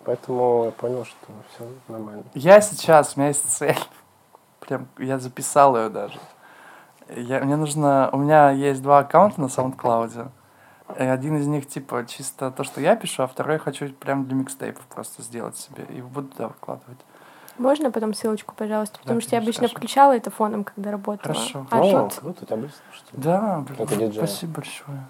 Поэтому 0.04 0.64
я 0.64 0.70
понял, 0.72 1.04
что 1.04 1.16
все 1.54 1.68
нормально. 1.88 2.24
Я 2.34 2.60
сейчас, 2.60 3.12
у 3.14 3.20
меня 3.20 3.28
есть 3.28 3.48
цель. 3.48 3.78
Прям, 4.60 4.88
я 4.98 5.18
записал 5.18 5.76
ее 5.76 5.88
даже. 5.88 6.18
Я, 7.16 7.40
мне 7.40 7.56
нужно... 7.56 8.08
У 8.12 8.18
меня 8.18 8.50
есть 8.50 8.82
два 8.82 9.00
аккаунта 9.00 9.40
на 9.40 9.46
SoundCloud. 9.46 10.28
И 10.98 11.02
один 11.02 11.36
из 11.38 11.46
них, 11.46 11.68
типа, 11.68 12.04
чисто 12.06 12.50
то, 12.50 12.64
что 12.64 12.80
я 12.80 12.96
пишу, 12.96 13.22
а 13.22 13.26
второй 13.26 13.54
я 13.54 13.58
хочу 13.58 13.88
прям 13.92 14.24
для 14.26 14.36
микстейпов 14.36 14.82
просто 14.86 15.22
сделать 15.22 15.56
себе. 15.56 15.84
И 15.90 16.02
буду 16.02 16.28
туда 16.28 16.48
выкладывать. 16.48 16.98
Можно 17.58 17.90
потом 17.90 18.14
ссылочку, 18.14 18.54
пожалуйста? 18.54 18.98
Потому 18.98 19.20
Да, 19.20 19.26
что 19.26 19.36
я 19.36 19.42
обычно 19.42 19.60
хорошо. 19.68 19.76
включала 19.76 20.16
это 20.16 20.30
фоном, 20.30 20.64
когда 20.64 20.90
работала. 20.90 21.34
Хорошо. 21.34 21.66
А 21.70 21.80
О, 21.80 22.08
тут 22.08 22.18
круто, 22.20 22.46
тебя 22.46 22.56
были 22.56 22.70
слушатели? 22.70 23.20
Да, 23.20 23.64
блин, 23.86 24.12
спасибо 24.12 24.54
большое. 24.54 25.04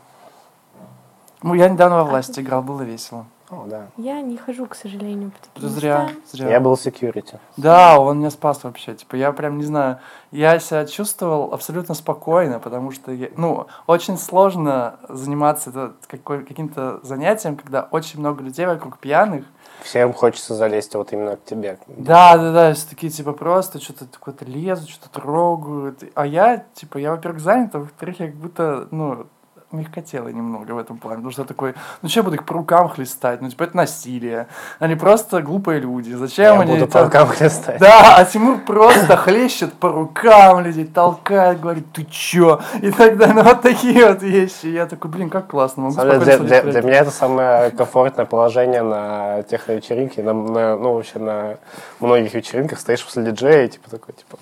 Ну, 1.42 1.54
я 1.54 1.68
недавно 1.68 1.96
во 1.96 2.04
власти 2.04 2.40
играл, 2.40 2.62
было 2.62 2.82
весело. 2.82 3.26
О, 3.52 3.66
да. 3.66 3.88
я 3.98 4.22
не 4.22 4.38
хожу, 4.38 4.64
к 4.64 4.74
сожалению, 4.74 5.30
по 5.30 5.36
таким 5.54 5.68
Зря, 5.68 6.04
местам. 6.04 6.22
зря. 6.32 6.50
Я 6.52 6.60
был 6.60 6.72
security. 6.72 7.38
Да, 7.58 7.98
он 8.00 8.18
меня 8.20 8.30
спас 8.30 8.64
вообще. 8.64 8.94
Типа, 8.94 9.14
я 9.16 9.30
прям 9.32 9.58
не 9.58 9.64
знаю. 9.64 9.98
Я 10.30 10.58
себя 10.58 10.86
чувствовал 10.86 11.52
абсолютно 11.52 11.94
спокойно, 11.94 12.58
потому 12.60 12.92
что, 12.92 13.12
я- 13.12 13.28
ну, 13.36 13.66
очень 13.86 14.16
сложно 14.16 14.96
заниматься 15.08 15.92
каким-то 16.08 17.00
занятием, 17.02 17.56
когда 17.56 17.82
очень 17.90 18.20
много 18.20 18.42
людей 18.42 18.64
вокруг 18.64 18.98
пьяных. 18.98 19.44
Всем 19.82 20.14
хочется 20.14 20.54
залезть 20.54 20.94
вот 20.94 21.12
именно 21.12 21.36
к 21.36 21.44
тебе. 21.44 21.78
Да, 21.88 22.38
да, 22.38 22.52
да, 22.52 22.72
все 22.72 22.88
такие, 22.88 23.10
типа, 23.12 23.32
просто 23.32 23.80
что-то 23.82 24.06
куда-то 24.18 24.46
лезут, 24.46 24.88
что-то 24.88 25.20
трогают. 25.20 26.04
А 26.14 26.24
я, 26.26 26.64
типа, 26.74 26.96
я, 26.98 27.10
во-первых, 27.10 27.42
занят, 27.42 27.74
а 27.74 27.80
во-вторых, 27.80 28.20
я 28.20 28.26
как 28.28 28.36
будто, 28.36 28.88
ну, 28.90 29.26
мягкотелый 29.72 30.32
немного 30.32 30.72
в 30.72 30.78
этом 30.78 30.98
плане. 30.98 31.16
Потому 31.16 31.32
что 31.32 31.42
я 31.42 31.48
такой, 31.48 31.74
ну 32.02 32.08
что 32.08 32.20
я 32.20 32.24
буду 32.24 32.36
их 32.36 32.44
по 32.44 32.54
рукам 32.54 32.88
хлестать? 32.88 33.40
Ну, 33.40 33.48
типа, 33.48 33.64
это 33.64 33.76
насилие. 33.76 34.46
Они 34.78 34.94
просто 34.94 35.42
глупые 35.42 35.80
люди. 35.80 36.12
Зачем 36.12 36.44
Я 36.44 36.60
они... 36.60 36.74
буду 36.74 36.86
по 36.86 37.04
рукам 37.04 37.28
хлестать. 37.28 37.80
Да, 37.80 38.16
а 38.16 38.24
Тимур 38.24 38.60
просто 38.60 39.16
хлещет 39.16 39.72
по 39.74 39.90
рукам 39.90 40.60
людей, 40.60 40.84
толкает, 40.86 41.60
говорит, 41.60 41.86
ты 41.92 42.04
чё? 42.04 42.60
И 42.80 42.90
тогда, 42.90 43.28
ну, 43.28 43.42
вот 43.42 43.62
такие 43.62 44.06
вот 44.08 44.22
вещи. 44.22 44.66
Я 44.66 44.86
такой, 44.86 45.10
блин, 45.10 45.30
как 45.30 45.48
классно. 45.48 45.84
Могу 45.84 45.94
Для, 46.02 46.20
смотреть 46.36 46.48
для 46.48 46.62
проект. 46.62 46.84
меня 46.84 46.98
это 46.98 47.10
самое 47.10 47.70
комфортное 47.70 48.26
положение 48.26 48.82
на 48.82 49.42
техновечеринке, 49.44 50.22
на, 50.22 50.32
на- 50.32 50.76
ну, 50.76 50.94
вообще 50.94 51.18
на 51.18 51.56
многих 52.00 52.34
вечеринках 52.34 52.78
стоишь 52.78 53.04
после 53.04 53.24
диджея 53.24 53.64
и 53.64 53.68
типа 53.68 53.90
такой, 53.90 54.14
типа, 54.14 54.38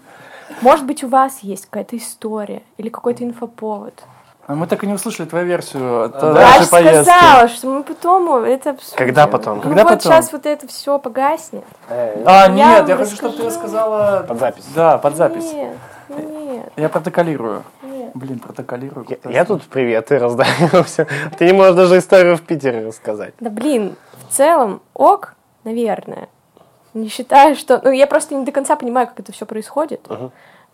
Может 0.62 0.86
быть, 0.86 1.04
у 1.04 1.08
вас 1.08 1.40
есть 1.40 1.66
какая-то 1.66 1.96
история 1.96 2.62
или 2.78 2.88
какой-то 2.88 3.24
инфоповод. 3.24 4.02
А 4.46 4.54
мы 4.56 4.66
так 4.66 4.82
и 4.82 4.86
не 4.88 4.94
услышали 4.94 5.26
твою 5.28 5.46
версию 5.46 6.04
от 6.04 6.18
Да. 6.20 6.28
Я 6.28 6.32
нашей 6.48 6.64
же 6.64 6.70
поездки. 6.70 7.10
сказала, 7.10 7.48
что 7.48 7.66
мы 7.68 7.82
потом 7.84 8.44
это 8.44 8.70
обсудим. 8.70 8.96
Когда 8.98 9.26
потом? 9.28 9.56
Ну 9.58 9.62
Когда 9.62 9.82
вот 9.84 9.90
потом? 9.90 10.12
сейчас 10.12 10.32
вот 10.32 10.46
это 10.46 10.66
все 10.66 10.98
погаснет. 10.98 11.64
э, 11.88 12.22
А, 12.26 12.46
Я 12.46 12.48
нет, 12.48 12.88
я 12.88 12.96
вам 12.96 13.04
хочу, 13.04 13.16
чтобы 13.16 13.36
ты 13.36 13.44
расскажу. 13.44 13.64
рассказала... 13.66 14.24
под 14.26 14.38
запись. 14.40 14.64
Да, 14.74 14.98
под 14.98 15.16
запись. 15.16 15.52
Нет, 15.52 15.76
нет, 16.08 16.72
Я 16.76 16.88
протоколирую. 16.88 17.62
нет. 17.82 18.10
Блин, 18.14 18.40
протоколирую. 18.40 19.06
Я, 19.08 19.30
я 19.30 19.44
тут 19.44 19.62
приветы 19.62 20.18
раздаю. 20.18 20.82
всё. 20.84 21.06
Ты 21.38 21.46
не 21.46 21.52
можешь 21.52 21.76
даже 21.76 21.98
историю 21.98 22.36
в 22.36 22.42
Питере 22.42 22.84
рассказать. 22.86 23.34
Да 23.38 23.48
блин, 23.48 23.94
в 24.28 24.32
целом 24.32 24.82
ок, 24.92 25.34
наверное. 25.62 26.28
Не 26.94 27.08
считаю, 27.08 27.54
что... 27.54 27.80
Ну, 27.82 27.90
я 27.90 28.06
просто 28.08 28.34
не 28.34 28.44
до 28.44 28.50
конца 28.52 28.74
понимаю, 28.76 29.06
как 29.06 29.20
это 29.20 29.32
все 29.32 29.46
происходит. 29.46 30.06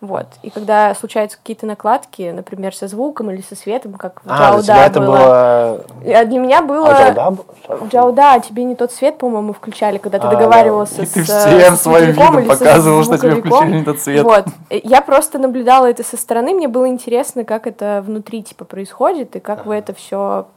Вот. 0.01 0.27
И 0.43 0.49
когда 0.49 0.95
случаются 0.95 1.37
какие-то 1.37 1.65
накладки, 1.65 2.31
например, 2.33 2.73
со 2.73 2.87
звуком 2.87 3.31
или 3.31 3.41
со 3.41 3.55
светом, 3.55 3.93
как 3.95 4.21
в 4.23 4.27
А, 4.29 4.51
Джауда 4.51 4.73
это 4.73 4.99
было. 5.01 5.07
было... 5.07 5.85
А 6.15 6.25
для 6.25 6.39
меня 6.39 6.61
было... 6.61 6.89
А, 6.89 7.11
Джауда? 7.11 7.43
В 7.67 7.87
Джауда 7.89 8.39
тебе 8.39 8.63
не 8.63 8.75
тот 8.75 8.93
свет, 8.93 9.17
по-моему, 9.17 9.51
включали, 9.51 9.97
когда 9.97 10.19
ты 10.19 10.27
А, 10.27 10.31
договаривался 10.31 11.01
И 11.01 11.05
с 11.05 11.09
ты 11.11 11.19
э, 11.19 11.23
всем 11.23 11.75
с 11.75 11.81
своим 11.81 12.11
видом 12.11 12.47
показывал, 12.47 13.03
что 13.03 13.17
тебе 13.17 13.35
включили 13.41 13.77
не 13.79 13.83
тот 13.83 13.99
цвет. 13.99 14.23
Вот. 14.23 14.45
Э, 14.69 14.79
Я 14.83 15.01
просто 15.01 15.37
наблюдала 15.37 15.85
это 15.89 16.03
со 16.03 16.15
стороны, 16.15 16.53
мне 16.53 16.69
было 16.69 16.87
интересно, 16.87 17.43
как 17.43 17.67
это 17.67 18.01
внутри 18.05 18.41
типа 18.41 18.63
происходит 18.63 19.35
и 19.35 19.39
как 19.41 19.65
вы 19.65 19.75
это 19.75 19.93
все 19.93 20.47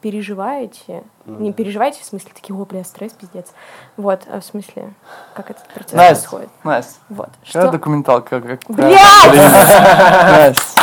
переживаете. 0.00 1.04
Не 1.26 1.52
переживаете, 1.52 2.00
в 2.02 2.04
смысле, 2.04 2.30
такие, 2.34 2.56
о, 2.56 2.64
бля, 2.64 2.84
стресс, 2.84 3.12
пиздец. 3.12 3.48
Вот, 3.96 4.22
а 4.30 4.40
в 4.40 4.44
смысле, 4.44 4.92
как 5.34 5.50
этот 5.50 5.66
процесс 5.68 5.92
Настя, 5.92 6.14
происходит. 6.14 6.50
Настя, 6.64 6.98
Вот. 7.08 7.30
Что? 7.42 7.70
документалка? 7.70 8.40
Как 8.40 8.60
Блядь! 8.68 9.34
Настя. 9.34 10.80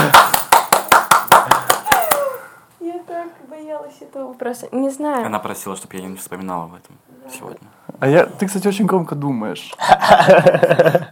Я 2.79 2.99
так 3.07 3.27
боялась 3.49 3.96
этого 4.07 4.27
вопроса. 4.29 4.67
Не 4.71 4.89
знаю. 4.89 5.25
Она 5.25 5.39
просила, 5.39 5.75
чтобы 5.75 5.95
я 5.97 6.07
не 6.07 6.15
вспоминал 6.15 6.63
об 6.63 6.75
этом 6.75 6.95
сегодня. 7.31 7.67
А 7.99 8.07
я, 8.07 8.25
ты, 8.25 8.45
кстати, 8.45 8.67
очень 8.67 8.85
громко 8.85 9.15
думаешь. 9.15 9.73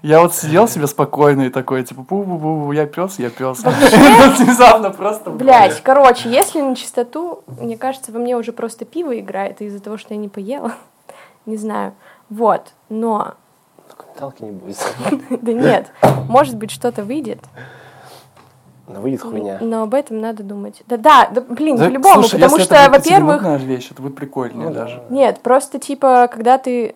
Я 0.04 0.22
вот 0.22 0.36
сидел 0.36 0.68
себе 0.68 0.88
спокойно 0.88 1.44
и 1.44 1.50
такой, 1.50 1.84
типа, 1.84 2.02
пу-пу-пу, 2.02 2.74
я 2.74 2.86
пес, 2.86 3.18
я 3.18 3.30
пес. 3.30 3.60
Внезапно 4.40 4.92
просто... 4.92 5.32
Блять, 5.32 5.82
короче, 5.82 6.30
если 6.30 6.62
на 6.62 6.76
чистоту, 6.76 7.44
мне 7.60 7.78
кажется, 7.78 8.12
во 8.12 8.20
мне 8.20 8.38
уже 8.38 8.52
просто 8.52 8.86
пиво 8.86 9.18
играет 9.20 9.62
из-за 9.62 9.80
того, 9.80 9.98
что 9.98 10.14
я 10.14 10.20
не 10.20 10.30
поела. 10.30 10.74
Не 11.46 11.58
знаю. 11.58 11.94
Вот. 12.30 12.74
Но, 12.90 13.36
Документалки 13.90 14.44
не 14.44 14.52
будет. 14.52 14.78
да 15.42 15.54
нет, 15.54 15.92
может 16.28 16.56
быть, 16.56 16.72
что-то 16.72 17.04
выйдет, 17.04 17.40
Но 18.88 19.00
выйдет 19.02 19.22
хуйня. 19.22 19.58
но 19.62 19.84
об 19.84 19.94
этом 19.94 20.20
надо 20.20 20.44
думать. 20.44 20.84
Да-да, 20.88 21.28
да, 21.32 21.42
блин, 21.42 21.76
Да, 21.78 21.86
по-любому, 21.88 22.22
слушай, 22.22 22.36
потому 22.40 22.58
если 22.58 22.74
что, 22.76 22.90
во-первых, 22.92 23.44
вещь, 23.62 23.92
это 23.92 24.02
будет 24.02 24.16
прикольнее 24.16 24.68
Ну 24.68 24.74
да. 24.74 24.82
даже. 24.82 25.04
нет, 25.10 25.40
просто 25.42 25.80
типа, 25.80 26.30
когда 26.32 26.58
ты 26.58 26.96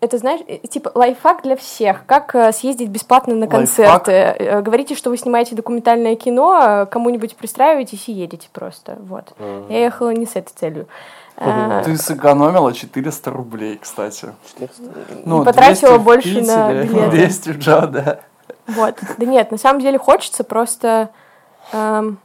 это 0.00 0.18
знаешь, 0.18 0.40
э, 0.46 0.58
типа 0.66 0.92
лайфхак 0.94 1.42
для 1.42 1.56
всех, 1.56 2.06
как 2.06 2.34
э, 2.34 2.52
съездить 2.52 2.88
бесплатно 2.88 3.34
на 3.34 3.40
Лайфхак? 3.40 3.58
концерты. 3.60 4.12
Э, 4.12 4.62
Говорите, 4.62 4.94
что 4.94 5.10
вы 5.10 5.18
снимаете 5.18 5.54
документальное 5.54 6.16
кино, 6.16 6.58
э, 6.58 6.86
кому-нибудь 6.86 7.36
пристраиваетесь 7.36 8.08
и 8.08 8.12
едете 8.12 8.48
просто. 8.52 8.96
Вот. 9.00 9.34
Я 9.68 9.84
ехала 9.84 10.10
не 10.10 10.24
с 10.26 10.36
этой 10.36 10.52
целью. 10.54 10.86
А, 11.36 11.82
Ты 11.82 11.96
сэкономила 11.96 12.72
400 12.72 13.30
рублей, 13.30 13.78
кстати. 13.82 14.28
400. 14.56 14.82
Ну, 15.24 15.44
потратила 15.44 15.98
200 15.98 16.00
в 16.00 16.04
больше 16.04 16.42
на 16.42 16.72
билеты. 16.84 17.10
200 17.10 17.48
в 17.50 17.58
Джо, 17.58 17.86
да. 17.86 18.20
Вот. 18.66 18.98
Да 19.18 19.26
нет, 19.26 19.50
на 19.50 19.58
самом 19.58 19.80
деле 19.80 19.98
хочется 19.98 20.44
просто... 20.44 21.10
эм, 21.72 22.18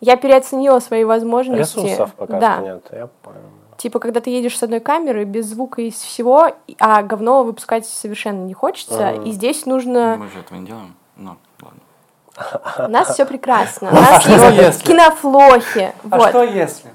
я 0.00 0.16
переоценила 0.16 0.80
свои 0.80 1.04
возможности. 1.04 1.78
Ресурсов 1.78 2.14
пока 2.14 2.40
да. 2.40 2.54
что 2.56 2.64
нет, 2.64 2.86
я 2.92 3.08
понял. 3.22 3.40
Типа, 3.76 3.98
когда 3.98 4.20
ты 4.20 4.28
едешь 4.28 4.58
с 4.58 4.62
одной 4.62 4.80
камеры, 4.80 5.24
без 5.24 5.46
звука 5.46 5.80
и 5.80 5.90
всего, 5.90 6.52
а 6.78 7.02
говно 7.02 7.44
выпускать 7.44 7.86
совершенно 7.86 8.44
не 8.44 8.52
хочется. 8.52 9.12
И 9.12 9.30
здесь 9.32 9.64
нужно... 9.64 10.16
Мы 10.18 10.28
же 10.28 10.40
этого 10.40 10.58
не 10.58 10.66
делаем. 10.66 10.94
Ну, 11.16 11.36
ладно. 11.62 12.88
У 12.88 12.90
нас 12.90 13.14
все 13.14 13.24
прекрасно. 13.24 13.88
У 13.92 13.94
нас 13.94 14.22
что 14.22 14.50
есть 14.50 14.82
кинофлохи. 14.82 15.94
А 16.10 16.28
что 16.28 16.42
если? 16.42 16.90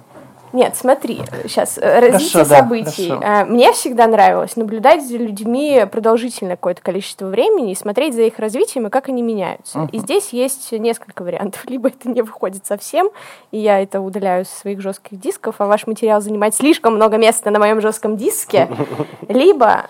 Нет, 0.53 0.75
смотри, 0.77 1.21
сейчас 1.43 1.77
развитие 1.77 2.11
Хорошо, 2.31 2.39
да, 2.39 2.59
событий. 2.59 3.09
хорошо. 3.09 3.25
Э, 3.25 3.45
Мне 3.45 3.73
всегда 3.73 4.07
нравилось 4.07 4.55
наблюдать 4.55 5.05
за 5.05 5.17
людьми 5.17 5.85
продолжительное 5.91 6.55
какое-то 6.55 6.81
количество 6.81 7.27
времени 7.27 7.71
и 7.71 7.75
смотреть 7.75 8.15
за 8.15 8.21
их 8.21 8.39
развитием 8.39 8.87
и 8.87 8.89
как 8.89 9.09
они 9.09 9.21
меняются. 9.21 9.89
И 9.91 9.99
здесь 9.99 10.29
есть 10.29 10.71
несколько 10.71 11.23
вариантов. 11.23 11.65
Либо 11.69 11.89
это 11.89 12.09
не 12.09 12.21
выходит 12.21 12.65
совсем, 12.65 13.09
и 13.51 13.57
я 13.59 13.81
это 13.81 13.99
удаляю 13.99 14.45
со 14.45 14.55
своих 14.59 14.79
жестких 14.81 15.19
дисков, 15.19 15.55
а 15.59 15.65
ваш 15.65 15.87
материал 15.87 16.21
занимает 16.21 16.55
слишком 16.55 16.95
много 16.95 17.17
места 17.17 17.51
на 17.51 17.59
моем 17.59 17.81
жестком 17.81 18.15
диске, 18.15 18.69
либо 19.27 19.87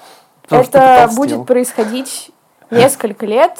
это 0.49 1.09
будет 1.15 1.45
происходить 1.45 2.31
несколько 2.71 3.25
лет, 3.25 3.53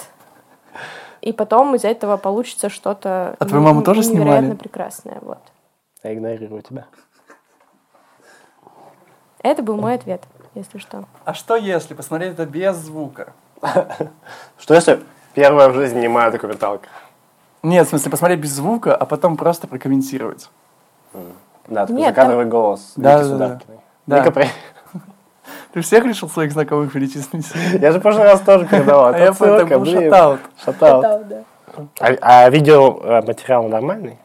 и 1.22 1.34
потом 1.34 1.76
из 1.76 1.84
этого 1.84 2.18
получится 2.18 2.70
что-то 2.70 3.36
А 3.40 3.46
твою 3.46 3.64
маму 3.64 3.82
тоже 3.84 4.02
невероятно 4.02 4.42
снимали? 4.42 4.58
прекрасное. 4.58 5.18
Вот. 5.22 5.40
Я 6.06 6.14
игнорирую 6.14 6.62
тебя. 6.62 6.86
Это 9.42 9.64
был 9.64 9.76
мой 9.78 9.96
ответ, 9.96 10.22
если 10.54 10.78
что. 10.78 11.06
А 11.24 11.34
что 11.34 11.56
если 11.56 11.96
посмотреть 11.96 12.34
это 12.34 12.46
без 12.46 12.76
звука? 12.76 13.34
Что 14.60 14.76
если 14.76 15.02
первая 15.34 15.70
в 15.70 15.74
жизни 15.74 16.02
немая 16.02 16.30
документалка? 16.30 16.90
Нет, 17.64 17.88
в 17.88 17.90
смысле, 17.90 18.12
посмотреть 18.12 18.40
без 18.40 18.52
звука, 18.52 18.96
а 18.96 19.08
потом 19.08 19.36
просто 19.36 19.68
прокомментировать. 19.68 20.48
Да, 21.68 21.88
такой 21.88 21.96
Нет, 21.96 22.16
закадровый 22.16 22.46
голос. 22.46 22.94
Да, 22.96 23.24
да, 23.24 23.60
да. 24.06 24.32
Ты 25.74 25.82
всех 25.82 26.06
решил 26.06 26.30
своих 26.30 26.52
знакомых 26.52 26.94
перечислить? 26.94 27.48
Я 27.82 27.92
же 27.92 27.98
в 27.98 28.04
прошлый 28.04 28.26
раз 28.26 28.42
тоже 28.42 28.68
передавал. 28.68 29.12
А 29.12 29.18
я 29.18 29.34
был 29.34 29.86
шатаут. 29.86 30.42
Шатаут. 30.64 31.06
А, 32.00 32.16
а 32.22 32.50
видео 32.52 33.02
э, 33.04 33.22
материал 33.24 33.68
нормальный? 33.68 34.20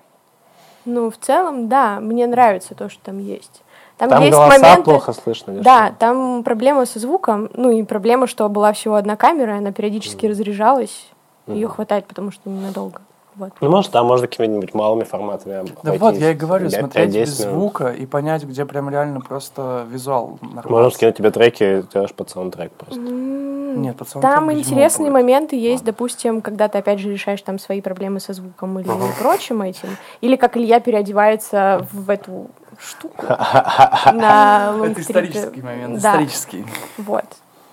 Ну, 0.85 1.11
в 1.11 1.19
целом, 1.19 1.69
да, 1.69 2.01
мне 2.01 2.27
нравится 2.27 2.75
то, 2.75 2.89
что 2.89 3.01
там 3.03 3.19
есть. 3.19 3.63
Там, 3.99 4.09
Там 4.09 4.23
есть 4.23 4.33
голоса 4.35 4.59
моменты... 4.59 4.83
плохо 4.85 5.13
слышно. 5.13 5.53
Да, 5.55 5.89
что? 5.89 5.97
там 5.99 6.43
проблема 6.43 6.87
со 6.87 6.99
звуком, 6.99 7.51
ну 7.53 7.71
и 7.71 7.83
проблема, 7.83 8.27
что 8.27 8.49
была 8.49 8.73
всего 8.73 8.95
одна 8.95 9.15
камера, 9.17 9.59
она 9.59 9.73
периодически 9.73 10.25
разряжалась, 10.25 11.09
ее 11.47 11.69
хватает, 11.69 12.07
потому 12.07 12.31
что 12.31 12.49
ненадолго. 12.49 13.03
Вот. 13.37 13.53
Ну, 13.61 13.71
может, 13.71 13.93
там 13.93 14.07
можно 14.07 14.27
какими-нибудь 14.27 14.75
малыми 14.75 15.05
форматами 15.05 15.65
Да 15.83 15.93
обойтись. 15.93 16.01
вот, 16.01 16.15
я 16.17 16.31
и 16.33 16.35
говорю, 16.35 16.69
смотреть 16.69 17.15
без 17.15 17.39
минут. 17.41 17.53
звука 17.55 17.89
и 17.93 18.05
понять, 18.07 18.45
где 18.45 18.65
прям 18.67 18.91
реально 18.91 19.21
просто 19.21 19.87
визуал 19.89 20.39
Можем 20.41 20.55
нормальный. 20.57 20.91
скинуть 20.93 21.17
тебе 21.17 21.31
треки, 21.31 21.85
делаешь 21.93 22.13
под 22.13 22.29
саундтрек 22.31 22.73
просто. 22.73 23.01
Нет, 23.01 23.97
пацаны, 23.97 24.21
Там 24.23 24.47
так, 24.47 24.49
видимо, 24.49 24.61
интересные 24.61 25.11
будет. 25.11 25.23
моменты 25.23 25.57
есть, 25.57 25.85
допустим, 25.85 26.43
когда 26.43 26.69
ты 26.69 26.79
опять 26.79 26.99
же 26.99 27.11
решаешь 27.13 27.41
там 27.43 27.59
свои 27.61 27.81
проблемы 27.81 28.19
со 28.19 28.33
звуком 28.33 28.79
или 28.81 28.89
прочим 29.21 29.63
этим, 29.63 29.97
или 30.21 30.35
как 30.37 30.57
Илья 30.57 30.81
переодевается 30.81 31.87
в 31.93 32.11
эту 32.11 32.49
штуку 32.81 33.25
на 33.29 34.75
Это 34.85 35.01
исторический 35.01 35.63
момент, 35.63 36.01
Да, 36.01 36.11
исторический. 36.11 36.67
вот. 36.99 37.25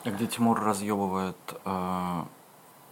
Где 0.05 0.25
Тимур 0.27 0.61
разъебывает 0.63 1.35
э, 1.65 1.69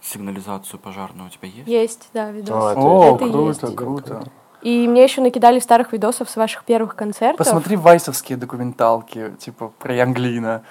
сигнализацию 0.06 0.78
пожарную 0.78 1.28
у 1.28 1.30
тебя 1.30 1.48
есть? 1.48 1.68
Есть, 1.68 2.08
да, 2.14 2.30
видос. 2.30 2.50
О, 2.50 2.70
это 2.70 2.80
О, 2.80 3.16
Это 3.16 3.28
круто, 3.30 3.66
есть. 3.66 3.76
круто. 3.76 4.22
И 4.62 4.88
мне 4.88 5.04
еще 5.04 5.20
накидали 5.20 5.58
старых 5.58 5.92
видосов 5.92 6.28
с 6.30 6.36
ваших 6.36 6.64
первых 6.64 6.96
концертов. 6.96 7.38
Посмотри 7.38 7.76
вайсовские 7.76 8.36
документалки, 8.38 9.32
типа 9.38 9.70
про 9.78 9.94
Янглина. 9.94 10.62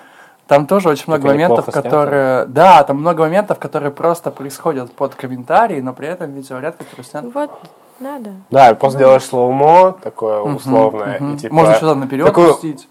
Там 0.47 0.67
тоже 0.67 0.89
очень 0.89 1.05
много 1.07 1.23
Так 1.23 1.31
моментов, 1.31 1.65
которые... 1.65 2.45
Да, 2.45 2.83
там 2.83 2.97
много 2.97 3.23
моментов, 3.23 3.57
которые 3.57 3.91
просто 3.91 4.31
происходят 4.31 4.91
под 4.91 5.15
комментарии, 5.15 5.81
но 5.81 5.93
при 5.93 6.07
этом 6.07 6.33
видеоряд, 6.33 6.75
который 6.75 7.03
снят... 7.03 7.25
Вот, 7.33 7.51
надо. 7.99 8.31
Да, 8.51 8.75
просто 8.75 8.99
делаешь 8.99 9.23
слоумо, 9.23 9.95
такое 10.03 10.41
условное, 10.41 11.19
Мгм. 11.19 11.33
и 11.33 11.37
типа... 11.37 11.55
Можно 11.55 11.73
что-то 11.75 11.95
наперед 11.95 12.27
такую 12.27 12.51
пустить. 12.53 12.87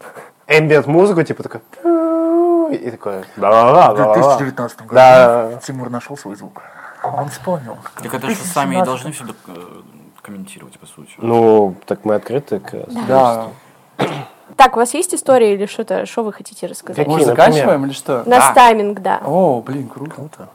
Ambient 0.49 0.89
музыку, 0.89 1.23
типа 1.23 1.43
такой... 1.45 1.61
И 2.71 2.91
такое... 2.91 3.25
Да-да-да, 3.37 3.93
В 3.93 3.97
да-да-да. 3.97 4.37
2019 4.37 4.79
году 4.81 4.95
Да. 4.95 5.61
Тимур 5.67 5.91
нашел 5.91 6.17
свой 6.17 6.37
звук. 6.37 6.63
Он 7.03 7.29
вспомнил. 7.29 7.77
Так 8.03 8.15
это 8.15 8.31
же 8.31 8.37
сами 8.37 8.81
и 8.81 8.83
должны 8.85 9.13
все 9.13 9.25
комментировать, 10.23 10.79
по 10.79 10.87
сути. 10.87 11.13
Ну, 11.19 11.75
так 11.87 12.05
мы 12.05 12.15
открыты 12.15 12.61
к... 12.61 12.73
Да. 13.07 13.49
Так, 14.57 14.77
у 14.77 14.79
вас 14.81 14.95
есть 14.95 15.15
история 15.15 15.55
или 15.55 15.67
что-то, 15.67 16.07
что 16.07 16.23
вы 16.23 16.33
хотите 16.33 16.67
рассказать? 16.67 16.97
Какие, 16.97 17.11
Может, 17.13 17.29
например? 17.29 17.53
заканчиваем 17.53 17.85
или 17.87 17.93
что? 17.93 18.23
У 18.25 18.29
нас 18.29 18.49
Да. 18.49 18.55
тайминг, 18.55 19.01
да. 19.01 19.21
О, 19.25 19.61
блин, 19.61 19.89
круто. 19.89 20.49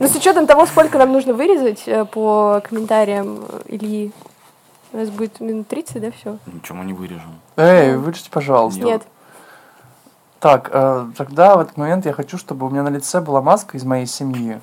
Ну, 0.00 0.06
с 0.08 0.14
учетом 0.14 0.46
того, 0.46 0.66
сколько 0.66 0.98
нам 0.98 1.12
нужно 1.12 1.34
вырезать 1.34 1.82
э, 1.86 2.04
по 2.04 2.60
комментариям 2.68 3.40
э, 3.48 3.60
Ильи, 3.66 4.12
у 4.92 4.96
нас 4.98 5.08
будет 5.10 5.40
минут 5.40 5.68
30, 5.68 6.00
да, 6.00 6.10
все? 6.10 6.38
Ничего 6.46 6.78
мы 6.78 6.84
не 6.84 6.92
вырежем. 6.92 7.40
Эй, 7.56 7.96
вырежьте, 7.96 8.30
пожалуйста. 8.30 8.80
Нет. 8.80 9.02
Так, 10.40 10.70
э, 10.72 11.06
тогда 11.16 11.56
в 11.56 11.60
этот 11.60 11.76
момент 11.76 12.06
я 12.06 12.12
хочу, 12.12 12.38
чтобы 12.38 12.66
у 12.66 12.70
меня 12.70 12.82
на 12.82 12.90
лице 12.90 13.20
была 13.20 13.42
маска 13.42 13.76
из 13.76 13.84
моей 13.84 14.06
семьи. 14.06 14.60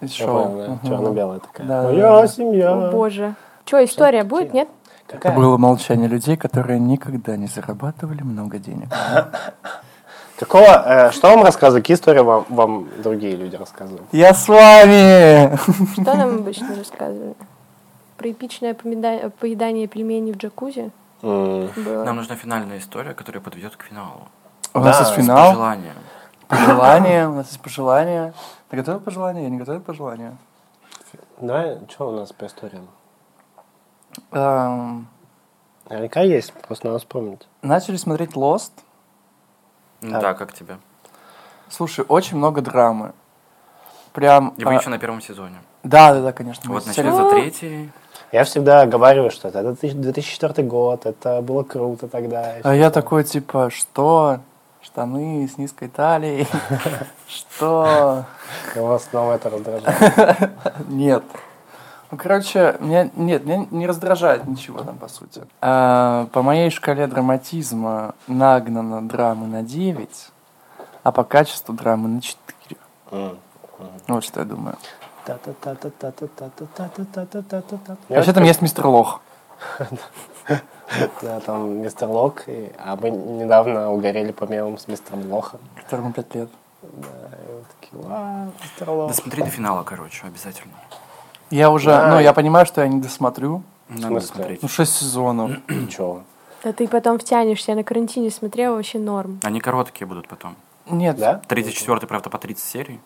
Из 0.00 0.12
Я 0.18 0.26
шоу. 0.26 0.44
понял, 0.48 0.58
да, 0.58 0.68
Мгм. 0.72 0.80
черно-белая 0.88 1.38
такая. 1.40 1.66
Да, 1.66 1.82
Моя 1.82 2.20
да. 2.22 2.26
семья. 2.26 2.72
О, 2.72 2.90
боже. 2.90 3.34
Че, 3.64 3.84
история 3.84 4.24
будет, 4.24 4.52
нет? 4.54 4.68
Это 5.08 5.18
Какая? 5.18 5.36
было 5.36 5.56
молчание 5.58 6.08
людей, 6.08 6.36
которые 6.36 6.78
никогда 6.80 7.36
не 7.36 7.46
зарабатывали 7.46 8.22
много 8.22 8.58
денег. 8.58 8.88
Какого, 10.38 10.64
э, 10.64 11.10
что 11.12 11.28
вам 11.28 11.44
рассказывают? 11.44 11.84
Какие 11.84 11.96
истории 11.96 12.20
вам, 12.20 12.44
вам 12.48 12.88
другие 13.02 13.36
люди 13.36 13.54
рассказывают? 13.56 14.02
Я 14.10 14.34
с 14.34 14.48
вами! 14.48 15.56
Что 15.92 16.14
нам 16.14 16.36
обычно 16.36 16.74
рассказывали? 16.74 17.34
Про 18.16 18.30
эпичное 18.30 18.74
поедание 18.74 19.86
пельменей 19.86 20.32
в 20.32 20.36
джакузи 20.36 20.90
было. 21.24 22.04
Нам 22.04 22.16
нужна 22.16 22.36
финальная 22.36 22.78
история, 22.78 23.14
которая 23.14 23.42
подведет 23.42 23.76
к 23.76 23.82
финалу. 23.82 24.28
У 24.72 24.80
нас 24.80 24.98
Да, 24.98 25.04
есть 25.04 25.14
финал, 25.16 25.48
Пожелание. 25.48 25.94
пожелания, 26.48 27.28
у 27.28 27.34
нас 27.34 27.46
есть 27.48 27.60
пожелания. 27.60 28.34
Ты 28.68 28.76
готовил 28.76 29.00
пожелания? 29.00 29.42
Я 29.44 29.50
не 29.50 29.58
готовил 29.58 29.80
пожелания. 29.80 30.36
Давай, 31.40 31.78
что 31.88 32.08
у 32.08 32.12
нас 32.12 32.32
по 32.32 32.46
историям? 32.46 32.88
Эм, 34.32 35.08
Наверняка 35.88 36.20
есть, 36.20 36.52
просто 36.52 36.86
надо 36.86 36.98
вспомнить. 36.98 37.46
Начали 37.62 37.96
смотреть 37.96 38.32
Lost. 38.32 38.72
Ну 40.00 40.12
Так. 40.12 40.20
Да, 40.22 40.34
как 40.34 40.52
тебе? 40.52 40.78
Слушай, 41.68 42.04
очень 42.08 42.36
много 42.36 42.62
драмы. 42.62 43.12
Прям... 44.12 44.50
И 44.56 44.64
вы 44.64 44.72
а, 44.72 44.74
еще 44.78 44.90
на 44.90 44.98
первом 44.98 45.20
сезоне. 45.20 45.56
Да, 45.82 46.14
да, 46.14 46.22
да, 46.22 46.32
конечно. 46.32 46.62
мы 46.68 46.76
Вот 46.76 46.86
начали 46.86 47.10
за 47.10 47.30
третий. 47.30 47.92
Я 48.34 48.42
всегда 48.42 48.84
говорю, 48.84 49.30
что 49.30 49.46
это 49.46 49.62
2004 49.62 50.66
год, 50.66 51.06
это 51.06 51.40
было 51.40 51.62
круто 51.62 52.08
тогда. 52.08 52.58
и 52.58 52.62
А 52.64 52.74
я 52.74 52.90
такой, 52.90 53.22
типа, 53.22 53.70
что? 53.70 54.40
Штаны 54.82 55.46
с 55.46 55.56
низкой 55.56 55.86
талией? 55.88 56.48
Что? 57.28 58.24
Его 58.74 58.98
снова 58.98 59.34
это 59.34 59.50
раздражает. 59.50 60.50
Нет. 60.88 61.22
Ну, 62.10 62.18
короче, 62.18 62.76
меня, 62.80 63.08
нет, 63.14 63.46
меня 63.46 63.68
не 63.70 63.86
раздражает 63.86 64.46
ничего 64.46 64.82
там, 64.82 64.98
по 64.98 65.06
сути. 65.06 65.42
А, 65.60 66.26
по 66.32 66.42
моей 66.42 66.70
шкале 66.70 67.06
драматизма 67.06 68.16
нагнано 68.26 69.08
драмы 69.08 69.46
на 69.46 69.62
9, 69.62 70.08
а 71.04 71.12
по 71.12 71.22
качеству 71.22 71.72
драмы 71.72 72.08
на 72.08 72.20
4. 72.20 72.80
М. 73.12 73.38
Вот 74.08 74.24
что 74.24 74.40
я 74.40 74.46
думаю. 74.46 74.76
Вообще 78.08 78.32
там 78.32 78.44
есть 78.44 78.62
мистер 78.62 78.86
Лох. 78.86 79.20
Да, 81.22 81.40
там 81.40 81.82
мистер 81.82 82.08
Лок, 82.08 82.44
а 82.78 82.96
мы 82.96 83.10
недавно 83.10 83.90
угорели 83.90 84.32
по 84.32 84.44
мемам 84.44 84.78
с 84.78 84.86
мистером 84.86 85.32
Лохом. 85.32 85.60
Которому 85.76 86.12
пять 86.12 86.34
лет. 86.34 86.48
Да, 86.82 87.08
и 87.08 87.52
вот 87.52 87.64
такие, 87.80 88.02
а, 88.10 88.48
мистер 88.62 88.90
Лох. 88.90 89.08
Досмотри 89.08 89.42
до 89.42 89.50
финала, 89.50 89.82
короче, 89.82 90.26
обязательно. 90.26 90.74
Я 91.50 91.70
уже, 91.70 91.90
ну, 92.08 92.20
я 92.20 92.32
понимаю, 92.32 92.66
что 92.66 92.82
я 92.82 92.88
не 92.88 93.00
досмотрю. 93.00 93.62
Надо 93.88 94.20
смотреть. 94.20 94.62
Ну, 94.62 94.68
шесть 94.68 94.94
сезонов. 94.94 95.52
Ничего. 95.68 96.22
Да 96.62 96.72
ты 96.72 96.88
потом 96.88 97.18
втянешься, 97.18 97.72
я 97.72 97.76
на 97.76 97.84
карантине 97.84 98.30
смотрела, 98.30 98.76
вообще 98.76 98.98
норм. 98.98 99.40
Они 99.42 99.60
короткие 99.60 100.06
будут 100.06 100.28
потом. 100.28 100.56
Нет. 100.86 101.16
Да? 101.16 101.42
34 101.46 102.06
правда, 102.06 102.30
по 102.30 102.38
30 102.38 102.64
серий. 102.64 103.00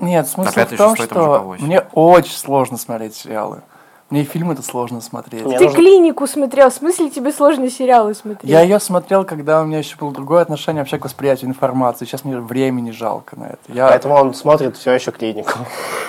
Нет, 0.00 0.28
смысл 0.28 0.52
пятый, 0.54 0.74
в 0.74 0.78
том, 0.78 0.96
что 0.96 1.40
восемь. 1.40 1.66
мне 1.66 1.80
очень 1.92 2.36
сложно 2.36 2.76
смотреть 2.76 3.14
сериалы. 3.14 3.62
Мне 4.10 4.22
и 4.22 4.24
фильмы-то 4.24 4.62
сложно 4.62 5.00
смотреть. 5.00 5.44
Мне 5.44 5.56
Ты 5.56 5.64
нужно- 5.64 5.78
клинику 5.78 6.26
смотрел, 6.26 6.68
в 6.70 6.74
смысле 6.74 7.10
тебе 7.10 7.30
сложно 7.32 7.70
сериалы 7.70 8.12
смотреть? 8.14 8.50
Я 8.50 8.60
ее 8.62 8.80
смотрел, 8.80 9.24
когда 9.24 9.62
у 9.62 9.64
меня 9.64 9.78
еще 9.78 9.96
было 9.96 10.12
другое 10.12 10.42
отношение 10.42 10.82
вообще 10.82 10.98
к 10.98 11.04
восприятию 11.04 11.48
информации. 11.48 12.06
Сейчас 12.06 12.24
мне 12.24 12.38
времени 12.38 12.90
жалко 12.90 13.38
на 13.38 13.44
это. 13.44 13.58
Я... 13.68 13.86
Поэтому 13.86 14.16
он 14.16 14.34
смотрит 14.34 14.76
все 14.76 14.92
еще 14.92 15.12
клинику. 15.12 15.52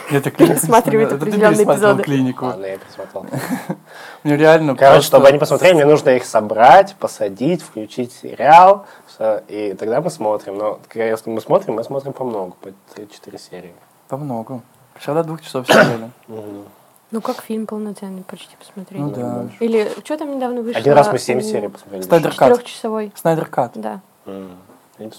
Это 0.10 0.32
клинику 0.32 0.60
Пересматривает. 0.60 1.12
Это 1.12 1.18
определенные 1.18 1.64
эпизоды. 1.64 2.02
клинику. 2.02 2.46
Ладно, 2.46 2.66
я 2.66 2.78
пересмотрел. 2.80 3.26
Мне 4.24 4.36
реально 4.36 4.76
Короче, 4.76 5.06
чтобы 5.06 5.28
они 5.28 5.38
посмотрели, 5.38 5.74
мне 5.76 5.86
нужно 5.86 6.10
их 6.10 6.26
собрать, 6.26 6.96
посадить, 6.96 7.62
включить 7.62 8.12
сериал, 8.14 8.86
и 9.48 9.76
тогда 9.78 10.02
мы 10.02 10.10
смотрим. 10.10 10.58
Но 10.58 10.80
когда 10.88 11.06
если 11.06 11.30
мы 11.30 11.40
смотрим, 11.40 11.76
мы 11.76 11.84
смотрим 11.84 12.14
по 12.14 12.24
много, 12.24 12.54
по 12.62 12.70
3-4 13.00 13.40
серии. 13.40 13.74
По 14.08 14.18
много. 14.18 14.62
Вчера 14.96 15.16
до 15.16 15.24
двух 15.24 15.42
часов 15.42 15.68
сидели. 15.68 16.10
Ну, 17.12 17.20
как 17.22 17.42
фильм 17.42 17.68
полноценный 17.68 18.24
почти 18.24 18.56
посмотреть. 18.56 19.02
Ну 19.02 19.10
да. 19.10 19.48
Или 19.60 19.92
что 20.04 20.18
там 20.18 20.36
недавно 20.36 20.62
вышло? 20.62 20.80
Один 20.80 20.94
раз 20.94 21.12
мы 21.12 21.20
7 21.20 21.40
у- 21.40 21.42
серий 21.42 21.68
посмотрели. 21.68 22.02
Снайдер 22.04 22.34
Кат. 22.36 22.50
Четырехчасовой, 22.50 23.12
Снайдер 23.16 23.46
Кат. 23.48 23.72
да. 23.76 24.00
М, 24.26 24.56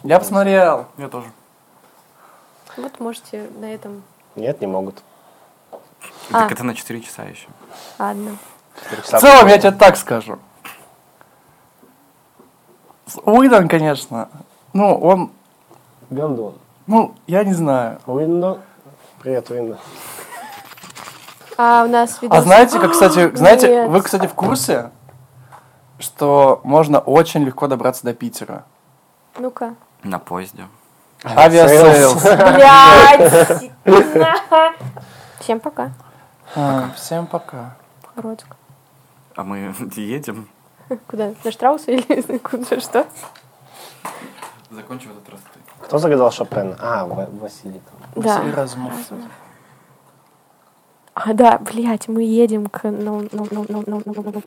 я 0.05 0.19
посмотрел. 0.19 0.87
Я 0.97 1.09
тоже. 1.09 1.27
Вот 2.79 2.99
можете 3.01 3.51
на 3.61 3.67
этом... 3.75 4.03
Нет, 4.37 4.61
не 4.63 4.67
могут. 4.67 5.03
А. 6.31 6.41
Так 6.43 6.53
это 6.53 6.65
на 6.65 6.75
4 6.75 7.01
часа 7.03 7.25
еще. 7.25 7.49
Ладно. 7.99 8.39
В 9.03 9.07
целом, 9.21 9.47
я 9.49 9.59
тебе 9.59 9.73
так 9.73 9.97
скажу. 9.99 10.39
Уидон, 13.25 13.69
конечно. 13.69 14.31
Ну, 14.73 14.95
он... 14.99 15.31
Гондон. 16.09 16.55
Ну, 16.87 17.15
я 17.27 17.45
не 17.45 17.53
знаю. 17.53 17.99
Уиндо. 18.07 18.61
Привет, 19.21 19.51
Уиндо. 19.51 19.79
А 21.59 21.85
у 21.85 21.89
нас 21.89 22.21
видос... 22.23 22.39
А 22.39 22.43
знаете, 22.43 22.79
как, 22.79 22.93
кстати, 22.93 23.31
знаете, 23.37 23.69
Нет. 23.69 23.89
вы, 23.91 24.03
кстати, 24.03 24.27
в 24.27 24.35
курсе, 24.35 24.91
что 25.99 26.61
можно 26.65 26.99
очень 26.99 27.45
легко 27.45 27.67
добраться 27.69 28.05
до 28.05 28.15
Питера? 28.15 28.65
Ну-ка. 29.39 29.75
На 30.03 30.19
поезде. 30.19 30.67
Авиасейлс. 31.25 32.23
Блядь! 32.25 33.71
Всем 35.41 35.61
пока. 35.61 35.91
А, 36.57 36.91
Всем 36.97 37.27
пока. 37.27 37.77
Родик. 38.17 38.57
А 39.37 39.45
мы 39.45 39.75
едем. 39.97 40.49
Куда? 41.07 41.33
На 41.45 41.51
Штрауса 41.53 41.91
или 41.93 42.39
куда? 42.39 42.81
Что? 42.81 43.07
Закончим 44.71 45.11
этот 45.13 45.29
раз 45.31 45.41
ты. 45.55 45.61
Кто 45.85 45.99
загадал 45.99 46.31
Шопена? 46.31 46.77
А, 46.81 47.07
Ва- 47.07 47.29
Василий. 47.41 47.81
там. 48.15 48.23
Да. 48.23 48.37
Василий 48.37 48.53
Разумов. 48.55 48.93
А, 51.15 51.35
да, 51.35 51.59
блядь, 51.59 52.09
мы 52.09 52.23
едем 52.23 52.67
к... 52.67 52.91
ну, 52.91 53.29
ну, 53.33 53.47
ну, 53.51 53.67
ну, 53.69 53.85
ну, 53.87 54.03
ну, 54.07 54.15
ну, 54.17 54.33
ну. 54.33 54.43